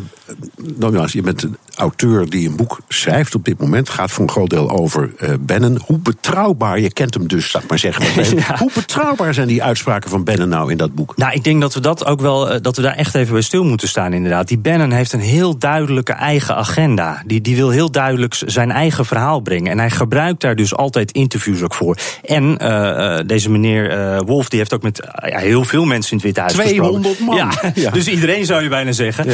nogmaals, 0.76 1.12
je 1.12 1.22
bent 1.22 1.46
auteur 1.80 2.30
die 2.30 2.48
een 2.48 2.56
boek 2.56 2.80
schrijft 2.88 3.34
op 3.34 3.44
dit 3.44 3.60
moment. 3.60 3.88
Gaat 3.88 4.10
voor 4.10 4.24
een 4.24 4.30
groot 4.30 4.50
deel 4.50 4.70
over 4.70 5.12
uh, 5.18 5.30
Bannon. 5.40 5.80
Hoe 5.86 5.98
betrouwbaar, 5.98 6.80
je 6.80 6.92
kent 6.92 7.14
hem 7.14 7.28
dus, 7.28 7.52
laat 7.52 7.68
maar 7.68 7.78
zeggen. 7.78 8.24
ja. 8.38 8.56
Hoe 8.58 8.70
betrouwbaar 8.74 9.34
zijn 9.34 9.48
die 9.48 9.62
uitspraken 9.62 10.10
van 10.10 10.24
Bannon 10.24 10.48
nou 10.48 10.70
in 10.70 10.76
dat 10.76 10.94
boek? 10.94 11.16
Nou, 11.16 11.32
ik 11.32 11.44
denk 11.44 11.60
dat 11.60 11.74
we 11.74 11.80
dat 11.80 12.06
ook 12.06 12.20
wel, 12.20 12.52
uh, 12.52 12.56
dat 12.60 12.76
we 12.76 12.82
daar 12.82 12.94
echt 12.94 13.14
even 13.14 13.32
bij 13.32 13.42
stil 13.42 13.64
moeten 13.64 13.88
staan, 13.88 14.12
inderdaad. 14.12 14.48
Die 14.48 14.58
Bannon 14.58 14.90
heeft 14.90 15.12
een 15.12 15.20
heel 15.20 15.58
duidelijke 15.58 16.12
eigen 16.12 16.56
agenda. 16.56 17.22
Die, 17.26 17.40
die 17.40 17.56
wil 17.56 17.70
heel 17.70 17.90
duidelijk 17.90 18.34
zijn 18.46 18.70
eigen 18.70 19.06
verhaal 19.06 19.40
brengen. 19.40 19.70
En 19.70 19.78
hij 19.78 19.90
gebruikt 19.90 20.40
daar 20.40 20.56
dus 20.56 20.74
altijd 20.74 21.12
interviews 21.12 21.62
ook 21.62 21.74
voor. 21.74 21.96
En 22.24 22.58
uh, 22.62 23.18
deze 23.26 23.50
meneer 23.50 24.24
Wolf, 24.24 24.48
die 24.48 24.58
heeft 24.58 24.74
ook 24.74 24.82
met 24.82 25.00
heel 25.20 25.64
veel 25.64 25.84
mensen 25.84 26.10
in 26.10 26.16
het 26.16 26.26
Witte 26.26 26.40
Huis 26.40 26.52
200 26.52 27.06
gesproken. 27.06 27.24
man. 27.24 27.36
Ja, 27.36 27.72
ja, 27.74 27.90
dus 28.00 28.08
iedereen 28.08 28.44
zou 28.44 28.62
je 28.62 28.68
bijna 28.68 28.92
zeggen. 28.92 29.26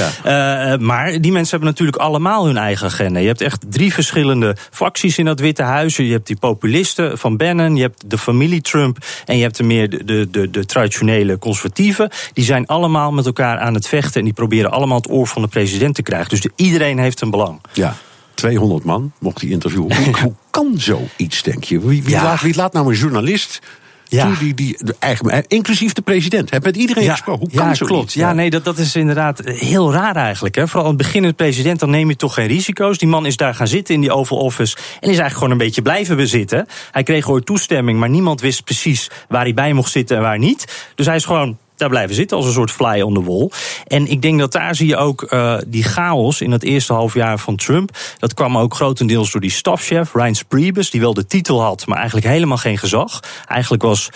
Maar 0.81 1.21
die 1.21 1.33
mensen 1.33 1.51
hebben 1.51 1.69
natuurlijk 1.69 1.97
allemaal 1.97 2.36
hun 2.45 2.57
eigen 2.57 2.87
agenda. 2.87 3.21
Je 3.21 3.27
hebt 3.27 3.41
echt 3.41 3.65
drie 3.69 3.93
verschillende 3.93 4.57
facties 4.71 5.19
in 5.19 5.25
dat 5.25 5.41
Witte 5.41 5.63
Huis. 5.63 5.97
Je 5.97 6.03
hebt 6.13 6.27
die 6.27 6.37
populisten 6.37 7.19
van 7.19 7.37
Bannon, 7.37 7.77
je 7.77 7.83
hebt 7.83 8.11
de 8.11 8.19
familie 8.19 8.61
Trump 8.61 8.99
en 9.25 9.37
je 9.37 9.43
hebt 9.43 9.57
de 9.57 9.63
meer 9.63 9.91
de, 9.91 10.05
de, 10.05 10.29
de, 10.31 10.51
de 10.51 10.65
traditionele 10.65 11.39
conservatieven. 11.39 12.11
Die 12.33 12.45
zijn 12.45 12.67
allemaal 12.67 13.13
met 13.13 13.27
elkaar 13.27 13.59
aan 13.59 13.75
het 13.75 13.89
vechten 13.89 14.19
en 14.19 14.25
die 14.25 14.35
proberen 14.35 14.71
allemaal 14.71 14.97
het 14.97 15.11
oor 15.11 15.27
van 15.27 15.43
de 15.43 15.49
president 15.49 15.95
te 15.95 16.03
krijgen. 16.03 16.29
Dus 16.29 16.41
de, 16.41 16.51
iedereen 16.57 16.99
heeft 16.99 17.21
een 17.21 17.31
belang. 17.31 17.61
Ja. 17.73 17.97
200 18.35 18.85
man 18.85 19.13
mocht 19.19 19.41
hij 19.41 19.51
interviewen. 19.51 19.97
Hoe, 19.97 20.19
hoe 20.23 20.35
kan 20.51 20.75
zoiets, 20.77 21.43
denk 21.43 21.65
je? 21.65 21.81
Wie, 21.87 22.03
wie, 22.03 22.11
Ja. 22.15 22.23
laat, 22.23 22.41
wie 22.41 22.55
laat 22.55 22.73
nou 22.73 22.89
een 22.93 22.99
journalist 22.99 23.61
Ja. 24.09 24.35
die, 24.39 24.55
die, 24.55 24.77
de 24.81 24.97
eigen, 24.99 25.45
inclusief 25.49 25.93
de 25.93 26.03
president, 26.03 26.51
heb 26.51 26.65
met 26.65 26.77
iedereen 26.77 27.11
gesproken? 27.11 27.41
Hoe 27.41 27.57
kan 27.57 27.69
ja, 27.69 27.75
zoiets? 27.75 27.95
klopt. 27.97 28.13
Ja, 28.13 28.33
nee, 28.33 28.51
dat, 28.51 28.65
dat 28.65 28.79
is 28.79 28.97
inderdaad 28.97 29.41
heel 29.45 29.93
raar 29.93 30.17
eigenlijk. 30.17 30.55
Hè. 30.55 30.69
Vooral 30.69 30.83
aan 30.83 30.95
het 30.95 31.03
begin 31.03 31.25
het 31.25 31.37
president, 31.37 31.81
dan 31.81 31.91
neem 31.91 32.09
je 32.09 32.17
toch 32.17 32.35
geen 32.35 32.47
risico's. 32.47 32.99
Die 32.99 33.09
man 33.09 33.27
is 33.27 33.37
daar 33.37 33.55
gaan 33.55 33.69
zitten 33.69 33.95
in 33.95 34.01
die 34.01 34.13
Oval 34.13 34.39
Office 34.39 34.77
en 34.77 34.83
is 34.95 35.03
eigenlijk 35.03 35.35
gewoon 35.35 35.51
een 35.51 35.59
beetje 35.59 35.83
blijven 35.83 36.17
bezitten. 36.17 36.67
Hij 36.91 37.03
kreeg 37.03 37.29
ooit 37.29 37.47
toestemming, 37.47 37.99
maar 37.99 38.11
niemand 38.11 38.41
wist 38.41 38.65
precies 38.65 39.11
waar 39.29 39.43
hij 39.43 39.55
bij 39.55 39.73
mocht 39.73 39.91
zitten 39.91 40.17
en 40.17 40.23
waar 40.23 40.39
niet. 40.39 40.91
Dus 40.95 41.07
hij 41.07 41.17
is 41.17 41.25
gewoon 41.25 41.57
daar 41.77 41.89
blijven 41.89 42.15
zitten 42.15 42.37
als 42.37 42.47
een 42.47 42.53
soort 42.53 42.71
fly 42.71 43.01
on 43.01 43.15
the 43.15 43.23
wall. 43.23 43.51
En 43.87 44.07
ik 44.11 44.23
denk 44.23 44.39
dat 44.39 44.53
daar 44.53 44.75
zie 44.75 44.87
je 44.89 44.97
ook 44.97 45.27
uh, 45.33 45.57
die 45.67 45.83
chaos 45.83 46.41
in 46.41 46.51
het 46.51 46.63
eerste 46.63 46.93
half 46.93 47.15
jaar 47.15 47.39
van 47.39 47.57
Trump. 47.57 47.97
Dat 48.19 48.35
kwam 48.35 48.59
ook 48.59 48.75
grotendeels 48.75 49.31
door 49.33 49.41
die 49.41 49.51
stafchef, 49.51 50.15
Reince 50.15 50.45
Priebus, 50.45 50.91
die 50.91 51.01
wel 51.01 51.15
de 51.15 51.27
titel 51.27 51.63
had, 51.63 51.87
maar 51.87 51.97
eigenlijk 51.97 52.27
helemaal 52.27 52.57
geen 52.57 52.79
gezag. 52.79 53.21
Eigenlijk 53.47 53.83
was 53.83 54.09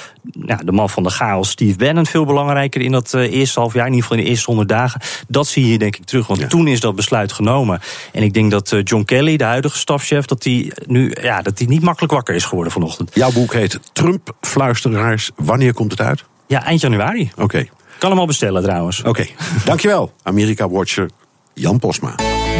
ja, 0.46 0.56
de 0.56 0.72
man 0.72 0.90
van 0.90 1.02
de 1.02 1.10
chaos, 1.10 1.50
Steve 1.50 1.76
Bannon, 1.76 2.06
veel 2.06 2.24
belangrijker 2.24 2.80
in 2.80 2.92
dat 2.92 3.12
uh, 3.14 3.32
eerste 3.32 3.60
half 3.60 3.74
jaar, 3.74 3.86
in 3.86 3.92
ieder 3.92 4.02
geval 4.02 4.18
in 4.18 4.24
de 4.24 4.30
eerste 4.30 4.46
honderd 4.46 4.68
dagen. 4.68 5.00
Dat 5.28 5.46
zie 5.46 5.66
je 5.66 5.78
denk 5.78 5.96
ik 5.96 6.04
terug, 6.04 6.26
want 6.26 6.40
Ja. 6.40 6.46
toen 6.46 6.66
is 6.66 6.80
dat 6.80 6.94
besluit 6.94 7.32
genomen. 7.32 7.80
En 8.12 8.22
ik 8.22 8.34
denk 8.34 8.50
dat 8.50 8.72
uh, 8.72 8.80
John 8.84 9.04
Kelly, 9.04 9.36
de 9.36 9.44
huidige 9.44 9.78
stafchef, 9.78 10.24
dat 10.24 10.42
die 10.42 10.72
nu 10.86 11.12
ja, 11.22 11.42
dat 11.42 11.56
die 11.56 11.68
niet 11.68 11.82
makkelijk 11.82 12.12
wakker 12.12 12.34
is 12.34 12.44
geworden 12.44 12.72
vanochtend. 12.72 13.10
Jouw 13.14 13.32
boek 13.32 13.52
heet 13.52 13.78
Trump 13.92 14.32
Fluisteraars. 14.40 15.30
Wanneer 15.36 15.74
komt 15.74 15.90
het 15.90 16.00
uit? 16.00 16.24
Ja, 16.50 16.64
eind 16.64 16.80
januari. 16.80 17.30
Oké, 17.36 17.66
Kan 17.98 18.10
hem 18.10 18.18
al 18.18 18.26
bestellen 18.26 18.62
trouwens. 18.62 19.02
oké. 19.02 19.26
Dankjewel, 19.64 20.12
Amerika-watcher 20.22 21.10
Jan 21.54 21.78
Posma. 21.78 22.14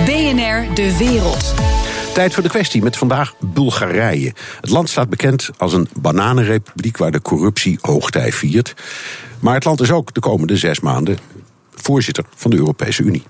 BNR 0.05 0.74
De 0.74 0.96
Wereld. 0.98 1.55
Tijd 2.14 2.35
voor 2.35 2.42
de 2.42 2.48
kwestie 2.48 2.83
met 2.83 2.96
vandaag 2.96 3.35
Bulgarije. 3.40 4.33
Het 4.61 4.70
land 4.70 4.88
staat 4.90 5.09
bekend 5.09 5.50
als 5.57 5.72
een 5.72 5.88
bananenrepubliek 6.00 6.96
waar 6.96 7.11
de 7.11 7.22
corruptie 7.22 7.79
hoogtij 7.81 8.33
viert. 8.33 8.74
Maar 9.40 9.55
het 9.55 9.64
land 9.64 9.81
is 9.81 9.90
ook 9.90 10.14
de 10.14 10.20
komende 10.20 10.57
zes 10.57 10.81
maanden 10.81 11.18
voorzitter 11.80 12.24
van 12.34 12.50
de 12.50 12.56
Europese 12.56 13.02
Unie. 13.02 13.22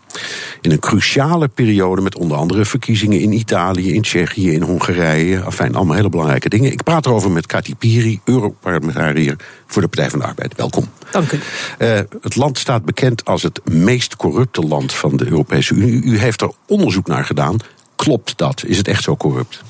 In 0.61 0.71
een 0.71 0.79
cruciale 0.79 1.49
periode 1.49 2.03
met 2.03 2.17
onder 2.17 2.37
andere 2.37 2.65
verkiezingen 2.65 3.21
in 3.21 3.33
Italië, 3.33 3.95
in 3.95 4.03
Tsjechië, 4.03 4.53
in 4.53 4.63
Hongarije. 4.63 5.43
Afijn, 5.43 5.75
allemaal 5.75 5.97
hele 5.97 6.09
belangrijke 6.09 6.49
dingen. 6.49 6.73
Ik 6.73 6.83
praat 6.83 7.07
erover 7.07 7.31
met 7.31 7.47
Kati 7.47 7.75
Piri, 7.75 8.21
Europarlementariër 8.25 9.37
voor 9.67 9.83
de 9.83 9.89
Partij 9.89 10.11
van 10.11 10.19
de 10.19 10.25
Arbeid. 10.25 10.57
Welkom. 10.57 10.89
Dank 11.11 11.33
u. 11.33 11.41
Uh, 11.79 11.99
het 12.21 12.37
land 12.37 12.59
staat 12.59 12.85
bekend 12.85 13.25
als 13.25 13.43
het 13.43 13.61
meest 13.71 14.17
corrupte 14.17 14.61
land 14.61 14.93
van 14.93 15.17
de 15.17 15.27
Europese 15.27 15.75
Unie. 15.75 16.03
U 16.03 16.19
heeft 16.19 16.41
er 16.41 16.51
onderzoek 16.67 17.07
naar 17.07 17.25
gedaan. 17.25 17.57
Klopt 17.97 18.39
dat? 18.39 18.65
Is 18.67 18.77
het 18.77 18.89
echt 18.89 19.03
zo 19.03 19.17
corrupt? 19.17 19.63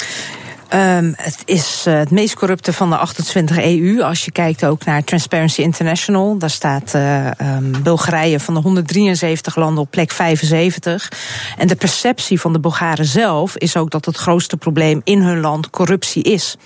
Um, 0.74 1.14
het 1.16 1.42
is 1.44 1.85
uh, 1.88 1.98
het 1.98 2.11
meest 2.11 2.35
corrupte 2.35 2.72
van 2.72 2.90
de 2.90 2.96
28 2.96 3.59
EU. 3.59 4.02
Als 4.02 4.24
je 4.24 4.33
kijkt 4.33 4.64
ook 4.64 4.85
naar 4.85 5.04
Transparency 5.04 5.61
International, 5.61 6.38
daar 6.38 6.50
staat 6.50 6.94
uh, 6.94 7.26
um, 7.26 7.83
Bulgarije 7.83 8.40
van 8.40 8.54
de 8.54 8.61
173 8.61 9.56
landen 9.56 9.83
op 9.83 9.90
plek 9.90 10.12
75. 10.12 11.12
En 11.59 11.68
de 11.68 11.76
perceptie 11.76 12.40
van 12.40 12.52
de 12.52 12.61
Bulgaren 12.61 13.04
zelf 13.04 13.56
is 13.56 13.76
ook 13.76 13.90
dat 13.90 14.04
het 14.04 14.16
grootste 14.16 14.56
probleem 14.56 15.00
in 15.04 15.22
hun 15.22 15.40
land 15.40 15.70
corruptie 15.70 16.22
is. 16.22 16.56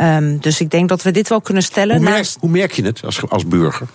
Um, 0.00 0.38
dus 0.40 0.60
ik 0.60 0.70
denk 0.70 0.88
dat 0.88 1.02
we 1.02 1.10
dit 1.10 1.28
wel 1.28 1.40
kunnen 1.40 1.62
stellen. 1.62 1.96
Hoe 1.96 2.04
merk, 2.04 2.28
hoe 2.40 2.50
merk 2.50 2.72
je 2.72 2.84
het 2.84 3.04
als, 3.04 3.28
als 3.28 3.46
burger? 3.46 3.86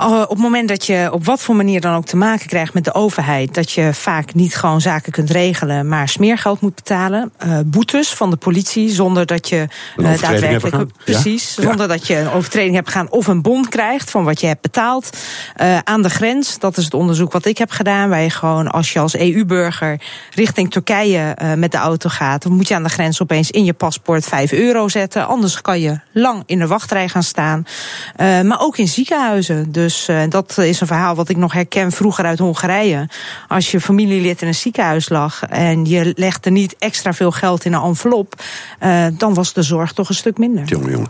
Uh, 0.00 0.20
op 0.22 0.28
het 0.28 0.38
moment 0.38 0.68
dat 0.68 0.86
je 0.86 1.08
op 1.12 1.24
wat 1.24 1.42
voor 1.42 1.56
manier 1.56 1.80
dan 1.80 1.94
ook 1.94 2.04
te 2.04 2.16
maken 2.16 2.46
krijgt 2.46 2.74
met 2.74 2.84
de 2.84 2.94
overheid, 2.94 3.54
dat 3.54 3.72
je 3.72 3.94
vaak 3.94 4.34
niet 4.34 4.56
gewoon 4.56 4.80
zaken 4.80 5.12
kunt 5.12 5.30
regelen, 5.30 5.88
maar 5.88 6.08
smeergeld 6.08 6.60
moet 6.60 6.74
betalen, 6.74 7.32
uh, 7.46 7.58
boetes 7.66 8.14
van 8.14 8.30
de 8.30 8.36
politie, 8.36 8.90
zonder 8.90 9.26
dat 9.26 9.48
je 9.48 9.66
uh, 9.96 10.20
daadwerkelijk 10.20 10.92
precies, 11.04 11.54
ja? 11.54 11.62
zonder 11.62 11.80
ja. 11.80 11.96
dat 11.96 12.06
je 12.06 12.16
een 12.16 12.30
overtreding 12.30 12.74
hebt 12.74 12.88
gedaan 12.88 13.10
of 13.10 13.26
een 13.26 13.42
bon 13.42 13.68
krijgt 13.68 14.10
van 14.10 14.24
wat 14.24 14.40
je 14.40 14.46
hebt 14.46 14.60
betaald. 14.60 15.16
Uh, 15.60 15.78
aan 15.78 16.02
de 16.02 16.10
grens, 16.10 16.58
dat 16.58 16.76
is 16.76 16.84
het 16.84 16.94
onderzoek 16.94 17.32
wat 17.32 17.44
ik 17.44 17.58
heb 17.58 17.70
gedaan, 17.70 18.08
waar 18.08 18.22
je 18.22 18.30
gewoon 18.30 18.70
als 18.70 18.92
je 18.92 18.98
als 18.98 19.16
EU-burger 19.16 20.00
richting 20.34 20.70
Turkije 20.70 21.36
met 21.56 21.72
de 21.72 21.78
auto 21.78 22.08
gaat, 22.08 22.42
dan 22.42 22.52
moet 22.52 22.68
je 22.68 22.74
aan 22.74 22.82
de 22.82 22.88
grens 22.88 23.22
opeens 23.22 23.50
in 23.50 23.64
je 23.64 23.72
paspoort 23.72 24.24
5 24.24 24.52
euro 24.52 24.88
zetten, 24.88 25.26
anders 25.26 25.60
kan 25.60 25.80
je 25.80 26.00
lang 26.12 26.42
in 26.46 26.58
de 26.58 26.66
wachtrij 26.66 27.08
gaan 27.08 27.22
staan. 27.22 27.66
Maar 28.16 28.60
ook 28.60 28.78
in 28.78 28.88
ziekenhuizen. 28.88 29.72
Dus 29.72 29.85
dus 29.86 30.08
uh, 30.08 30.22
dat 30.28 30.58
is 30.58 30.80
een 30.80 30.86
verhaal 30.86 31.14
wat 31.14 31.28
ik 31.28 31.36
nog 31.36 31.52
herken 31.52 31.92
vroeger 31.92 32.24
uit 32.24 32.38
Hongarije. 32.38 33.08
Als 33.48 33.70
je 33.70 33.80
familielid 33.80 34.42
in 34.42 34.48
een 34.48 34.54
ziekenhuis 34.54 35.08
lag 35.08 35.42
en 35.42 35.84
je 35.84 36.12
legde 36.16 36.50
niet 36.50 36.76
extra 36.78 37.12
veel 37.12 37.30
geld 37.30 37.64
in 37.64 37.72
een 37.72 37.82
envelop, 37.82 38.42
uh, 38.82 39.06
dan 39.18 39.34
was 39.34 39.52
de 39.52 39.62
zorg 39.62 39.92
toch 39.92 40.08
een 40.08 40.14
stuk 40.14 40.38
minder. 40.38 40.64
Jongen, 40.64 40.90
jongen. 40.90 41.08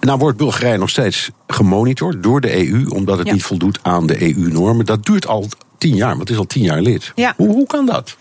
Nou 0.00 0.18
wordt 0.18 0.36
Bulgarije 0.36 0.78
nog 0.78 0.90
steeds 0.90 1.30
gemonitord 1.46 2.22
door 2.22 2.40
de 2.40 2.68
EU, 2.68 2.86
omdat 2.88 3.18
het 3.18 3.26
Ja. 3.26 3.32
niet 3.32 3.42
voldoet 3.42 3.78
aan 3.82 4.06
de 4.06 4.22
EU-normen. 4.22 4.86
Dat 4.86 5.04
duurt 5.06 5.26
al 5.26 5.48
tien 5.78 5.96
jaar, 5.96 6.10
maar 6.10 6.20
het 6.20 6.30
is 6.30 6.38
al 6.38 6.46
tien 6.46 6.62
jaar 6.62 6.80
lid. 6.80 7.12
Ja. 7.14 7.34
Hoe, 7.36 7.48
hoe 7.48 7.66
kan 7.66 7.86
dat? 7.86 8.16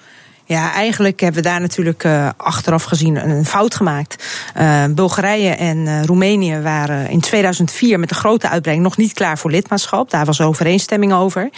Ja, 0.47 0.73
eigenlijk 0.73 1.19
hebben 1.19 1.43
we 1.43 1.49
daar 1.49 1.61
natuurlijk 1.61 2.03
uh, 2.03 2.29
achteraf 2.37 2.83
gezien 2.83 3.29
een 3.29 3.45
fout 3.45 3.75
gemaakt. 3.75 4.23
Uh, 4.57 4.83
Bulgarije 4.89 5.49
en 5.49 5.77
uh, 5.77 6.03
Roemenië 6.03 6.59
waren 6.59 7.09
in 7.09 7.19
2004 7.19 7.99
met 7.99 8.09
de 8.09 8.15
grote 8.15 8.49
uitbreiding 8.49 8.87
nog 8.87 8.97
niet 8.97 9.13
klaar 9.13 9.37
voor 9.37 9.51
lidmaatschap. 9.51 10.09
Daar 10.09 10.25
was 10.25 10.41
overeenstemming 10.41 11.13
over. 11.13 11.49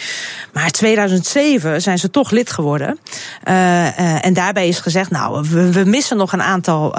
Maar 0.52 0.64
in 0.64 0.70
2007 0.70 1.82
zijn 1.82 1.98
ze 1.98 2.10
toch 2.10 2.30
lid 2.30 2.50
geworden. 2.50 2.98
en 3.42 4.32
daarbij 4.32 4.68
is 4.68 4.80
gezegd, 4.80 5.10
nou, 5.10 5.46
we, 5.50 5.72
we 5.72 5.84
missen 5.84 6.16
nog 6.16 6.32
een 6.32 6.42
aantal 6.42 6.96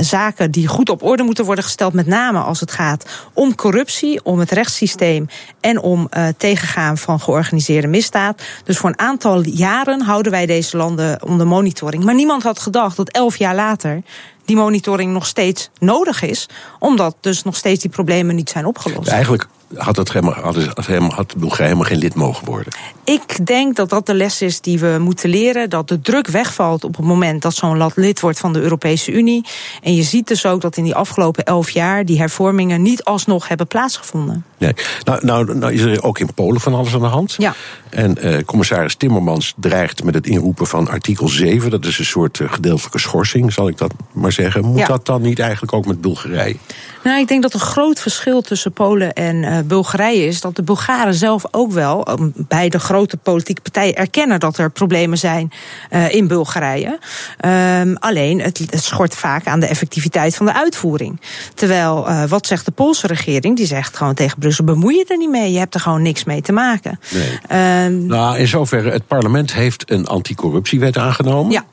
zaken 0.00 0.50
die 0.50 0.66
goed 0.66 0.88
op 0.88 1.02
orde 1.02 1.22
moeten 1.22 1.44
worden 1.44 1.64
gesteld. 1.64 1.92
Met 1.92 2.06
name 2.06 2.38
als 2.38 2.60
het 2.60 2.72
gaat 2.72 3.04
om 3.32 3.54
corruptie, 3.54 4.24
om 4.24 4.38
het 4.38 4.50
rechtssysteem 4.50 5.28
en 5.60 5.80
om 5.80 6.08
tegengaan 6.36 6.98
van 6.98 7.20
georganiseerde 7.20 7.88
misdaad. 7.88 8.42
Dus 8.64 8.78
voor 8.78 8.88
een 8.90 8.98
aantal 8.98 9.42
jaren 9.42 10.00
houden 10.02 10.32
wij 10.32 10.46
deze 10.46 10.76
landen 10.76 10.87
onder 11.24 11.46
monitoring. 11.46 12.04
Maar 12.04 12.14
niemand 12.14 12.42
had 12.42 12.58
gedacht 12.58 12.96
dat 12.96 13.08
elf 13.10 13.36
jaar 13.36 13.54
later 13.54 14.02
die 14.44 14.56
monitoring 14.56 15.12
nog 15.12 15.26
steeds 15.26 15.70
nodig 15.78 16.22
is, 16.22 16.48
omdat 16.78 17.16
dus 17.20 17.42
nog 17.42 17.56
steeds 17.56 17.80
die 17.82 17.90
problemen 17.90 18.34
niet 18.34 18.50
zijn 18.50 18.66
opgelost. 18.66 19.08
Eigenlijk 19.08 19.48
had, 19.74 19.96
het 19.96 20.12
helemaal, 20.12 20.34
had, 20.34 20.54
het 20.54 20.86
helemaal, 20.86 21.10
had 21.10 21.34
Bulgarije 21.36 21.68
helemaal 21.68 21.88
geen 21.90 21.98
lid 21.98 22.14
mogen 22.14 22.46
worden. 22.46 22.72
Ik 23.04 23.46
denk 23.46 23.76
dat 23.76 23.90
dat 23.90 24.06
de 24.06 24.14
les 24.14 24.42
is 24.42 24.60
die 24.60 24.78
we 24.78 24.96
moeten 25.00 25.30
leren. 25.30 25.70
Dat 25.70 25.88
de 25.88 26.00
druk 26.00 26.26
wegvalt 26.26 26.84
op 26.84 26.96
het 26.96 27.06
moment 27.06 27.42
dat 27.42 27.54
zo'n 27.54 27.76
land 27.76 27.96
lid 27.96 28.20
wordt 28.20 28.38
van 28.38 28.52
de 28.52 28.60
Europese 28.60 29.12
Unie. 29.12 29.44
En 29.82 29.94
je 29.94 30.02
ziet 30.02 30.28
dus 30.28 30.46
ook 30.46 30.60
dat 30.60 30.76
in 30.76 30.84
die 30.84 30.94
afgelopen 30.94 31.44
elf 31.44 31.70
jaar 31.70 32.04
die 32.04 32.18
hervormingen 32.18 32.82
niet 32.82 33.04
alsnog 33.04 33.48
hebben 33.48 33.66
plaatsgevonden. 33.66 34.44
Nee. 34.58 34.72
Nou, 35.04 35.24
nou, 35.26 35.58
nou 35.58 35.72
is 35.72 35.80
er 35.80 36.02
ook 36.02 36.18
in 36.18 36.34
Polen 36.34 36.60
van 36.60 36.74
alles 36.74 36.94
aan 36.94 37.00
de 37.00 37.06
hand. 37.06 37.34
Ja. 37.38 37.54
En 37.90 38.18
eh, 38.18 38.44
commissaris 38.44 38.94
Timmermans 38.94 39.54
dreigt 39.56 40.04
met 40.04 40.14
het 40.14 40.26
inroepen 40.26 40.66
van 40.66 40.88
artikel 40.88 41.28
7. 41.28 41.70
Dat 41.70 41.84
is 41.84 41.98
een 41.98 42.04
soort 42.04 42.38
uh, 42.38 42.52
gedeeltelijke 42.52 42.98
schorsing, 42.98 43.52
zal 43.52 43.68
ik 43.68 43.78
dat 43.78 43.92
maar 44.12 44.32
zeggen. 44.32 44.64
Moet 44.64 44.86
dat 44.86 45.06
dan 45.06 45.22
niet 45.22 45.38
eigenlijk 45.38 45.72
ook 45.72 45.86
met 45.86 46.00
Bulgarije? 46.00 46.56
Nou, 47.04 47.20
ik 47.20 47.28
denk 47.28 47.42
dat 47.42 47.54
een 47.54 47.60
groot 47.60 48.00
verschil 48.00 48.40
tussen 48.40 48.72
Polen 48.72 49.12
en 49.12 49.36
uh, 49.36 49.57
Bulgarije 49.64 50.26
is 50.26 50.40
dat 50.40 50.56
de 50.56 50.62
Bulgaren 50.62 51.14
zelf 51.14 51.44
ook 51.50 51.72
wel 51.72 52.10
um, 52.10 52.32
bij 52.36 52.68
de 52.68 52.78
grote 52.78 53.16
politieke 53.16 53.60
partijen 53.60 53.94
erkennen 53.94 54.40
dat 54.40 54.58
er 54.58 54.70
problemen 54.70 55.18
zijn 55.18 55.52
uh, 55.90 56.14
in 56.14 56.26
Bulgarije. 56.26 56.98
Um, 57.44 57.96
alleen 57.96 58.40
het, 58.40 58.58
het, 58.58 58.82
schort 58.82 59.14
vaak 59.14 59.46
aan 59.46 59.60
de 59.60 59.66
effectiviteit 59.66 60.36
van 60.36 60.46
de 60.46 60.54
uitvoering. 60.54 61.20
Terwijl, 61.54 62.08
uh, 62.08 62.24
wat 62.24 62.46
zegt 62.46 62.64
de 62.64 62.70
Poolse 62.70 63.06
regering? 63.06 63.56
Die 63.56 63.66
zegt 63.66 63.96
gewoon 63.96 64.14
tegen 64.14 64.38
Brussel: 64.38 64.64
bemoei 64.64 64.96
je 64.96 65.04
er 65.08 65.16
niet 65.16 65.30
mee. 65.30 65.52
Je 65.52 65.58
hebt 65.58 65.74
er 65.74 65.80
gewoon 65.80 66.02
niks 66.02 66.24
mee 66.24 66.42
te 66.42 66.52
maken. 66.52 67.00
Nee. 67.10 67.84
Um, 67.84 68.06
nou, 68.06 68.38
in 68.38 68.48
zoverre, 68.48 68.90
het 68.90 69.06
parlement 69.06 69.54
heeft 69.54 69.90
een 69.90 70.06
anticorruptiewet 70.06 70.96
aangenomen. 70.96 71.52
Ja. 71.52 71.64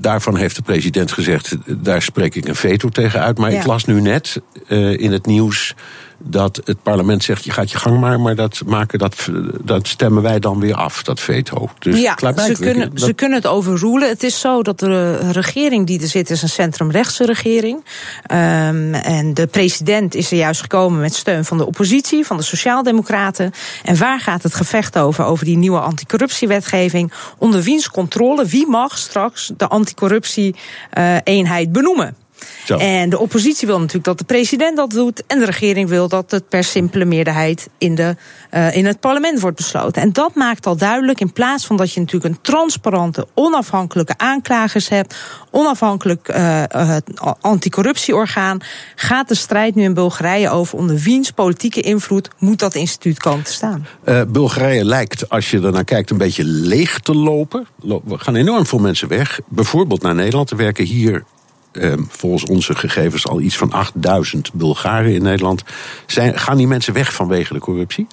Daarvan 0.00 0.36
heeft 0.36 0.56
de 0.56 0.62
president 0.62 1.12
gezegd, 1.12 1.56
daar 1.66 2.02
spreek 2.02 2.34
ik 2.34 2.48
een 2.48 2.56
veto 2.56 2.88
tegen 2.88 3.20
uit. 3.20 3.38
Maar 3.38 3.52
Ja. 3.52 3.58
ik 3.58 3.66
las 3.66 3.84
nu 3.84 4.00
net 4.00 4.40
uh, 4.68 4.98
in 4.98 5.12
het 5.12 5.26
nieuws 5.26 5.74
dat 6.18 6.60
het 6.64 6.82
parlement 6.82 7.24
zegt, 7.24 7.44
je 7.44 7.50
gaat 7.50 7.70
je 7.70 7.78
gang 7.78 8.00
maar, 8.00 8.20
maar 8.20 8.34
dat, 8.34 8.62
maken, 8.66 8.98
dat, 8.98 9.28
dat 9.62 9.88
stemmen 9.88 10.22
wij 10.22 10.38
dan 10.38 10.60
weer 10.60 10.74
af, 10.74 11.02
dat 11.02 11.20
veto. 11.20 11.68
Dus 11.78 12.00
ja, 12.00 12.16
ze 12.36 12.56
kunnen, 12.60 12.90
dat- 12.90 13.00
ze 13.00 13.12
kunnen 13.12 13.38
het 13.38 13.46
overroelen. 13.46 14.08
Het 14.08 14.22
is 14.22 14.40
zo 14.40 14.62
dat 14.62 14.78
de 14.78 15.30
regering 15.32 15.86
die 15.86 16.00
er 16.00 16.08
zit, 16.08 16.30
is 16.30 16.42
een 16.42 16.48
centrumrechtse 16.48 17.24
regering. 17.26 17.84
Um, 18.32 18.94
en 18.94 19.34
de 19.34 19.46
president 19.46 20.14
is 20.14 20.30
er 20.30 20.36
juist 20.38 20.60
gekomen 20.60 21.00
met 21.00 21.14
steun 21.14 21.44
van 21.44 21.58
de 21.58 21.66
oppositie, 21.66 22.26
van 22.26 22.36
de 22.36 22.42
Sociaaldemocraten. 22.42 23.52
En 23.84 23.98
waar 23.98 24.20
gaat 24.20 24.42
het 24.42 24.54
gevecht 24.54 24.98
over? 24.98 25.24
Over 25.24 25.44
die 25.44 25.56
nieuwe 25.56 25.80
anticorruptiewetgeving. 25.80 27.12
Onder 27.38 27.62
wiens 27.62 27.90
controle? 27.90 28.44
Wie 28.46 28.66
mag 28.68 28.98
straks 28.98 29.52
de 29.56 29.66
anticorruptie-eenheid 29.68 31.72
benoemen? 31.72 32.16
Zo. 32.66 32.76
En 32.76 33.10
de 33.10 33.18
oppositie 33.18 33.66
wil 33.66 33.78
natuurlijk 33.78 34.04
dat 34.04 34.18
de 34.18 34.24
president 34.24 34.76
dat 34.76 34.90
doet. 34.90 35.22
En 35.26 35.38
de 35.38 35.44
regering 35.44 35.88
wil 35.88 36.08
dat 36.08 36.30
het 36.30 36.48
per 36.48 36.64
simpele 36.64 37.04
meerderheid 37.04 37.68
in, 37.78 37.94
de, 37.94 38.16
uh, 38.54 38.76
in 38.76 38.86
het 38.86 39.00
parlement 39.00 39.40
wordt 39.40 39.56
besloten. 39.56 40.02
En 40.02 40.12
dat 40.12 40.34
maakt 40.34 40.66
al 40.66 40.76
duidelijk, 40.76 41.20
in 41.20 41.32
plaats 41.32 41.66
van 41.66 41.76
dat 41.76 41.92
je 41.92 42.00
natuurlijk 42.00 42.34
een 42.34 42.40
transparante, 42.40 43.26
onafhankelijke 43.34 44.14
aanklagers 44.16 44.88
hebt, 44.88 45.16
onafhankelijk 45.50 46.28
uh, 46.28 46.62
uh, 46.76 46.96
anticorruptieorgaan, 47.40 48.58
gaat 48.94 49.28
de 49.28 49.34
strijd 49.34 49.74
nu 49.74 49.82
in 49.82 49.94
Bulgarije 49.94 50.50
over 50.50 50.78
onder 50.78 50.96
wiens 50.96 51.30
politieke 51.30 51.80
invloed 51.80 52.28
moet 52.38 52.58
dat 52.58 52.74
instituut 52.74 53.18
komen 53.18 53.44
te 53.44 53.52
staan. 53.52 53.86
Bulgarije 54.28 54.84
lijkt, 54.84 55.28
als 55.28 55.50
je 55.50 55.60
er 55.60 55.72
naar 55.72 55.84
kijkt, 55.84 56.10
een 56.10 56.16
beetje 56.18 56.44
leeg 56.44 56.98
te 56.98 57.14
lopen. 57.14 57.66
Lo- 57.80 58.02
Er 58.10 58.18
gaan 58.18 58.34
enorm 58.34 58.66
veel 58.66 58.78
mensen 58.78 59.08
weg. 59.08 59.40
Bijvoorbeeld 59.48 60.02
naar 60.02 60.14
Nederland. 60.14 60.50
Er 60.50 60.56
werken 60.56 60.84
hier 60.84 61.24
eh, 61.76 61.92
volgens 62.08 62.44
onze 62.44 62.74
gegevens 62.74 63.26
al 63.26 63.40
iets 63.40 63.56
van 63.56 63.72
8000 63.72 64.50
Bulgaren 64.52 65.14
in 65.14 65.22
Nederland. 65.22 65.62
Zijn, 66.06 66.38
gaan 66.38 66.56
die 66.56 66.66
mensen 66.66 66.92
weg 66.92 67.14
vanwege 67.14 67.52
de 67.52 67.58
corruptie? 67.58 68.06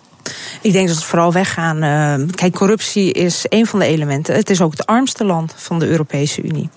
Ik 0.61 0.71
denk 0.71 0.87
dat 0.87 0.95
het 0.95 1.05
vooral 1.05 1.33
weggaan. 1.33 1.83
Uh, 1.83 2.27
kijk, 2.35 2.53
corruptie 2.53 3.11
is 3.11 3.45
een 3.49 3.65
van 3.65 3.79
de 3.79 3.85
elementen. 3.85 4.35
Het 4.35 4.49
is 4.49 4.61
ook 4.61 4.71
het 4.71 4.85
armste 4.85 5.25
land 5.25 5.53
van 5.57 5.79
de 5.79 5.87
Europese 5.87 6.41
Unie. 6.41 6.69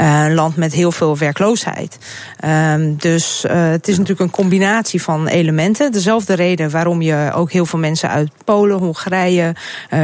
Uh, 0.00 0.24
een 0.24 0.34
land 0.34 0.56
met 0.56 0.72
heel 0.72 0.92
veel 0.92 1.18
werkloosheid. 1.18 1.98
Uh, 2.44 2.74
dus 2.96 3.44
het 3.48 3.88
is 3.88 3.98
natuurlijk 3.98 4.20
een 4.20 4.30
combinatie 4.30 5.02
van 5.02 5.26
elementen. 5.26 5.92
Dezelfde 5.92 6.34
reden 6.34 6.70
waarom 6.70 7.02
je 7.02 7.30
ook 7.34 7.52
heel 7.52 7.66
veel 7.66 7.78
mensen 7.78 8.08
uit 8.08 8.30
Polen, 8.44 8.78
Hongarije, 8.78 9.54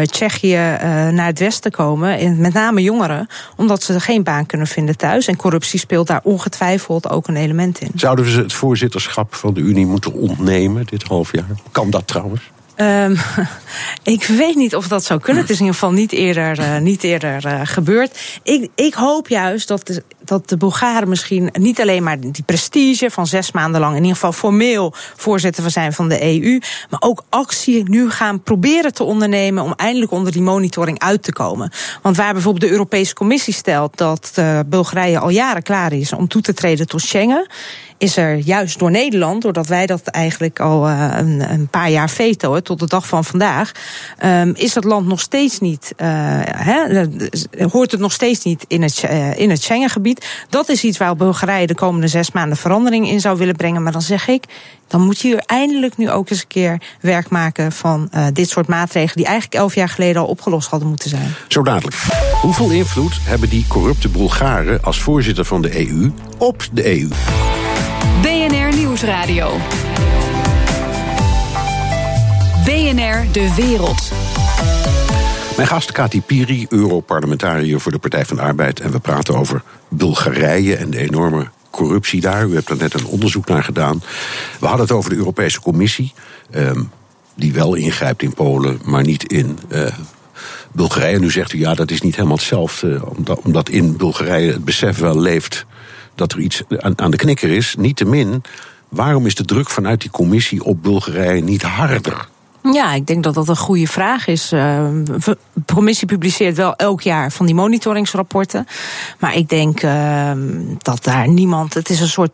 Tsjechië 0.04 0.76
naar 1.12 1.26
het 1.26 1.38
westen 1.38 1.70
komen. 1.70 2.18
En 2.18 2.40
met 2.40 2.52
name 2.52 2.82
jongeren, 2.82 3.26
omdat 3.56 3.82
ze 3.82 4.00
geen 4.00 4.22
baan 4.22 4.46
kunnen 4.46 4.66
vinden 4.66 4.96
thuis. 4.96 5.26
En 5.26 5.36
corruptie 5.36 5.78
speelt 5.78 6.06
daar 6.06 6.20
ongetwijfeld 6.22 7.08
ook 7.10 7.28
een 7.28 7.36
element 7.36 7.80
in. 7.80 7.90
Zouden 7.94 8.24
we 8.24 8.30
het 8.30 8.52
voorzitterschap 8.52 9.34
van 9.34 9.54
de 9.54 9.60
Unie 9.60 9.86
moeten 9.86 10.12
ontnemen 10.12 10.86
dit 10.86 11.02
half 11.02 11.32
jaar? 11.32 11.46
Kan 11.70 11.90
dat 11.90 12.06
trouwens? 12.06 12.50
Um, 12.80 13.16
ik 14.14 14.24
weet 14.24 14.56
niet 14.56 14.74
of 14.74 14.88
dat 14.88 15.04
zou 15.04 15.20
kunnen. 15.20 15.42
Het 15.42 15.50
is 15.50 15.58
in 15.58 15.64
ieder 15.64 15.80
geval 15.80 15.94
niet 15.94 16.12
eerder, 16.12 16.58
uh, 16.58 16.78
niet 16.78 17.04
eerder 17.04 17.46
uh, 17.46 17.60
gebeurd. 17.64 18.18
Ik, 18.42 18.70
ik 18.74 18.94
hoop 18.94 19.28
juist 19.28 19.68
dat 19.68 19.86
de, 19.86 20.02
dat 20.30 20.48
de 20.48 20.56
Bulgaren 20.56 21.08
misschien 21.08 21.50
niet 21.52 21.80
alleen 21.80 22.02
maar 22.02 22.20
die 22.20 22.42
prestige 22.46 23.10
van 23.10 23.26
zes 23.26 23.52
maanden 23.52 23.80
lang, 23.80 23.92
in 23.92 24.00
ieder 24.00 24.14
geval 24.14 24.32
formeel 24.32 24.92
voorzitter 25.16 25.70
zijn 25.70 25.92
van 25.92 26.08
de 26.08 26.22
EU, 26.22 26.60
maar 26.90 27.00
ook 27.00 27.22
actie 27.28 27.88
nu 27.88 28.10
gaan 28.10 28.42
proberen 28.42 28.94
te 28.94 29.04
ondernemen 29.04 29.64
om 29.64 29.72
eindelijk 29.76 30.12
onder 30.12 30.32
die 30.32 30.42
monitoring 30.42 30.98
uit 30.98 31.22
te 31.22 31.32
komen. 31.32 31.72
Want 32.02 32.16
waar 32.16 32.32
bijvoorbeeld 32.32 32.64
de 32.64 32.70
Europese 32.70 33.14
Commissie 33.14 33.54
stelt 33.54 33.96
dat 33.98 34.32
uh, 34.38 34.60
Bulgarije 34.66 35.18
al 35.18 35.28
jaren 35.28 35.62
klaar 35.62 35.92
is 35.92 36.12
om 36.12 36.28
toe 36.28 36.42
te 36.42 36.54
treden 36.54 36.86
tot 36.86 37.00
Schengen 37.00 37.46
is 38.00 38.16
er 38.16 38.36
juist 38.36 38.78
door 38.78 38.90
Nederland, 38.90 39.42
doordat 39.42 39.66
wij 39.66 39.86
dat 39.86 40.06
eigenlijk 40.06 40.60
al 40.60 40.88
uh, 40.88 41.08
een, 41.16 41.52
een, 41.52 41.68
paar 41.68 41.90
jaar 41.90 42.10
vetoen 42.10 42.62
tot 42.62 42.78
de 42.78 42.86
dag 42.86 43.06
van 43.06 43.24
vandaag, 43.24 43.72
um, 44.24 44.52
is 44.54 44.74
het 44.74 44.84
land 44.84 45.06
nog 45.06 45.20
steeds 45.20 45.58
niet, 45.58 45.92
he, 45.96 47.06
hoort 47.70 47.90
het 47.90 48.00
nog 48.00 48.12
steeds 48.12 48.44
niet 48.44 48.64
in 48.68 48.82
het, 48.82 49.02
in 49.36 49.50
het 49.50 49.62
Schengengebied. 49.62 50.19
Dat 50.48 50.68
is 50.68 50.84
iets 50.84 50.98
waar 50.98 51.16
Bulgarije 51.16 51.66
de 51.66 51.74
komende 51.74 52.08
zes 52.08 52.32
maanden 52.32 52.56
verandering 52.56 53.08
in 53.08 53.20
zou 53.20 53.38
willen 53.38 53.56
brengen. 53.56 53.82
Maar 53.82 53.92
dan 53.92 54.02
zeg 54.02 54.28
ik, 54.28 54.44
dan 54.88 55.00
moet 55.00 55.20
je 55.20 55.28
hier 55.28 55.42
eindelijk 55.46 55.96
nu 55.96 56.10
ook 56.10 56.30
eens 56.30 56.40
een 56.40 56.46
keer 56.46 56.82
werk 57.00 57.28
maken 57.28 57.72
van 57.72 58.08
uh, 58.14 58.26
dit 58.32 58.48
soort 58.48 58.66
maatregelen 58.66 59.16
die 59.16 59.26
eigenlijk 59.26 59.54
elf 59.62 59.74
jaar 59.74 59.88
geleden 59.88 60.22
al 60.22 60.28
opgelost 60.28 60.68
hadden 60.68 60.88
moeten 60.88 61.10
zijn. 61.10 61.34
Zo 61.48 61.62
dadelijk. 61.62 61.96
Hoeveel 62.40 62.70
invloed 62.70 63.18
hebben 63.22 63.48
die 63.48 63.64
corrupte 63.68 64.08
Bulgaren 64.08 64.82
als 64.82 65.00
voorzitter 65.00 65.44
van 65.44 65.62
de 65.62 65.88
EU 65.88 66.10
op 66.38 66.68
de 66.72 67.00
EU? 67.00 67.08
BNR 68.22 68.76
Nieuwsradio. 68.76 69.56
BNR 72.64 73.32
De 73.32 73.54
Wereld. 73.56 74.29
Mijn 75.56 75.68
gast 75.68 75.92
Kati 75.92 76.22
Piri, 76.22 76.66
Europarlementariër 76.68 77.80
voor 77.80 77.92
de 77.92 77.98
Partij 77.98 78.24
van 78.24 78.36
de 78.36 78.42
Arbeid. 78.42 78.80
En 78.80 78.90
we 78.90 78.98
praten 78.98 79.36
over 79.36 79.62
Bulgarije 79.88 80.76
en 80.76 80.90
de 80.90 80.98
enorme 80.98 81.48
corruptie 81.70 82.20
daar. 82.20 82.46
U 82.46 82.54
hebt 82.54 82.70
er 82.70 82.76
net 82.76 82.94
een 82.94 83.06
onderzoek 83.06 83.46
naar 83.46 83.64
gedaan. 83.64 84.02
We 84.60 84.66
hadden 84.66 84.86
het 84.86 84.96
over 84.96 85.10
de 85.10 85.16
Europese 85.16 85.60
Commissie. 85.60 86.12
Um, 86.54 86.90
die 87.34 87.52
wel 87.52 87.74
ingrijpt 87.74 88.22
in 88.22 88.34
Polen, 88.34 88.80
maar 88.84 89.02
niet 89.02 89.32
in 89.32 89.58
uh, 89.68 89.86
Bulgarije. 90.72 91.18
Nu 91.18 91.30
zegt 91.30 91.52
u 91.52 91.58
ja, 91.58 91.74
dat 91.74 91.90
is 91.90 92.00
niet 92.00 92.16
helemaal 92.16 92.36
hetzelfde. 92.36 93.00
Omdat, 93.16 93.40
omdat 93.40 93.68
in 93.68 93.96
Bulgarije 93.96 94.52
het 94.52 94.64
besef 94.64 94.98
wel 94.98 95.18
leeft 95.18 95.66
dat 96.14 96.32
er 96.32 96.38
iets 96.38 96.62
aan, 96.78 96.98
aan 96.98 97.10
de 97.10 97.16
knikker 97.16 97.50
is. 97.50 97.74
Niettemin, 97.78 98.42
waarom 98.88 99.26
is 99.26 99.34
de 99.34 99.44
druk 99.44 99.70
vanuit 99.70 100.00
die 100.00 100.10
commissie 100.10 100.64
op 100.64 100.82
Bulgarije 100.82 101.42
niet 101.42 101.62
harder? 101.62 102.28
Ja, 102.62 102.92
ik 102.94 103.06
denk 103.06 103.22
dat 103.22 103.34
dat 103.34 103.48
een 103.48 103.56
goede 103.56 103.86
vraag 103.86 104.26
is. 104.26 104.48
De 104.48 105.36
commissie 105.74 106.06
publiceert 106.06 106.56
wel 106.56 106.76
elk 106.76 107.00
jaar 107.00 107.32
van 107.32 107.46
die 107.46 107.54
monitoringsrapporten. 107.54 108.66
Maar 109.18 109.36
ik 109.36 109.48
denk 109.48 109.82
uh, 109.82 110.32
dat 110.78 111.04
daar 111.04 111.28
niemand. 111.28 111.74
Het 111.74 111.90
is 111.90 112.00
een 112.00 112.08
soort 112.08 112.30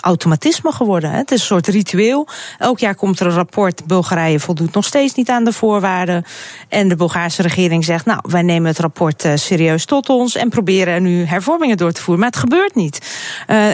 automatisme 0.00 0.72
geworden. 0.72 1.10
Hè. 1.10 1.16
Het 1.16 1.30
is 1.30 1.40
een 1.40 1.46
soort 1.46 1.66
ritueel. 1.66 2.28
Elk 2.58 2.78
jaar 2.78 2.94
komt 2.94 3.20
er 3.20 3.26
een 3.26 3.32
rapport. 3.32 3.86
Bulgarije 3.86 4.40
voldoet 4.40 4.74
nog 4.74 4.84
steeds 4.84 5.14
niet 5.14 5.28
aan 5.28 5.44
de 5.44 5.52
voorwaarden. 5.52 6.24
En 6.68 6.88
de 6.88 6.96
Bulgaarse 6.96 7.42
regering 7.42 7.84
zegt: 7.84 8.04
Nou, 8.04 8.20
wij 8.22 8.42
nemen 8.42 8.68
het 8.68 8.78
rapport 8.78 9.24
uh, 9.24 9.32
serieus 9.34 9.84
tot 9.84 10.08
ons. 10.08 10.36
En 10.36 10.48
proberen 10.48 10.94
er 10.94 11.00
nu 11.00 11.24
hervormingen 11.24 11.76
door 11.76 11.92
te 11.92 12.02
voeren. 12.02 12.24
Maar 12.24 12.32
het 12.32 12.40
gebeurt 12.40 12.74
niet. 12.74 13.16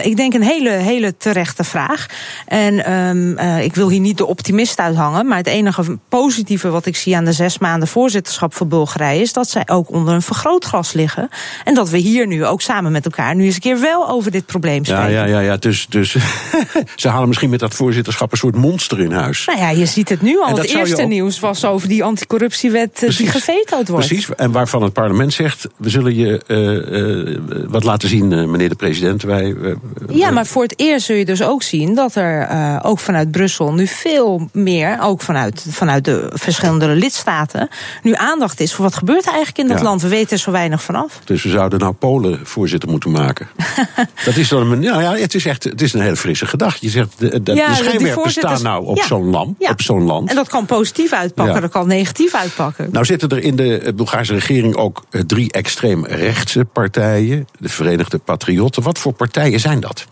ik 0.03 0.15
denk 0.15 0.33
een 0.33 0.43
hele, 0.43 0.69
hele 0.69 1.17
terechte 1.17 1.63
vraag. 1.63 2.05
En 2.47 2.93
um, 2.93 3.37
ik 3.59 3.75
wil 3.75 3.89
hier 3.89 3.99
niet 3.99 4.17
de 4.17 4.25
optimist 4.25 4.79
uithangen. 4.79 5.27
Maar 5.27 5.37
het 5.37 5.47
enige 5.47 5.97
positieve 6.09 6.69
wat 6.69 6.85
ik 6.85 6.95
zie 6.95 7.15
aan 7.15 7.25
de 7.25 7.31
zes 7.31 7.57
maanden 7.57 7.87
voorzitterschap 7.87 8.53
voor 8.53 8.67
Bulgarije 8.67 9.21
is 9.21 9.33
dat 9.33 9.49
zij 9.49 9.63
ook 9.65 9.91
onder 9.91 10.13
een 10.13 10.21
vergrootglas 10.21 10.93
liggen. 10.93 11.29
En 11.63 11.73
dat 11.73 11.89
we 11.89 11.97
hier 11.97 12.27
nu 12.27 12.45
ook 12.45 12.61
samen 12.61 12.91
met 12.91 13.05
elkaar 13.05 13.35
nu 13.35 13.45
eens 13.45 13.55
een 13.55 13.61
keer 13.61 13.79
wel 13.79 14.09
over 14.09 14.31
dit 14.31 14.45
probleem 14.45 14.85
spreken. 14.85 15.11
Ja, 15.11 15.25
ja, 15.25 15.25
ja, 15.25 15.39
ja. 15.39 15.57
dus, 15.57 15.84
dus 15.89 16.15
ze 16.95 17.07
halen 17.07 17.27
misschien 17.27 17.49
met 17.49 17.59
dat 17.59 17.73
voorzitterschap 17.73 18.31
een 18.31 18.37
soort 18.37 18.55
monster 18.55 18.99
in 18.99 19.11
huis. 19.11 19.45
Nou 19.45 19.59
ja, 19.59 19.69
je 19.69 19.85
ziet 19.85 20.09
het 20.09 20.21
nu 20.21 20.39
al. 20.39 20.57
Het 20.57 20.65
eerste 20.65 21.03
nieuws 21.03 21.39
was 21.39 21.65
over 21.65 21.87
die 21.87 22.03
anticorruptiewet 22.03 22.91
Precies. 22.91 23.17
die 23.17 23.27
gevetood 23.27 23.87
wordt. 23.87 24.07
Precies, 24.07 24.29
en 24.35 24.51
waarvan 24.51 24.83
het 24.83 24.93
parlement 24.93 25.33
zegt: 25.33 25.67
we 25.77 25.89
zullen 25.89 26.15
je 26.15 26.41
uh, 26.47 27.59
uh, 27.59 27.67
wat 27.69 27.83
laten 27.83 28.09
zien, 28.09 28.27
meneer 28.27 28.69
de 28.69 28.75
president. 28.75 29.23
Wij, 29.23 29.55
ja, 30.09 30.31
maar 30.31 30.45
voor 30.45 30.63
het 30.63 30.79
eerst 30.79 31.05
zul 31.05 31.15
je 31.15 31.25
dus 31.25 31.43
ook 31.43 31.63
zien 31.63 31.95
dat 31.95 32.15
er 32.15 32.47
ook 32.83 32.99
vanuit 32.99 33.31
Brussel 33.31 33.73
nu 33.73 33.87
veel 33.87 34.49
meer, 34.51 34.97
ook 35.01 35.21
vanuit, 35.21 35.65
vanuit 35.69 36.05
de 36.05 36.29
verschillende 36.33 36.87
lidstaten 36.87 37.69
nu 38.03 38.13
aandacht 38.13 38.59
is 38.59 38.73
voor 38.73 38.85
wat 38.85 38.95
gebeurt 38.95 39.25
er 39.25 39.33
eigenlijk 39.33 39.57
in 39.57 39.67
dat 39.67 39.81
land. 39.81 40.01
We 40.01 40.07
weten 40.07 40.31
er 40.31 40.37
zo 40.37 40.51
weinig 40.51 40.83
vanaf. 40.83 41.19
Dus 41.23 41.43
we 41.43 41.49
zouden 41.49 41.79
nou 41.79 41.93
Polen 41.93 42.39
voorzitter 42.43 42.89
moeten 42.89 43.11
maken. 43.11 43.47
dat 44.25 44.35
is 44.35 44.49
dan 44.49 44.71
een, 44.71 44.81
ja, 44.81 45.01
ja, 45.01 45.15
het 45.15 45.33
is 45.33 45.45
echt 45.45 45.74
het 45.75 45.83
is 45.83 45.93
een 45.93 46.01
hele 46.01 46.15
frisse 46.15 46.45
gedachte. 46.45 46.85
Je 46.85 46.91
zegt, 46.91 47.19
de, 47.19 47.43
de, 47.43 47.53
ja, 47.53 47.67
de 47.67 47.75
schijnwerpers 47.75 48.33
staan 48.33 48.63
nou 48.63 48.85
op 48.85 48.99
zo'n 48.99 49.29
land, 49.29 49.69
op 49.69 49.81
zo'n 49.81 50.03
land. 50.03 50.29
En 50.29 50.35
dat 50.35 50.47
kan 50.47 50.65
positief 50.65 51.13
uitpakken, 51.13 51.61
dat 51.61 51.71
kan 51.71 51.87
negatief 51.87 52.33
uitpakken. 52.33 52.89
Nou 52.91 53.05
zitten 53.05 53.29
er 53.29 53.43
in 53.43 53.55
de 53.55 53.93
Bulgaarse 53.95 54.33
regering 54.33 54.75
ook 54.75 55.05
eh, 55.09 55.21
drie 55.21 55.51
extreem 55.51 56.05
rechtse 56.05 56.65
partijen. 56.65 57.47
De 57.59 57.69
Verenigde 57.69 58.17
Patriotten. 58.17 58.83
Wat 58.83 58.99
voor 58.99 59.13
partijen 59.13 59.59
zijn 59.59 59.79
dat? 59.79 60.05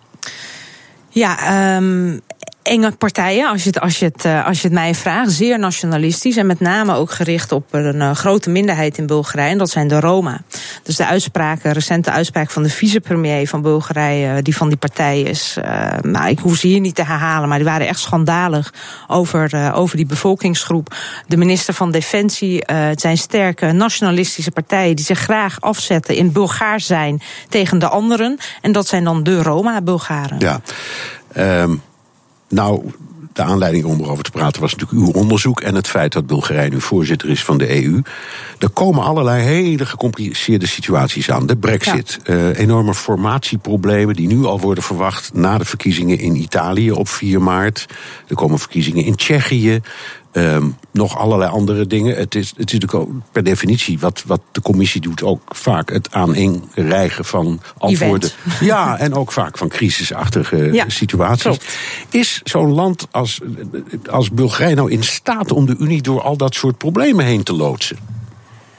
Ja, 1.10 1.76
um, 1.76 2.22
enge 2.64 2.92
partijen, 2.92 3.50
als 3.50 3.64
je, 3.64 3.70
het, 3.70 3.80
als, 3.80 4.00
je 4.00 4.06
het, 4.06 4.26
eh, 4.26 4.46
als 4.46 4.62
je 4.62 4.68
het 4.68 4.76
mij 4.76 4.96
vraagt. 4.96 5.32
Zeer 5.32 5.60
nationalistisch 5.60 6.38
en 6.38 6.46
met 6.46 6.60
name 6.60 6.96
ook 6.96 7.12
gericht 7.12 7.52
op 7.52 7.66
een 7.72 7.96
uh, 7.96 8.12
grote 8.12 8.50
minderheid 8.50 8.98
in 8.98 9.06
Bulgarije. 9.06 9.50
En 9.50 9.58
dat 9.58 9.70
zijn 9.70 9.88
de 9.88 10.00
Roma. 10.00 10.42
Dus 10.84 10.96
de 10.96 11.06
uitspraken, 11.06 11.72
recente 11.72 12.12
uitspraak 12.12 12.52
van 12.52 12.64
de 12.64 12.70
vicepremier 12.70 13.48
van 13.48 13.62
Bulgarije, 13.62 14.42
die 14.42 14.56
van 14.56 14.68
die 14.68 14.78
partij 14.78 15.22
is. 15.22 15.58
Nou, 16.02 16.30
ik 16.30 16.40
hoef 16.40 16.58
ze 16.58 16.68
hier 16.68 16.80
niet 16.80 16.96
te 16.96 17.04
herhalen, 17.04 17.50
maar 17.50 17.58
die 17.58 17.68
waren 17.68 17.88
echt 17.88 18.00
schandalig 18.00 18.74
over, 19.08 19.74
over 19.74 19.98
die 19.98 20.06
bevolkingsgroep. 20.06 20.96
De 21.28 21.38
minister 21.38 21.74
van 21.74 21.92
Defensie, 21.92 22.64
het 22.66 23.02
zijn 23.02 23.18
sterke 23.18 23.72
nationalistische 23.72 24.52
partijen 24.52 24.96
die 24.96 25.06
zich 25.06 25.20
graag 25.20 25.62
afzetten 25.62 26.16
in 26.16 26.32
Bulgaars 26.32 26.86
zijn 26.86 27.22
tegen 27.50 27.80
de 27.80 27.88
anderen. 27.88 28.38
En 28.62 28.72
dat 28.72 28.88
zijn 28.88 29.04
dan 29.04 29.24
de 29.24 29.42
Roma-Bulgaren. 29.42 30.40
Ja. 30.40 30.62
Um 31.36 31.82
nou, 32.54 32.92
de 33.34 33.42
aanleiding 33.42 33.86
om 33.86 34.00
erover 34.00 34.24
te 34.24 34.32
praten 34.32 34.62
was 34.62 34.76
natuurlijk 34.76 35.00
uw 35.00 35.22
onderzoek 35.22 35.62
en 35.62 35.76
het 35.76 35.88
feit 35.88 36.12
dat 36.14 36.28
Bulgarije 36.28 36.70
nu 36.70 36.82
voorzitter 36.82 37.30
is 37.30 37.44
van 37.44 37.58
de 37.58 37.84
EU. 37.84 38.02
Er 38.60 38.70
komen 38.70 39.04
allerlei 39.04 39.44
hele 39.44 39.86
gecompliceerde 39.86 40.68
situaties 40.68 41.32
aan. 41.32 41.46
De 41.46 41.58
brexit, 41.58 42.20
ja. 42.24 42.34
uh, 42.34 42.60
enorme 42.60 42.94
formatieproblemen 42.94 44.16
die 44.16 44.28
nu 44.28 44.46
al 44.46 44.60
worden 44.60 44.84
verwacht 44.84 45.34
na 45.34 45.58
de 45.58 45.66
verkiezingen 45.66 46.20
in 46.20 46.36
Italië 46.36 46.92
op 46.92 47.08
4 47.08 47.42
maart. 47.42 47.86
Er 48.28 48.36
komen 48.36 48.60
verkiezingen 48.60 49.04
in 49.04 49.16
Tsjechië. 49.16 49.82
Um, 50.36 50.76
nog 50.92 51.18
allerlei 51.18 51.52
andere 51.52 51.88
dingen. 51.88 52.16
Het 52.16 52.36
is, 52.36 52.50
het 52.50 52.74
is 52.74 52.80
natuurlijk 52.80 52.94
ook 52.94 53.10
per 53.32 53.44
definitie 53.44 54.00
wat, 54.00 54.24
wat 54.26 54.42
de 54.52 54.62
commissie 54.62 55.02
doet, 55.02 55.24
ook 55.24 55.42
vaak 55.56 55.92
het 55.92 56.12
aaneenrijgen 56.12 57.26
van 57.26 57.62
antwoorden. 57.78 58.30
Event. 58.30 58.60
Ja, 58.60 58.98
en 58.98 59.14
ook 59.14 59.32
vaak 59.32 59.58
van 59.58 59.68
crisisachtige 59.68 60.58
ja, 60.72 60.90
situaties. 60.90 61.44
Klopt. 61.44 61.78
Is 62.10 62.42
zo'n 62.44 62.72
land 62.72 63.08
als, 63.12 63.40
als 64.10 64.32
Bulgarije 64.32 64.76
nou 64.76 64.92
in 64.92 65.04
staat 65.04 65.52
om 65.52 65.66
de 65.66 65.76
Unie 65.80 66.02
door 66.02 66.22
al 66.22 66.38
dat 66.38 66.56
soort 66.56 66.78
problemen 66.78 67.26
heen 67.26 67.44
te 67.44 67.54
loodsen? 67.54 67.98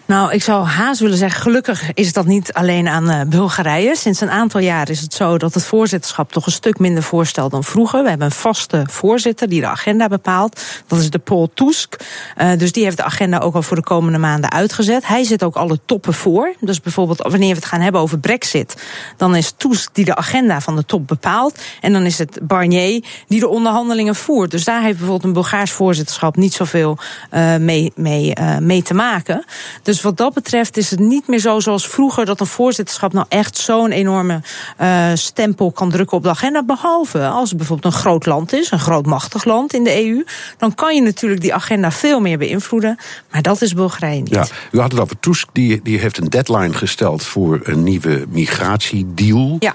Nou, 0.07 0.33
ik 0.33 0.43
zou 0.43 0.65
haast 0.65 1.01
willen 1.01 1.19
zeggen, 1.19 1.43
gelukkig 1.43 1.91
is 1.95 2.13
dat 2.13 2.27
niet 2.27 2.53
alleen 2.53 2.89
aan 2.89 3.11
uh, 3.11 3.21
Bulgarije. 3.27 3.97
Sinds 3.97 4.21
een 4.21 4.31
aantal 4.31 4.61
jaar 4.61 4.91
is 4.91 5.01
het 5.01 5.15
zo 5.15 5.39
dat 5.39 5.55
het 5.55 5.65
voorzitterschap 5.65 6.33
toch 6.33 6.47
een 6.47 6.53
stuk 6.53 6.79
minder 6.79 7.03
voorstelt 7.03 7.51
dan 7.51 7.65
vroeger. 7.65 8.03
We 8.03 8.09
hebben 8.09 8.27
een 8.27 8.33
vaste 8.33 8.85
voorzitter 8.91 9.49
die 9.49 9.61
de 9.61 9.67
agenda 9.67 10.09
bepaalt. 10.09 10.63
Dat 10.87 10.99
is 10.99 11.11
de 11.11 11.19
Paul 11.19 11.51
Tusk. 11.55 11.97
Uh, 12.39 12.51
dus 12.59 12.73
die 12.73 12.85
heeft 12.85 12.97
de 12.97 13.03
agenda 13.03 13.39
ook 13.39 13.55
al 13.55 13.63
voor 13.63 13.77
de 13.77 13.83
komende 13.83 14.19
maanden 14.19 14.51
uitgezet. 14.51 15.07
Hij 15.07 15.25
zit 15.25 15.43
ook 15.43 15.57
alle 15.57 15.79
toppen 15.87 16.15
voor. 16.15 16.55
Dus 16.61 16.81
bijvoorbeeld 16.81 17.19
wanneer 17.19 17.49
we 17.49 17.61
het 17.61 17.65
gaan 17.65 17.81
hebben 17.81 18.01
over 18.01 18.19
Brexit, 18.19 18.77
dan 19.17 19.37
is 19.37 19.53
Tusk 19.57 19.95
die 19.95 20.05
de 20.05 20.17
agenda 20.17 20.61
van 20.61 20.77
de 20.77 20.85
top 20.85 21.07
bepaalt. 21.07 21.59
En 21.81 21.93
dan 21.93 22.03
is 22.03 22.19
het 22.19 22.39
Barnier 22.43 23.05
die 23.29 23.41
de 23.41 23.49
onderhandelingen 23.49 24.15
voert. 24.15 24.51
Dus 24.51 24.65
daar 24.65 24.83
heeft 24.83 24.99
bijvoorbeeld 24.99 25.25
een 25.25 25.33
Bulgaars 25.33 25.71
voorzitterschap 25.71 26.37
niet 26.37 26.53
zoveel 26.53 26.99
uh, 27.33 27.57
mee, 27.57 27.93
mee, 27.95 28.33
mee 28.61 28.83
te 28.83 28.95
maken. 28.95 29.45
Dus 29.83 29.94
dus 29.95 30.03
wat 30.03 30.17
dat 30.17 30.35
betreft 30.35 30.77
is 30.77 30.91
het 30.91 31.01
niet 31.01 31.29
meer 31.29 31.39
zo 31.39 31.61
zoals 31.61 31.89
vroeger 31.89 32.25
dat 32.25 32.41
een 32.41 32.47
voorzitterschap 32.47 33.13
nou 33.13 33.27
echt 33.29 33.57
zo'n 33.57 33.91
enorme 33.91 34.41
uh, 34.81 35.11
stempel 35.15 35.73
kan 35.73 35.91
drukken 35.91 36.17
op 36.17 36.23
de 36.23 36.29
agenda. 36.29 36.63
Behalve 36.63 37.27
als 37.27 37.49
het 37.49 37.59
bijvoorbeeld 37.59 37.95
een 37.95 38.01
groot 38.01 38.27
land 38.27 38.53
is, 38.53 38.71
een 38.71 38.79
groot 38.79 39.07
machtig 39.07 39.45
land 39.45 39.75
in 39.75 39.85
de 39.85 40.05
EU. 40.05 40.25
Dan 40.59 40.75
kan 40.75 40.95
je 40.95 41.03
natuurlijk 41.03 41.41
die 41.41 41.55
agenda 41.55 41.91
veel 41.91 42.21
meer 42.21 42.39
beïnvloeden. 42.39 42.99
Maar 43.31 43.43
dat 43.43 43.63
is 43.63 43.75
Bulgarije 43.75 44.21
niet. 44.21 44.35
Ja, 44.35 44.47
u 44.71 44.81
had 44.81 44.93
het 44.93 45.01
over 45.01 45.21
Tusk, 45.21 45.49
die, 45.53 45.81
die 45.83 45.99
heeft 45.99 46.19
een 46.19 46.29
deadline 46.29 46.73
gesteld 46.73 47.25
voor 47.25 47.61
een 47.63 47.83
nieuwe 47.83 48.25
migratiedeal. 48.29 49.57
Ja, 49.59 49.75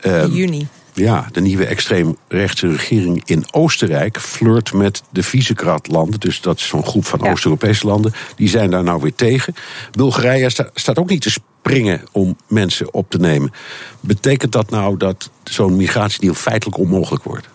in 0.00 0.12
um, 0.12 0.32
juni. 0.32 0.68
Ja, 0.92 1.28
de 1.32 1.40
nieuwe 1.40 1.66
extreemrechtse 1.66 2.70
regering 2.70 3.22
in 3.24 3.44
Oostenrijk 3.50 4.20
flirt 4.20 4.72
met 4.72 5.02
de 5.10 5.22
Visegrad-landen. 5.22 6.20
Dus 6.20 6.40
dat 6.40 6.56
is 6.56 6.66
zo'n 6.66 6.86
groep 6.86 7.04
van 7.04 7.20
ja. 7.22 7.30
Oost-Europese 7.30 7.86
landen. 7.86 8.12
Die 8.36 8.48
zijn 8.48 8.70
daar 8.70 8.82
nou 8.82 9.00
weer 9.00 9.14
tegen. 9.14 9.54
Bulgarije 9.90 10.50
sta, 10.50 10.70
staat 10.74 10.98
ook 10.98 11.08
niet 11.08 11.22
te 11.22 11.30
springen 11.30 12.02
om 12.12 12.36
mensen 12.48 12.94
op 12.94 13.10
te 13.10 13.18
nemen. 13.18 13.52
Betekent 14.00 14.52
dat 14.52 14.70
nou 14.70 14.96
dat 14.96 15.30
zo'n 15.44 15.76
migratiedeal 15.76 16.34
feitelijk 16.34 16.78
onmogelijk 16.78 17.24
wordt? 17.24 17.48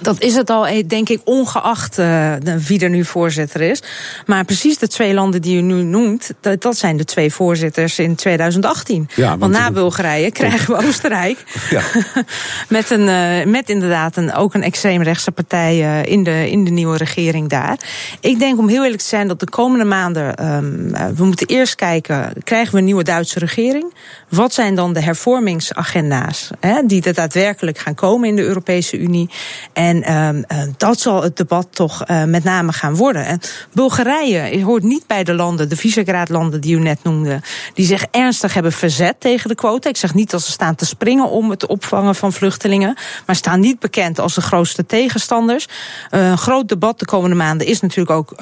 Dat 0.00 0.20
is 0.20 0.34
het 0.34 0.50
al, 0.50 0.66
eh, 0.66 0.86
denk 0.86 1.08
ik, 1.08 1.20
ongeacht 1.24 1.98
uh, 1.98 2.32
wie 2.66 2.80
er 2.80 2.90
nu 2.90 3.04
voorzitter 3.04 3.60
is. 3.60 3.82
Maar 4.26 4.44
precies 4.44 4.78
de 4.78 4.88
twee 4.88 5.14
landen 5.14 5.42
die 5.42 5.56
u 5.56 5.60
nu 5.60 5.82
noemt, 5.82 6.30
dat, 6.40 6.62
dat 6.62 6.76
zijn 6.76 6.96
de 6.96 7.04
twee 7.04 7.32
voorzitters 7.32 7.98
in 7.98 8.14
2018. 8.14 9.08
Ja, 9.14 9.28
want, 9.28 9.40
want 9.40 9.52
na 9.52 9.70
Bulgarije 9.70 10.30
krijgen 10.30 10.74
we 10.74 10.86
Oostenrijk. 10.86 11.44
Ja. 11.70 11.82
met, 12.68 12.90
een, 12.90 13.06
uh, 13.06 13.52
met 13.52 13.68
inderdaad 13.70 14.16
een, 14.16 14.34
ook 14.34 14.54
een 14.54 14.62
extreemrechtse 14.62 15.30
partij 15.30 15.78
uh, 15.78 16.12
in, 16.12 16.22
de, 16.24 16.50
in 16.50 16.64
de 16.64 16.70
nieuwe 16.70 16.96
regering 16.96 17.48
daar. 17.48 17.78
Ik 18.20 18.38
denk 18.38 18.58
om 18.58 18.68
heel 18.68 18.82
eerlijk 18.82 19.02
te 19.02 19.08
zijn 19.08 19.28
dat 19.28 19.40
de 19.40 19.50
komende 19.50 19.84
maanden, 19.84 20.46
um, 20.54 21.16
we 21.16 21.24
moeten 21.24 21.46
eerst 21.46 21.74
kijken, 21.74 22.32
krijgen 22.44 22.72
we 22.72 22.78
een 22.78 22.84
nieuwe 22.84 23.02
Duitse 23.02 23.38
regering? 23.38 23.94
Wat 24.28 24.52
zijn 24.52 24.74
dan 24.74 24.92
de 24.92 25.00
hervormingsagenda's 25.00 26.50
hè, 26.60 26.82
die 26.86 27.02
er 27.02 27.14
daadwerkelijk 27.14 27.78
gaan 27.78 27.94
komen 27.94 28.28
in 28.28 28.36
de 28.36 28.42
Europese 28.42 28.98
Unie? 28.98 29.30
En 29.72 29.87
um, 29.96 30.36
uh, 30.36 30.58
dat 30.76 31.00
zal 31.00 31.22
het 31.22 31.36
debat 31.36 31.66
toch 31.70 32.08
uh, 32.10 32.24
met 32.24 32.44
name 32.44 32.72
gaan 32.72 32.96
worden. 32.96 33.26
En 33.26 33.40
Bulgarije 33.72 34.64
hoort 34.64 34.82
niet 34.82 35.06
bij 35.06 35.24
de 35.24 35.34
landen, 35.34 35.68
de 35.68 35.76
Visegrad-landen 35.76 36.60
die 36.60 36.76
u 36.76 36.80
net 36.80 37.02
noemde, 37.02 37.40
die 37.74 37.86
zich 37.86 38.06
ernstig 38.10 38.54
hebben 38.54 38.72
verzet 38.72 39.14
tegen 39.18 39.48
de 39.48 39.54
quota. 39.54 39.88
Ik 39.88 39.96
zeg 39.96 40.14
niet 40.14 40.30
dat 40.30 40.42
ze 40.42 40.50
staan 40.50 40.74
te 40.74 40.86
springen 40.86 41.30
om 41.30 41.50
het 41.50 41.66
opvangen 41.66 42.14
van 42.14 42.32
vluchtelingen, 42.32 42.96
maar 43.26 43.36
staan 43.36 43.60
niet 43.60 43.78
bekend 43.78 44.18
als 44.18 44.34
de 44.34 44.40
grootste 44.40 44.86
tegenstanders. 44.86 45.68
Uh, 46.10 46.28
een 46.28 46.38
groot 46.38 46.68
debat 46.68 46.98
de 46.98 47.04
komende 47.04 47.36
maanden 47.36 47.66
is 47.66 47.80
natuurlijk 47.80 48.10
ook 48.10 48.38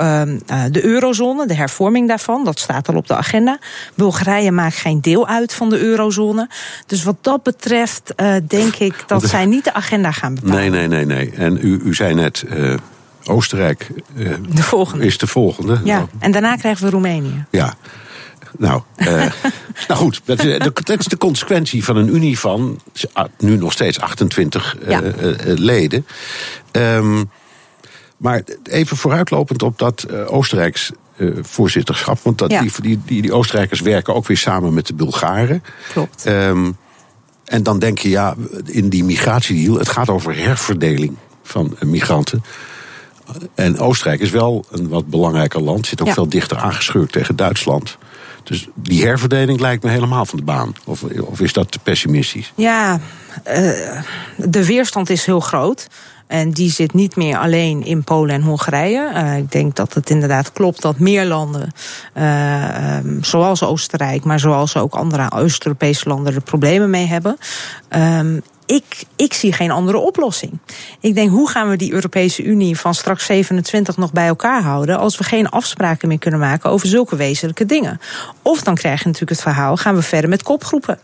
de 0.70 0.84
eurozone, 0.84 1.46
de 1.46 1.54
hervorming 1.54 2.08
daarvan. 2.08 2.44
Dat 2.44 2.58
staat 2.58 2.88
al 2.88 2.94
op 2.94 3.06
de 3.06 3.16
agenda. 3.16 3.58
Bulgarije 3.94 4.50
maakt 4.50 4.76
geen 4.76 5.00
deel 5.00 5.26
uit 5.28 5.54
van 5.54 5.70
de 5.70 5.78
eurozone. 5.78 6.48
Dus 6.86 7.02
wat 7.02 7.16
dat 7.20 7.42
betreft 7.42 8.14
denk 8.46 8.74
ik 8.74 9.04
dat 9.06 9.22
zij 9.34 9.44
niet 9.46 9.64
de 9.64 9.72
agenda 9.72 10.10
gaan 10.10 10.34
bepalen. 10.34 10.70
Nee, 10.70 10.70
nee, 10.70 11.04
nee, 11.04 11.04
nee. 11.06 11.35
En 11.36 11.58
u, 11.60 11.80
u 11.84 11.94
zei 11.94 12.14
net. 12.14 12.44
Uh, 12.56 12.74
Oostenrijk 13.28 13.90
uh, 14.16 14.34
de 14.48 14.62
volgende. 14.62 15.04
is 15.04 15.18
de 15.18 15.26
volgende. 15.26 15.80
Ja, 15.84 15.96
nou. 15.96 16.08
en 16.18 16.32
daarna 16.32 16.56
krijgen 16.56 16.84
we 16.84 16.90
Roemenië. 16.90 17.44
Ja. 17.50 17.74
Nou, 18.58 18.82
uh, 18.96 19.06
nou 19.88 20.00
goed, 20.00 20.20
dat 20.24 20.44
is, 20.44 20.58
dat 20.58 20.98
is, 20.98 21.06
de 21.06 21.18
consequentie 21.18 21.84
van 21.84 21.96
een 21.96 22.14
unie 22.14 22.38
van 22.38 22.80
nu 23.38 23.56
nog 23.56 23.72
steeds 23.72 24.00
28 24.00 24.76
ja. 24.86 25.02
leden. 25.44 26.06
Um, 26.72 27.30
Maar 28.16 28.42
even 28.62 28.96
vooruitlopend 28.96 29.62
op 29.62 29.78
dat 29.78 30.12
Oostenrijks 30.26 30.92
voorzitterschap. 31.40 32.18
Want 32.22 32.38
dat, 32.38 32.50
Ja. 32.50 32.60
die, 32.60 32.72
die, 32.80 33.00
die, 33.06 33.22
die 33.22 33.32
Oostenrijkers 33.32 33.80
werken 33.80 34.14
ook 34.14 34.26
weer 34.26 34.38
samen 34.38 34.74
met 34.74 34.86
de 34.86 34.94
Bulgaren. 34.94 35.62
Klopt. 35.92 36.24
Ehm, 36.24 36.70
en 37.44 37.62
dan 37.62 37.78
denk 37.78 37.98
je, 37.98 38.08
ja, 38.08 38.34
in 38.64 38.88
die 38.88 39.04
migratiedeal, 39.04 39.78
het 39.78 39.88
gaat 39.88 40.08
over 40.08 40.36
herverdeling 40.36 41.16
van 41.46 41.76
migranten. 41.80 42.44
En 43.54 43.78
Oostenrijk 43.78 44.20
is 44.20 44.30
wel 44.30 44.64
een 44.70 44.88
wat 44.88 45.06
belangrijker 45.06 45.60
land, 45.60 45.86
zit 45.86 46.00
ook 46.00 46.06
Ja. 46.06 46.12
veel 46.12 46.28
dichter 46.28 46.56
aangeschurkt 46.56 47.12
tegen 47.12 47.36
Duitsland. 47.36 47.98
Dus 48.42 48.68
die 48.74 49.04
herverdeling 49.04 49.60
lijkt 49.60 49.82
me 49.82 49.90
helemaal 49.90 50.26
van 50.26 50.38
de 50.38 50.44
baan. 50.44 50.74
Of, 50.84 51.02
of 51.20 51.40
is 51.40 51.52
dat 51.52 51.72
te 51.72 51.78
pessimistisch? 51.78 52.52
Ja, 52.54 53.00
eh, 53.42 53.70
de 54.36 54.66
weerstand 54.66 55.10
is 55.10 55.24
heel 55.26 55.40
groot. 55.40 55.88
En 56.26 56.50
die 56.50 56.70
zit 56.70 56.94
niet 56.94 57.16
meer 57.16 57.38
alleen 57.38 57.84
in 57.84 58.04
Polen 58.04 58.34
en 58.34 58.42
Hongarije. 58.42 59.10
Eh, 59.14 59.36
ik 59.36 59.52
denk 59.52 59.76
dat 59.76 59.94
het 59.94 60.10
inderdaad 60.10 60.52
klopt 60.52 60.82
dat 60.82 60.98
meer 60.98 61.24
landen, 61.24 61.72
eh, 62.12 62.96
ehm, 62.96 63.22
zoals 63.22 63.62
Oostenrijk, 63.62 64.24
maar 64.24 64.40
zoals 64.40 64.76
ook 64.76 64.94
andere 64.94 65.32
Oost-Europese 65.32 66.08
landen, 66.08 66.34
er 66.34 66.40
problemen 66.40 66.90
mee 66.90 67.06
hebben. 67.06 67.36
Ehm, 67.88 68.38
ik, 68.66 69.04
ik 69.16 69.32
zie 69.32 69.52
geen 69.52 69.70
andere 69.70 69.98
oplossing. 69.98 70.58
Ik 71.00 71.14
denk, 71.14 71.30
hoe 71.30 71.48
gaan 71.48 71.68
we 71.68 71.76
die 71.76 71.92
Europese 71.92 72.42
Unie 72.42 72.78
van 72.78 72.94
straks 72.94 73.24
27 73.24 73.96
nog 73.96 74.12
bij 74.12 74.26
elkaar 74.26 74.62
houden 74.62 74.98
als 74.98 75.18
we 75.18 75.24
geen 75.24 75.48
afspraken 75.48 76.08
meer 76.08 76.18
kunnen 76.18 76.40
maken 76.40 76.70
over 76.70 76.88
zulke 76.88 77.16
wezenlijke 77.16 77.66
dingen? 77.66 78.00
Of 78.42 78.62
dan 78.62 78.74
krijg 78.74 78.98
je 78.98 79.04
natuurlijk 79.06 79.32
het 79.32 79.40
verhaal, 79.40 79.76
gaan 79.76 79.94
we 79.94 80.02
verder 80.02 80.30
met 80.30 80.42
kopgroepen. 80.42 80.98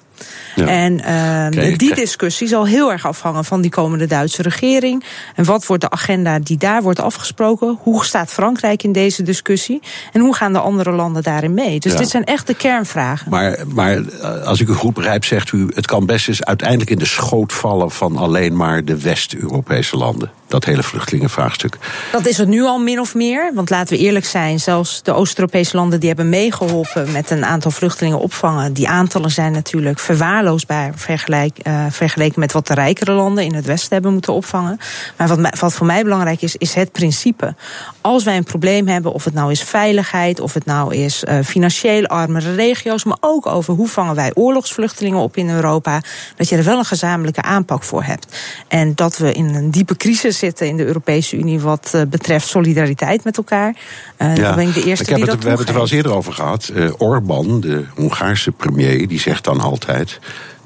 Ja. 0.54 0.66
En 0.66 1.04
ehm, 1.04 1.76
die 1.76 1.94
discussie 1.94 2.48
zal 2.48 2.66
heel 2.66 2.92
erg 2.92 3.06
afhangen 3.06 3.44
van 3.44 3.60
die 3.60 3.70
komende 3.70 4.06
Duitse 4.06 4.42
regering. 4.42 5.04
En 5.34 5.44
wat 5.44 5.66
wordt 5.66 5.82
de 5.82 5.90
agenda 5.90 6.38
die 6.38 6.56
daar 6.58 6.82
wordt 6.82 7.00
afgesproken? 7.00 7.78
Hoe 7.82 8.04
staat 8.04 8.30
Frankrijk 8.30 8.82
in 8.82 8.92
deze 8.92 9.22
discussie? 9.22 9.80
En 10.12 10.20
hoe 10.20 10.34
gaan 10.34 10.52
de 10.52 10.58
andere 10.58 10.90
landen 10.92 11.22
daarin 11.22 11.54
mee? 11.54 11.80
Dus 11.80 11.92
Ja. 11.92 11.98
dit 11.98 12.08
zijn 12.08 12.24
echt 12.24 12.46
de 12.46 12.54
kernvragen. 12.54 13.30
Maar, 13.30 13.58
maar 13.74 13.96
eh, 13.96 14.42
als 14.42 14.60
ik 14.60 14.68
u 14.68 14.72
goed 14.72 14.94
begrijp, 14.94 15.24
zegt 15.24 15.52
u... 15.52 15.68
het 15.74 15.86
kan 15.86 16.06
best 16.06 16.28
eens 16.28 16.44
uiteindelijk 16.44 16.90
in 16.90 16.98
de 16.98 17.06
schoot 17.06 17.52
vallen... 17.52 17.90
van 17.90 18.16
alleen 18.16 18.56
maar 18.56 18.84
de 18.84 19.00
West-Europese 19.00 19.96
landen. 19.96 20.30
Dat 20.52 20.64
hele 20.64 20.82
vluchtelingenvraagstuk. 20.82 21.78
Dat 22.12 22.26
is 22.26 22.38
het 22.38 22.48
nu 22.48 22.62
al 22.62 22.78
min 22.78 23.00
of 23.00 23.14
meer. 23.14 23.50
Want 23.54 23.70
laten 23.70 23.96
we 23.96 24.02
eerlijk 24.02 24.24
zijn, 24.24 24.60
zelfs 24.60 25.02
de 25.02 25.12
Oost-Europese 25.12 25.76
landen 25.76 26.00
die 26.00 26.08
hebben 26.08 26.28
meegeholpen 26.28 27.12
met 27.12 27.30
een 27.30 27.44
aantal 27.44 27.70
vluchtelingen 27.70 28.18
opvangen. 28.18 28.72
Die 28.72 28.88
aantallen 28.88 29.30
zijn 29.30 29.52
natuurlijk 29.52 29.98
verwaarloosbaar 29.98 30.94
eh, 31.06 31.84
vergeleken 31.90 32.40
met 32.40 32.52
wat 32.52 32.66
de 32.66 32.74
rijkere 32.74 33.12
landen 33.12 33.44
in 33.44 33.54
het 33.54 33.66
Westen 33.66 33.92
hebben 33.92 34.12
moeten 34.12 34.32
opvangen. 34.32 34.78
Maar 35.16 35.28
wat, 35.28 35.58
wat 35.58 35.74
voor 35.74 35.86
mij 35.86 36.02
belangrijk 36.02 36.42
is, 36.42 36.56
is 36.56 36.74
het 36.74 36.92
principe. 36.92 37.54
Als 38.00 38.24
wij 38.24 38.36
een 38.36 38.44
probleem 38.44 38.88
hebben, 38.88 39.12
of 39.12 39.24
het 39.24 39.34
nou 39.34 39.50
is 39.50 39.62
veiligheid, 39.62 40.40
of 40.40 40.54
het 40.54 40.64
nou 40.64 40.94
is 40.94 41.24
eh, 41.24 41.38
financieel 41.44 42.06
armere 42.06 42.54
regio's, 42.54 43.04
maar 43.04 43.18
ook 43.20 43.46
over 43.46 43.74
hoe 43.74 43.88
vangen 43.88 44.14
wij 44.14 44.30
oorlogsvluchtelingen 44.34 45.18
op 45.18 45.36
in 45.36 45.50
Europa, 45.50 46.02
dat 46.36 46.48
je 46.48 46.56
er 46.56 46.64
wel 46.64 46.78
een 46.78 46.84
gezamenlijke 46.84 47.42
aanpak 47.42 47.82
voor 47.82 48.02
hebt. 48.02 48.36
En 48.68 48.94
dat 48.94 49.16
we 49.16 49.32
in 49.32 49.54
een 49.54 49.70
diepe 49.70 49.96
crisis 49.96 50.40
zitten 50.46 50.66
in 50.66 50.76
de 50.76 50.84
Europese 50.84 51.36
Unie 51.36 51.60
wat 51.60 51.90
eh, 51.92 52.02
betreft 52.08 52.48
solidariteit 52.48 53.24
met 53.24 53.36
elkaar. 53.36 53.76
Eh 54.16 54.34
Dan 54.34 54.54
ben 54.54 54.68
ik 54.68 54.74
de 54.74 54.84
eerste 54.84 55.10
ik 55.10 55.14
die 55.14 55.24
het, 55.24 55.26
dat 55.26 55.42
We 55.42 55.48
hebben 55.48 55.58
het 55.58 55.68
er 55.68 55.74
wel 55.74 55.82
eens 55.82 55.92
eerder 55.92 56.14
over 56.14 56.32
gehad. 56.32 56.70
Eh 56.74 56.90
Orbán, 56.98 57.60
de 57.60 57.84
Hongaarse 57.94 58.52
premier, 58.52 59.08
die 59.08 59.20
zegt 59.20 59.44
dan 59.44 59.60
altijd... 59.60 60.18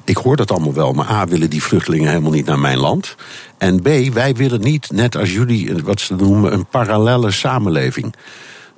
ik 0.05 0.17
hoor 0.17 0.35
dat 0.35 0.51
allemaal 0.51 0.73
wel, 0.73 0.93
maar 0.93 1.09
A, 1.09 1.25
willen 1.27 1.49
die 1.49 1.63
vluchtelingen 1.63 2.09
helemaal 2.09 2.31
niet 2.31 2.45
naar 2.45 2.59
mijn 2.59 2.77
land. 2.77 3.15
En 3.57 3.81
B, 3.81 3.87
wij 4.13 4.35
willen 4.35 4.61
niet, 4.61 4.91
net 4.91 5.15
als 5.17 5.33
jullie, 5.33 5.83
wat 5.83 5.99
ze 5.99 6.15
noemen... 6.15 6.53
een 6.53 6.65
parallelle 6.65 7.31
samenleving. 7.31 8.15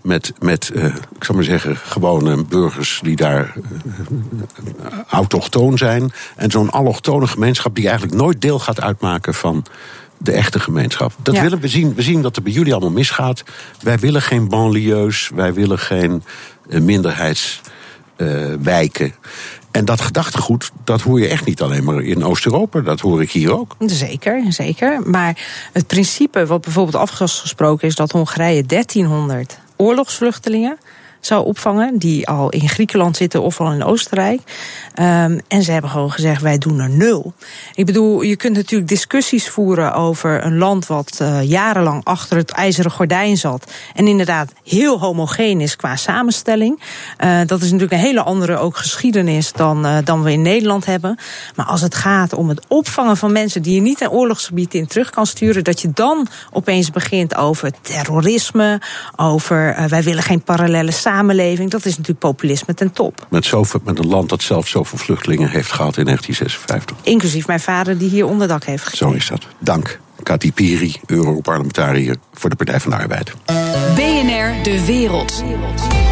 Met, 0.02 0.34
met 0.40 0.72
ik 1.16 1.24
zal 1.24 1.36
maar 1.36 1.44
zeggen, 1.44 1.76
gewone 1.76 2.44
burgers 2.44 3.00
die 3.04 3.16
daar 3.16 3.54
eh, 3.54 4.98
autochtoon 5.10 5.78
zijn. 5.78 6.12
En 6.36 6.52
zo'n 6.52 6.70
allochtone 6.70 7.28
gemeenschap 7.28 7.76
die 7.76 7.88
eigenlijk 7.88 8.18
nooit 8.18 8.42
deel 8.42 8.60
gaat 8.60 8.82
uitmaken 8.82 9.34
van 9.34 9.66
de 10.20 10.32
echte 10.32 10.60
gemeenschap. 10.60 11.14
Dat 11.24 11.36
Ja. 11.36 11.42
willen 11.42 11.60
we 11.60 11.68
zien. 11.68 11.94
We 11.96 12.02
zien 12.02 12.22
dat 12.22 12.36
er 12.36 12.42
bij 12.42 12.52
jullie 12.52 12.72
allemaal 12.74 12.92
misgaat. 12.92 13.44
Wij 13.82 13.98
willen 14.00 14.22
geen 14.22 14.48
banlieues, 14.50 15.30
wij 15.36 15.54
willen 15.54 15.80
geen 15.80 16.24
eh, 16.70 16.80
minderheidswijken. 16.82 19.14
en 19.72 19.86
dat 19.86 20.02
gedachtegoed, 20.02 20.72
dat 20.84 21.02
hoor 21.02 21.20
je 21.20 21.28
echt 21.28 21.46
niet 21.46 21.62
alleen 21.62 21.84
maar 21.84 22.02
in 22.02 22.24
Oost-Europa. 22.24 22.82
Dat 22.82 23.00
hoor 23.00 23.22
ik 23.22 23.32
hier 23.32 23.60
ook. 23.60 23.76
Zeker, 23.80 24.44
zeker. 24.50 25.02
Maar 25.10 25.38
het 25.74 25.88
principe 25.88 26.46
wat 26.46 26.62
bijvoorbeeld 26.62 26.96
afgesproken 26.96 27.88
is 27.88 27.96
dat 27.96 28.12
Hongarije 28.12 28.66
1300 28.66 29.60
oorlogsvluchtelingen 29.76 30.78
zou 31.20 31.46
opvangen, 31.46 31.98
die 31.98 32.28
al 32.28 32.50
in 32.50 32.70
Griekenland 32.70 33.18
zitten 33.18 33.42
of 33.42 33.60
al 33.60 33.72
in 33.72 33.84
Oostenrijk. 33.84 34.42
Ehm, 34.94 35.40
en 35.48 35.64
ze 35.64 35.72
hebben 35.72 35.90
gewoon 35.92 36.12
gezegd: 36.12 36.42
wij 36.42 36.58
doen 36.58 36.80
er 36.80 36.90
nul. 36.90 37.34
Ik 37.76 37.86
bedoel, 37.86 38.22
je 38.22 38.36
kunt 38.36 38.56
natuurlijk 38.56 38.90
discussies 38.90 39.50
voeren 39.50 39.94
over 39.94 40.46
een 40.46 40.58
land 40.58 40.88
wat 40.88 41.18
eh, 41.22 41.44
jarenlang 41.44 42.04
achter 42.04 42.38
het 42.38 42.52
ijzeren 42.52 42.92
gordijn 42.92 43.38
zat. 43.38 43.72
En 43.96 44.08
inderdaad 44.08 44.52
heel 44.64 45.00
homogeen 45.00 45.62
is 45.62 45.76
qua 45.76 45.96
samenstelling. 45.96 46.82
Eh, 47.18 47.40
dat 47.46 47.60
is 47.62 47.66
natuurlijk 47.72 48.02
een 48.02 48.08
hele 48.08 48.24
andere 48.24 48.58
ook 48.58 48.78
geschiedenis 48.78 49.52
dan, 49.52 49.86
eh, 49.86 49.98
dan 50.04 50.24
we 50.24 50.32
in 50.32 50.42
Nederland 50.42 50.86
hebben. 50.86 51.18
Maar 51.56 51.66
als 51.66 51.82
het 51.82 51.96
gaat 51.96 52.34
om 52.34 52.50
het 52.50 52.66
opvangen 52.68 53.18
van 53.18 53.32
mensen 53.32 53.62
die 53.62 53.76
je 53.76 53.82
niet 53.82 54.02
in 54.02 54.10
oorlogsgebied 54.10 54.74
in 54.74 54.88
terug 54.88 55.10
kan 55.10 55.26
sturen, 55.26 55.64
dat 55.64 55.82
je 55.82 55.92
dan 55.94 56.28
opeens 56.52 56.92
begint 56.92 57.36
over 57.36 57.72
terrorisme, 57.82 58.82
over 59.16 59.88
wij 59.88 60.04
willen 60.04 60.24
geen 60.24 60.42
parallele 60.42 60.92
samenleving. 60.92 61.09
Dat 61.70 61.86
is 61.86 61.92
natuurlijk 61.92 62.20
populisme 62.20 62.74
ten 62.74 62.92
top. 62.92 63.28
Met, 63.30 63.46
zoveel, 63.46 63.80
met 63.84 64.00
een 64.00 64.08
land 64.08 64.30
dat 64.30 64.42
zelf 64.42 64.68
zoveel 64.68 64.98
vluchtelingen 64.98 65.50
heeft 65.50 65.72
gehad 65.72 65.98
in 65.98 66.06
1956. 66.06 66.98
Inclusief 67.04 67.48
mijn 67.48 67.60
vader 67.60 67.98
die 67.98 68.10
hier 68.10 68.26
onderdak 68.26 68.64
heeft 68.64 68.84
gekregen. 68.84 69.08
Zo 69.08 69.14
is 69.14 69.28
dat. 69.28 69.48
Dank. 69.60 70.00
Kati 70.24 70.54
Piri, 70.54 70.96
Europarlementariër 71.06 72.16
voor 72.34 72.50
de 72.50 72.56
Partij 72.56 72.80
van 72.80 72.92
de 72.92 72.98
Arbeid. 72.98 73.34
BNR 73.96 74.64
De 74.64 74.84
Wereld. 74.86 75.44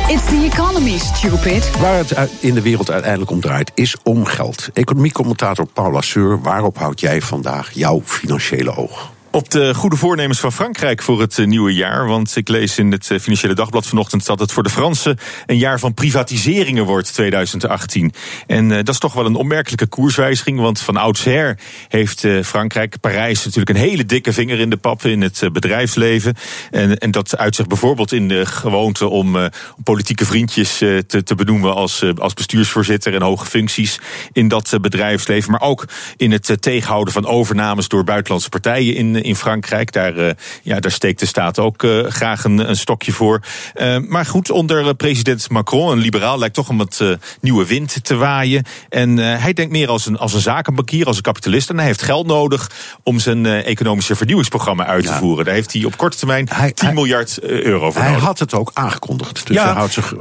It's 0.08 0.26
the 0.26 0.50
economy, 0.54 0.98
stupid. 0.98 1.80
Waar 1.80 1.98
het 1.98 2.32
in 2.40 2.54
de 2.54 2.62
wereld 2.62 2.92
uiteindelijk 2.92 3.32
om 3.32 3.42
draait, 3.42 3.72
is 3.76 3.96
om 4.04 4.26
geld. 4.26 4.70
Economiecommentator 4.74 5.66
Paula 5.74 6.02
Seur, 6.02 6.42
waarop 6.42 6.78
houd 6.78 7.00
jij 7.00 7.22
vandaag 7.22 7.72
jouw 7.72 8.02
financiële 8.06 8.76
oog? 8.76 9.12
Op 9.32 9.50
de 9.50 9.74
goede 9.74 9.96
voornemens 9.96 10.40
van 10.40 10.52
Frankrijk 10.52 11.02
voor 11.02 11.22
het 11.22 11.40
eh, 11.40 11.46
nieuwe 11.46 11.74
jaar. 11.74 12.08
Want 12.08 12.36
ik 12.36 12.48
lees 12.48 12.78
in 12.78 12.92
het 12.92 13.12
eh, 13.12 13.20
Financiële 13.20 13.54
Dagblad 13.54 13.86
vanochtend 13.86 14.26
dat 14.26 14.40
het 14.40 14.52
voor 14.52 14.64
de 14.64 14.70
Fransen 14.70 15.18
een 15.46 15.58
jaar 15.58 15.80
van 15.80 15.94
privatiseringen 15.94 16.86
wordt, 16.86 17.14
2018. 17.14 18.14
En 18.48 18.72
eh, 18.72 18.78
dat 18.78 18.90
is 18.90 19.00
toch 19.00 19.14
wel 19.14 19.26
een 19.26 19.36
opmerkelijke 19.36 19.88
koerswijziging. 19.88 20.60
Want 20.60 20.80
van 20.80 20.98
oudsher 20.98 21.60
heeft 21.88 22.26
Frankrijk, 22.44 23.00
Parijs 23.00 23.46
natuurlijk 23.46 23.70
een 23.70 23.90
hele 23.90 24.06
dikke 24.06 24.34
vinger 24.34 24.60
in 24.60 24.70
de 24.70 24.78
pap 24.78 25.06
in 25.06 25.22
het 25.22 25.50
bedrijfsleven. 25.52 26.36
En, 26.72 26.98
en 26.98 27.12
dat 27.12 27.38
uit 27.38 27.56
zich 27.56 27.68
bijvoorbeeld 27.68 28.12
in 28.12 28.28
de 28.28 28.46
gewoonte 28.46 29.08
om, 29.08 29.50
politieke 29.84 30.26
vriendjes 30.26 30.78
te, 30.78 31.24
te 31.24 31.36
benoemen 31.36 31.76
als, 31.76 32.04
als 32.18 32.34
bestuursvoorzitter 32.34 33.14
en 33.14 33.22
hoge 33.22 33.46
functies 33.46 34.00
in 34.32 34.48
dat 34.48 34.78
bedrijfsleven. 34.82 35.52
Maar 35.52 35.62
ook 35.62 35.86
in 36.18 36.32
het 36.32 36.58
tegenhouden 36.60 37.14
van 37.14 37.26
overnames 37.26 37.88
door 37.88 38.04
buitenlandse 38.04 38.50
partijen 38.50 38.96
in, 38.96 39.17
in 39.24 39.36
Frankrijk. 39.36 39.92
Daar, 39.92 40.18
eh, 40.18 40.34
ja, 40.64 40.80
daar 40.80 40.92
steekt 40.92 41.20
de 41.20 41.26
staat 41.26 41.60
ook 41.60 41.84
eh, 41.84 42.04
graag 42.04 42.44
een, 42.44 42.70
een 42.70 42.76
stokje 42.76 43.12
voor. 43.12 43.42
Eh, 43.74 43.98
maar 43.98 44.26
goed, 44.26 44.50
onder 44.50 44.96
president 44.96 45.50
Macron, 45.50 45.92
een 45.92 45.98
liberaal, 45.98 46.40
lijkt 46.40 46.56
toch 46.56 46.70
om 46.70 46.78
wat 46.78 47.04
nieuwe 47.42 47.66
wind 47.66 48.04
te 48.04 48.16
waaien. 48.16 48.64
En 48.90 49.18
hij 49.18 49.54
denkt 49.54 49.72
meer 49.72 49.90
als 49.90 50.06
een, 50.06 50.18
als 50.18 50.34
een 50.34 50.40
zakenbankier, 50.40 51.06
als 51.06 51.16
een 51.16 51.22
kapitalist. 51.22 51.70
En 51.70 51.78
hij 51.78 51.86
heeft 51.86 52.02
geld 52.02 52.28
nodig 52.28 52.72
om 53.04 53.20
zijn 53.20 53.46
economische 53.46 54.16
vernieuwingsprogramma 54.16 54.86
uit 54.86 55.06
te 55.06 55.12
Ja. 55.12 55.18
voeren. 55.18 55.46
Daar 55.46 55.54
heeft 55.54 55.74
hij 55.74 55.84
op 55.84 55.98
korte 55.98 56.18
termijn 56.18 56.48
Hij- 56.54 56.72
10 56.72 56.86
hij- 56.86 56.94
miljard 56.96 57.40
euro 57.42 57.92
voor 57.92 58.02
Hij 58.02 58.10
nodig. 58.12 58.26
had 58.26 58.40
het 58.40 58.54
ook 58.54 58.72
aangekondigd. 58.74 59.48
Dus 59.48 59.56
Ja. 59.56 59.64
hij 59.64 59.74
houdt 59.74 59.94
zich 59.94 60.14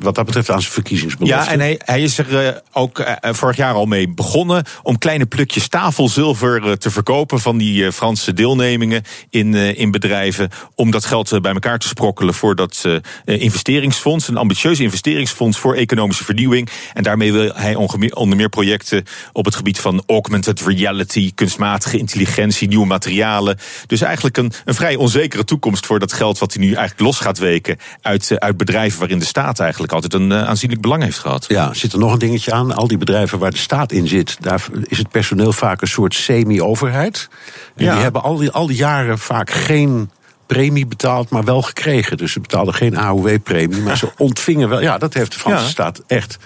wat 0.00 0.14
dat 0.14 0.26
betreft 0.26 0.50
aan 0.50 0.60
zijn 0.60 0.72
verkiezingsbelofte. 0.72 1.44
Ja, 1.44 1.52
en 1.52 1.60
hij, 1.60 1.80
hij 1.84 2.02
is 2.02 2.18
er 2.18 2.62
ook 2.72 3.04
vorig 3.22 3.56
jaar 3.56 3.74
al 3.74 3.86
mee 3.86 4.08
begonnen 4.08 4.64
om 4.82 4.98
kleine 4.98 5.26
plukjes 5.26 5.68
tafelzilver 5.68 6.78
te 6.78 6.90
verkopen 6.90 7.40
van 7.40 7.58
die 7.58 7.86
eh, 7.86 7.92
Deelnemingen 8.34 9.02
in, 9.30 9.54
eh, 9.54 9.78
in 9.78 9.90
bedrijven. 9.90 10.48
Om 10.74 10.90
dat 10.90 11.04
geld 11.04 11.32
eh, 11.32 11.40
bij 11.40 11.52
elkaar 11.52 11.78
te 11.78 11.88
sprokkelen 11.88 12.34
voor 12.34 12.54
dat 12.56 12.84
eh, 12.84 13.40
investeringsfonds. 13.40 14.28
Een 14.28 14.36
ambitieus 14.36 14.80
investeringsfonds 14.80 15.58
voor 15.58 15.74
economische 15.74 16.24
vernieuwing. 16.24 16.68
En 16.94 17.02
daarmee 17.02 17.32
wil 17.32 17.50
hij 17.54 17.74
onder 18.14 18.36
meer 18.36 18.48
projecten 18.48 19.04
op 19.32 19.44
het 19.44 19.54
gebied 19.54 19.80
van 19.80 20.02
augmented 20.06 20.60
reality, 20.60 21.32
kunstmatige 21.34 21.98
intelligentie, 21.98 22.68
nieuwe 22.68 22.86
materialen. 22.86 23.58
Dus 23.86 24.00
eigenlijk 24.00 24.36
een, 24.36 24.52
een 24.64 24.74
vrij 24.74 24.96
onzekere 24.96 25.44
toekomst 25.44 25.86
voor 25.86 25.98
dat 25.98 26.12
geld 26.12 26.38
wat 26.38 26.52
hij 26.52 26.62
nu 26.62 26.68
eigenlijk 26.68 27.00
los 27.00 27.18
gaat 27.18 27.38
weken 27.38 27.76
uit, 28.02 28.40
uit 28.40 28.56
bedrijven 28.56 28.98
waarin 28.98 29.18
de 29.18 29.24
staat 29.24 29.60
eigenlijk 29.60 29.92
altijd 29.92 30.14
een 30.14 30.32
aanzienlijk 30.34 30.80
belang 30.80 31.02
heeft 31.02 31.18
gehad. 31.18 31.44
Ja, 31.48 31.74
zit 31.74 31.92
er 31.92 31.98
nog 31.98 32.12
een 32.12 32.18
dingetje 32.18 32.52
aan. 32.52 32.74
Al 32.74 32.88
die 32.88 32.98
bedrijven 32.98 33.38
waar 33.38 33.50
de 33.50 33.56
staat 33.56 33.92
in 33.92 34.08
zit, 34.08 34.36
daar 34.40 34.64
is 34.84 34.98
het 34.98 35.10
personeel 35.10 35.52
vaak 35.52 35.80
een 35.82 35.88
soort 35.88 36.14
semi-overheid. 36.14 37.28
En 37.76 37.84
Ja. 37.84 37.92
die 37.92 38.02
hebben 38.02 38.19
al 38.22 38.36
die, 38.36 38.50
al 38.50 38.66
die 38.66 38.76
jaren 38.76 39.18
vaak 39.18 39.50
geen 39.50 40.10
premie 40.46 40.86
betaald, 40.86 41.30
maar 41.30 41.44
wel 41.44 41.62
gekregen. 41.62 42.16
Dus 42.16 42.32
ze 42.32 42.40
betaalden 42.40 42.74
geen 42.74 42.96
AOW-premie, 42.98 43.80
maar 43.80 43.96
ze 43.96 44.10
ontvingen 44.18 44.68
wel. 44.68 44.80
Ja, 44.80 44.98
dat 44.98 45.14
heeft 45.14 45.32
de 45.32 45.38
Franse 45.38 45.62
Ja. 45.64 45.68
staat 45.68 46.02
echt. 46.06 46.38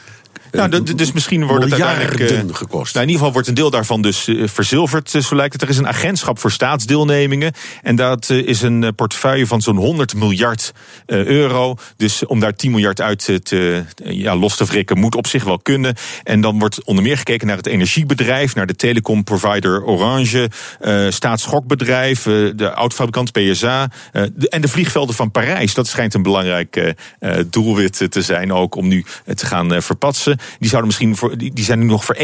Nou, 0.55 0.69
d- 0.71 0.87
d- 0.87 0.99
dus 0.99 1.13
misschien 1.13 1.47
wordt 1.47 1.65
het 1.65 1.73
uiteindelijk. 1.95 2.31
eh, 2.51 2.57
gekost. 2.57 2.95
Nou, 2.95 3.07
in 3.07 3.11
ieder 3.13 3.17
geval 3.17 3.33
wordt 3.33 3.49
een 3.49 3.55
deel 3.55 3.71
daarvan 3.71 4.03
dus 4.03 4.27
eh, 4.29 4.43
verzilverd, 4.49 5.15
eh, 5.15 5.21
zo 5.23 5.37
lijkt 5.37 5.53
het. 5.53 5.63
Er 5.63 5.69
is 5.69 5.77
een 5.79 5.89
agentschap 5.89 6.39
voor 6.39 6.51
staatsdeelnemingen. 6.51 7.53
En 7.83 7.97
dat 7.97 8.31
eh, 8.31 8.37
is 8.47 8.63
een 8.63 8.85
eh, 8.85 8.91
portefeuille 8.97 9.47
van 9.47 9.61
zo'n 9.61 9.77
100 9.77 10.15
miljard 10.15 10.73
eh, 11.07 11.25
euro. 11.25 11.77
Dus 11.97 12.27
om 12.27 12.41
daar 12.41 12.55
10 12.55 12.71
miljard 12.71 13.01
uit 13.01 13.25
te, 13.43 13.85
eh, 14.05 14.13
ja, 14.13 14.37
los 14.37 14.57
te 14.57 14.65
wrikken, 14.65 14.99
moet 14.99 15.15
op 15.15 15.27
zich 15.27 15.45
wel 15.45 15.59
kunnen. 15.59 15.95
En 16.23 16.41
dan 16.41 16.59
wordt 16.59 16.85
onder 16.85 17.05
meer 17.05 17.17
gekeken 17.17 17.47
naar 17.47 17.57
het 17.57 17.67
energiebedrijf, 17.67 18.55
naar 18.55 18.67
de 18.67 18.77
telecomprovider 18.77 19.85
Orange, 19.85 20.51
eh 20.81 21.07
staatsschokbedrijf, 21.11 22.27
eh, 22.27 22.33
de 22.57 22.71
autofabrikant 22.71 23.33
PSA 23.33 23.89
eh, 24.13 24.23
de- 24.35 24.49
en 24.49 24.61
de 24.61 24.69
vliegvelden 24.69 25.15
van 25.15 25.31
Parijs. 25.31 25.75
Dat 25.75 25.87
schijnt 25.87 26.15
een 26.15 26.23
belangrijk 26.23 26.77
eh, 26.77 26.89
eh, 27.19 27.45
doelwit 27.51 28.01
eh, 28.01 28.09
te 28.09 28.23
zijn 28.23 28.53
ook 28.53 28.75
om 28.75 28.89
nu 28.89 29.05
eh, 29.25 29.35
te 29.35 29.47
gaan 29.47 29.75
eh, 29.75 29.81
verpatsen. 29.81 30.39
Die, 30.59 30.69
zouden 30.69 30.87
misschien 30.87 31.17
voor, 31.17 31.39
die, 31.39 31.53
die 31.53 31.65
zijn 31.65 31.79
nu 31.79 31.85
nog 31.85 32.05
voor 32.05 32.17
51% 32.17 32.21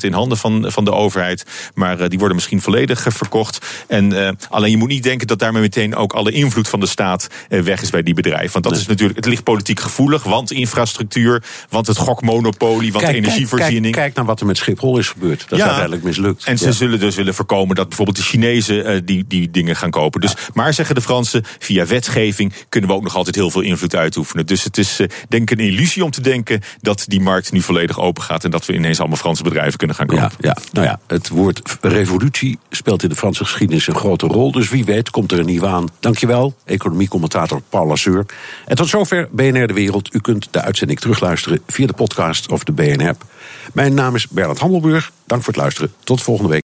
in 0.00 0.12
handen 0.12 0.38
van, 0.38 0.64
van 0.72 0.84
de 0.84 0.92
overheid. 0.92 1.44
Maar 1.74 2.00
eh, 2.00 2.08
die 2.08 2.18
worden 2.18 2.36
misschien 2.36 2.60
volledig 2.60 3.06
eh, 3.06 3.12
verkocht. 3.12 3.66
En 3.86 4.26
eh, 4.26 4.32
alleen 4.50 4.70
je 4.70 4.76
moet 4.76 4.88
niet 4.88 5.02
denken 5.02 5.26
dat 5.26 5.38
daarmee 5.38 5.62
meteen 5.62 5.96
ook 5.96 6.12
alle 6.12 6.30
invloed 6.30 6.68
van 6.68 6.80
de 6.80 6.86
staat 6.86 7.28
weg 7.48 7.82
is 7.82 7.90
bij 7.90 8.02
die 8.02 8.14
bedrijven. 8.14 8.52
Want 8.52 8.64
dat 8.64 8.76
is 8.76 8.86
natuurlijk, 8.86 9.16
het 9.16 9.26
ligt 9.26 9.42
politiek 9.42 9.80
gevoelig. 9.80 10.22
Want 10.22 10.50
infrastructuur, 10.52 11.42
want 11.68 11.86
het 11.86 11.96
gokmonopolie, 11.96 12.92
want 12.92 13.04
energievoorziening. 13.04 13.82
Kijk, 13.94 14.04
kijk 14.04 14.14
naar 14.14 14.24
wat 14.24 14.40
er 14.40 14.46
met 14.46 14.56
Schiphol 14.56 14.98
is 14.98 15.08
gebeurd. 15.08 15.40
Dat 15.40 15.50
is 15.50 15.58
Ja. 15.58 15.64
uiteindelijk 15.64 16.02
mislukt. 16.02 16.44
En 16.44 16.58
ze 16.58 16.64
Ja. 16.64 16.72
zullen 16.72 17.00
dus 17.00 17.14
willen 17.14 17.34
voorkomen 17.34 17.76
dat 17.76 17.88
bijvoorbeeld 17.88 18.16
de 18.16 18.22
Chinezen 18.22 19.04
die, 19.04 19.24
die 19.28 19.50
dingen 19.50 19.76
gaan 19.76 19.90
kopen. 19.90 20.20
Dus, 20.20 20.34
Maar 20.54 20.74
zeggen 20.74 20.94
de 20.94 21.00
Fransen, 21.00 21.44
via 21.58 21.86
wetgeving 21.86 22.52
kunnen 22.68 22.90
we 22.90 22.96
ook 22.96 23.02
nog 23.02 23.16
altijd 23.16 23.34
heel 23.34 23.50
veel 23.50 23.60
invloed 23.60 23.94
uitoefenen. 23.94 24.46
Dus 24.46 24.64
het 24.64 24.78
is 24.78 25.00
denk 25.28 25.50
ik 25.50 25.58
een 25.58 25.64
illusie 25.64 26.04
om 26.04 26.10
te 26.10 26.20
denken 26.20 26.60
dat 26.80 27.04
die 27.06 27.20
markt 27.20 27.33
nu 27.52 27.60
volledig 27.60 28.00
open 28.00 28.22
gaat. 28.22 28.44
En 28.44 28.50
dat 28.50 28.66
we 28.66 28.72
ineens 28.74 28.98
allemaal 28.98 29.16
Franse 29.16 29.42
bedrijven 29.42 29.78
kunnen 29.78 29.96
gaan 29.96 30.06
kopen. 30.06 30.30
Ja, 30.38 30.48
ja, 30.48 30.56
nou 30.72 30.86
ja, 30.86 31.00
het 31.06 31.28
woord 31.28 31.76
revolutie 31.80 32.58
speelt 32.70 33.02
in 33.02 33.08
de 33.08 33.14
Franse 33.14 33.44
geschiedenis 33.44 33.86
een 33.86 33.94
grote 33.94 34.26
rol. 34.26 34.52
Dus 34.52 34.68
wie 34.68 34.84
weet 34.84 35.10
komt 35.10 35.32
er 35.32 35.38
een 35.38 35.46
nieuw 35.46 35.66
aan. 35.66 35.88
Dankjewel, 36.00 36.54
economiecommentator 36.64 37.60
Paul 37.68 37.86
Lasseur. 37.86 38.26
En 38.66 38.76
tot 38.76 38.88
zover 38.88 39.28
BNR 39.30 39.66
De 39.66 39.74
Wereld. 39.74 40.14
U 40.14 40.18
kunt 40.18 40.48
de 40.50 40.60
uitzending 40.60 41.00
terugluisteren 41.00 41.60
via 41.66 41.86
de 41.86 41.92
podcast 41.92 42.50
of 42.50 42.64
de 42.64 42.72
BNR-app. 42.72 43.24
Mijn 43.72 43.94
naam 43.94 44.14
is 44.14 44.28
Bernard 44.28 44.58
Handelburg. 44.58 45.12
Dank 45.26 45.42
voor 45.42 45.52
het 45.52 45.62
luisteren. 45.62 45.92
Tot 46.04 46.22
volgende 46.22 46.50
week. 46.50 46.62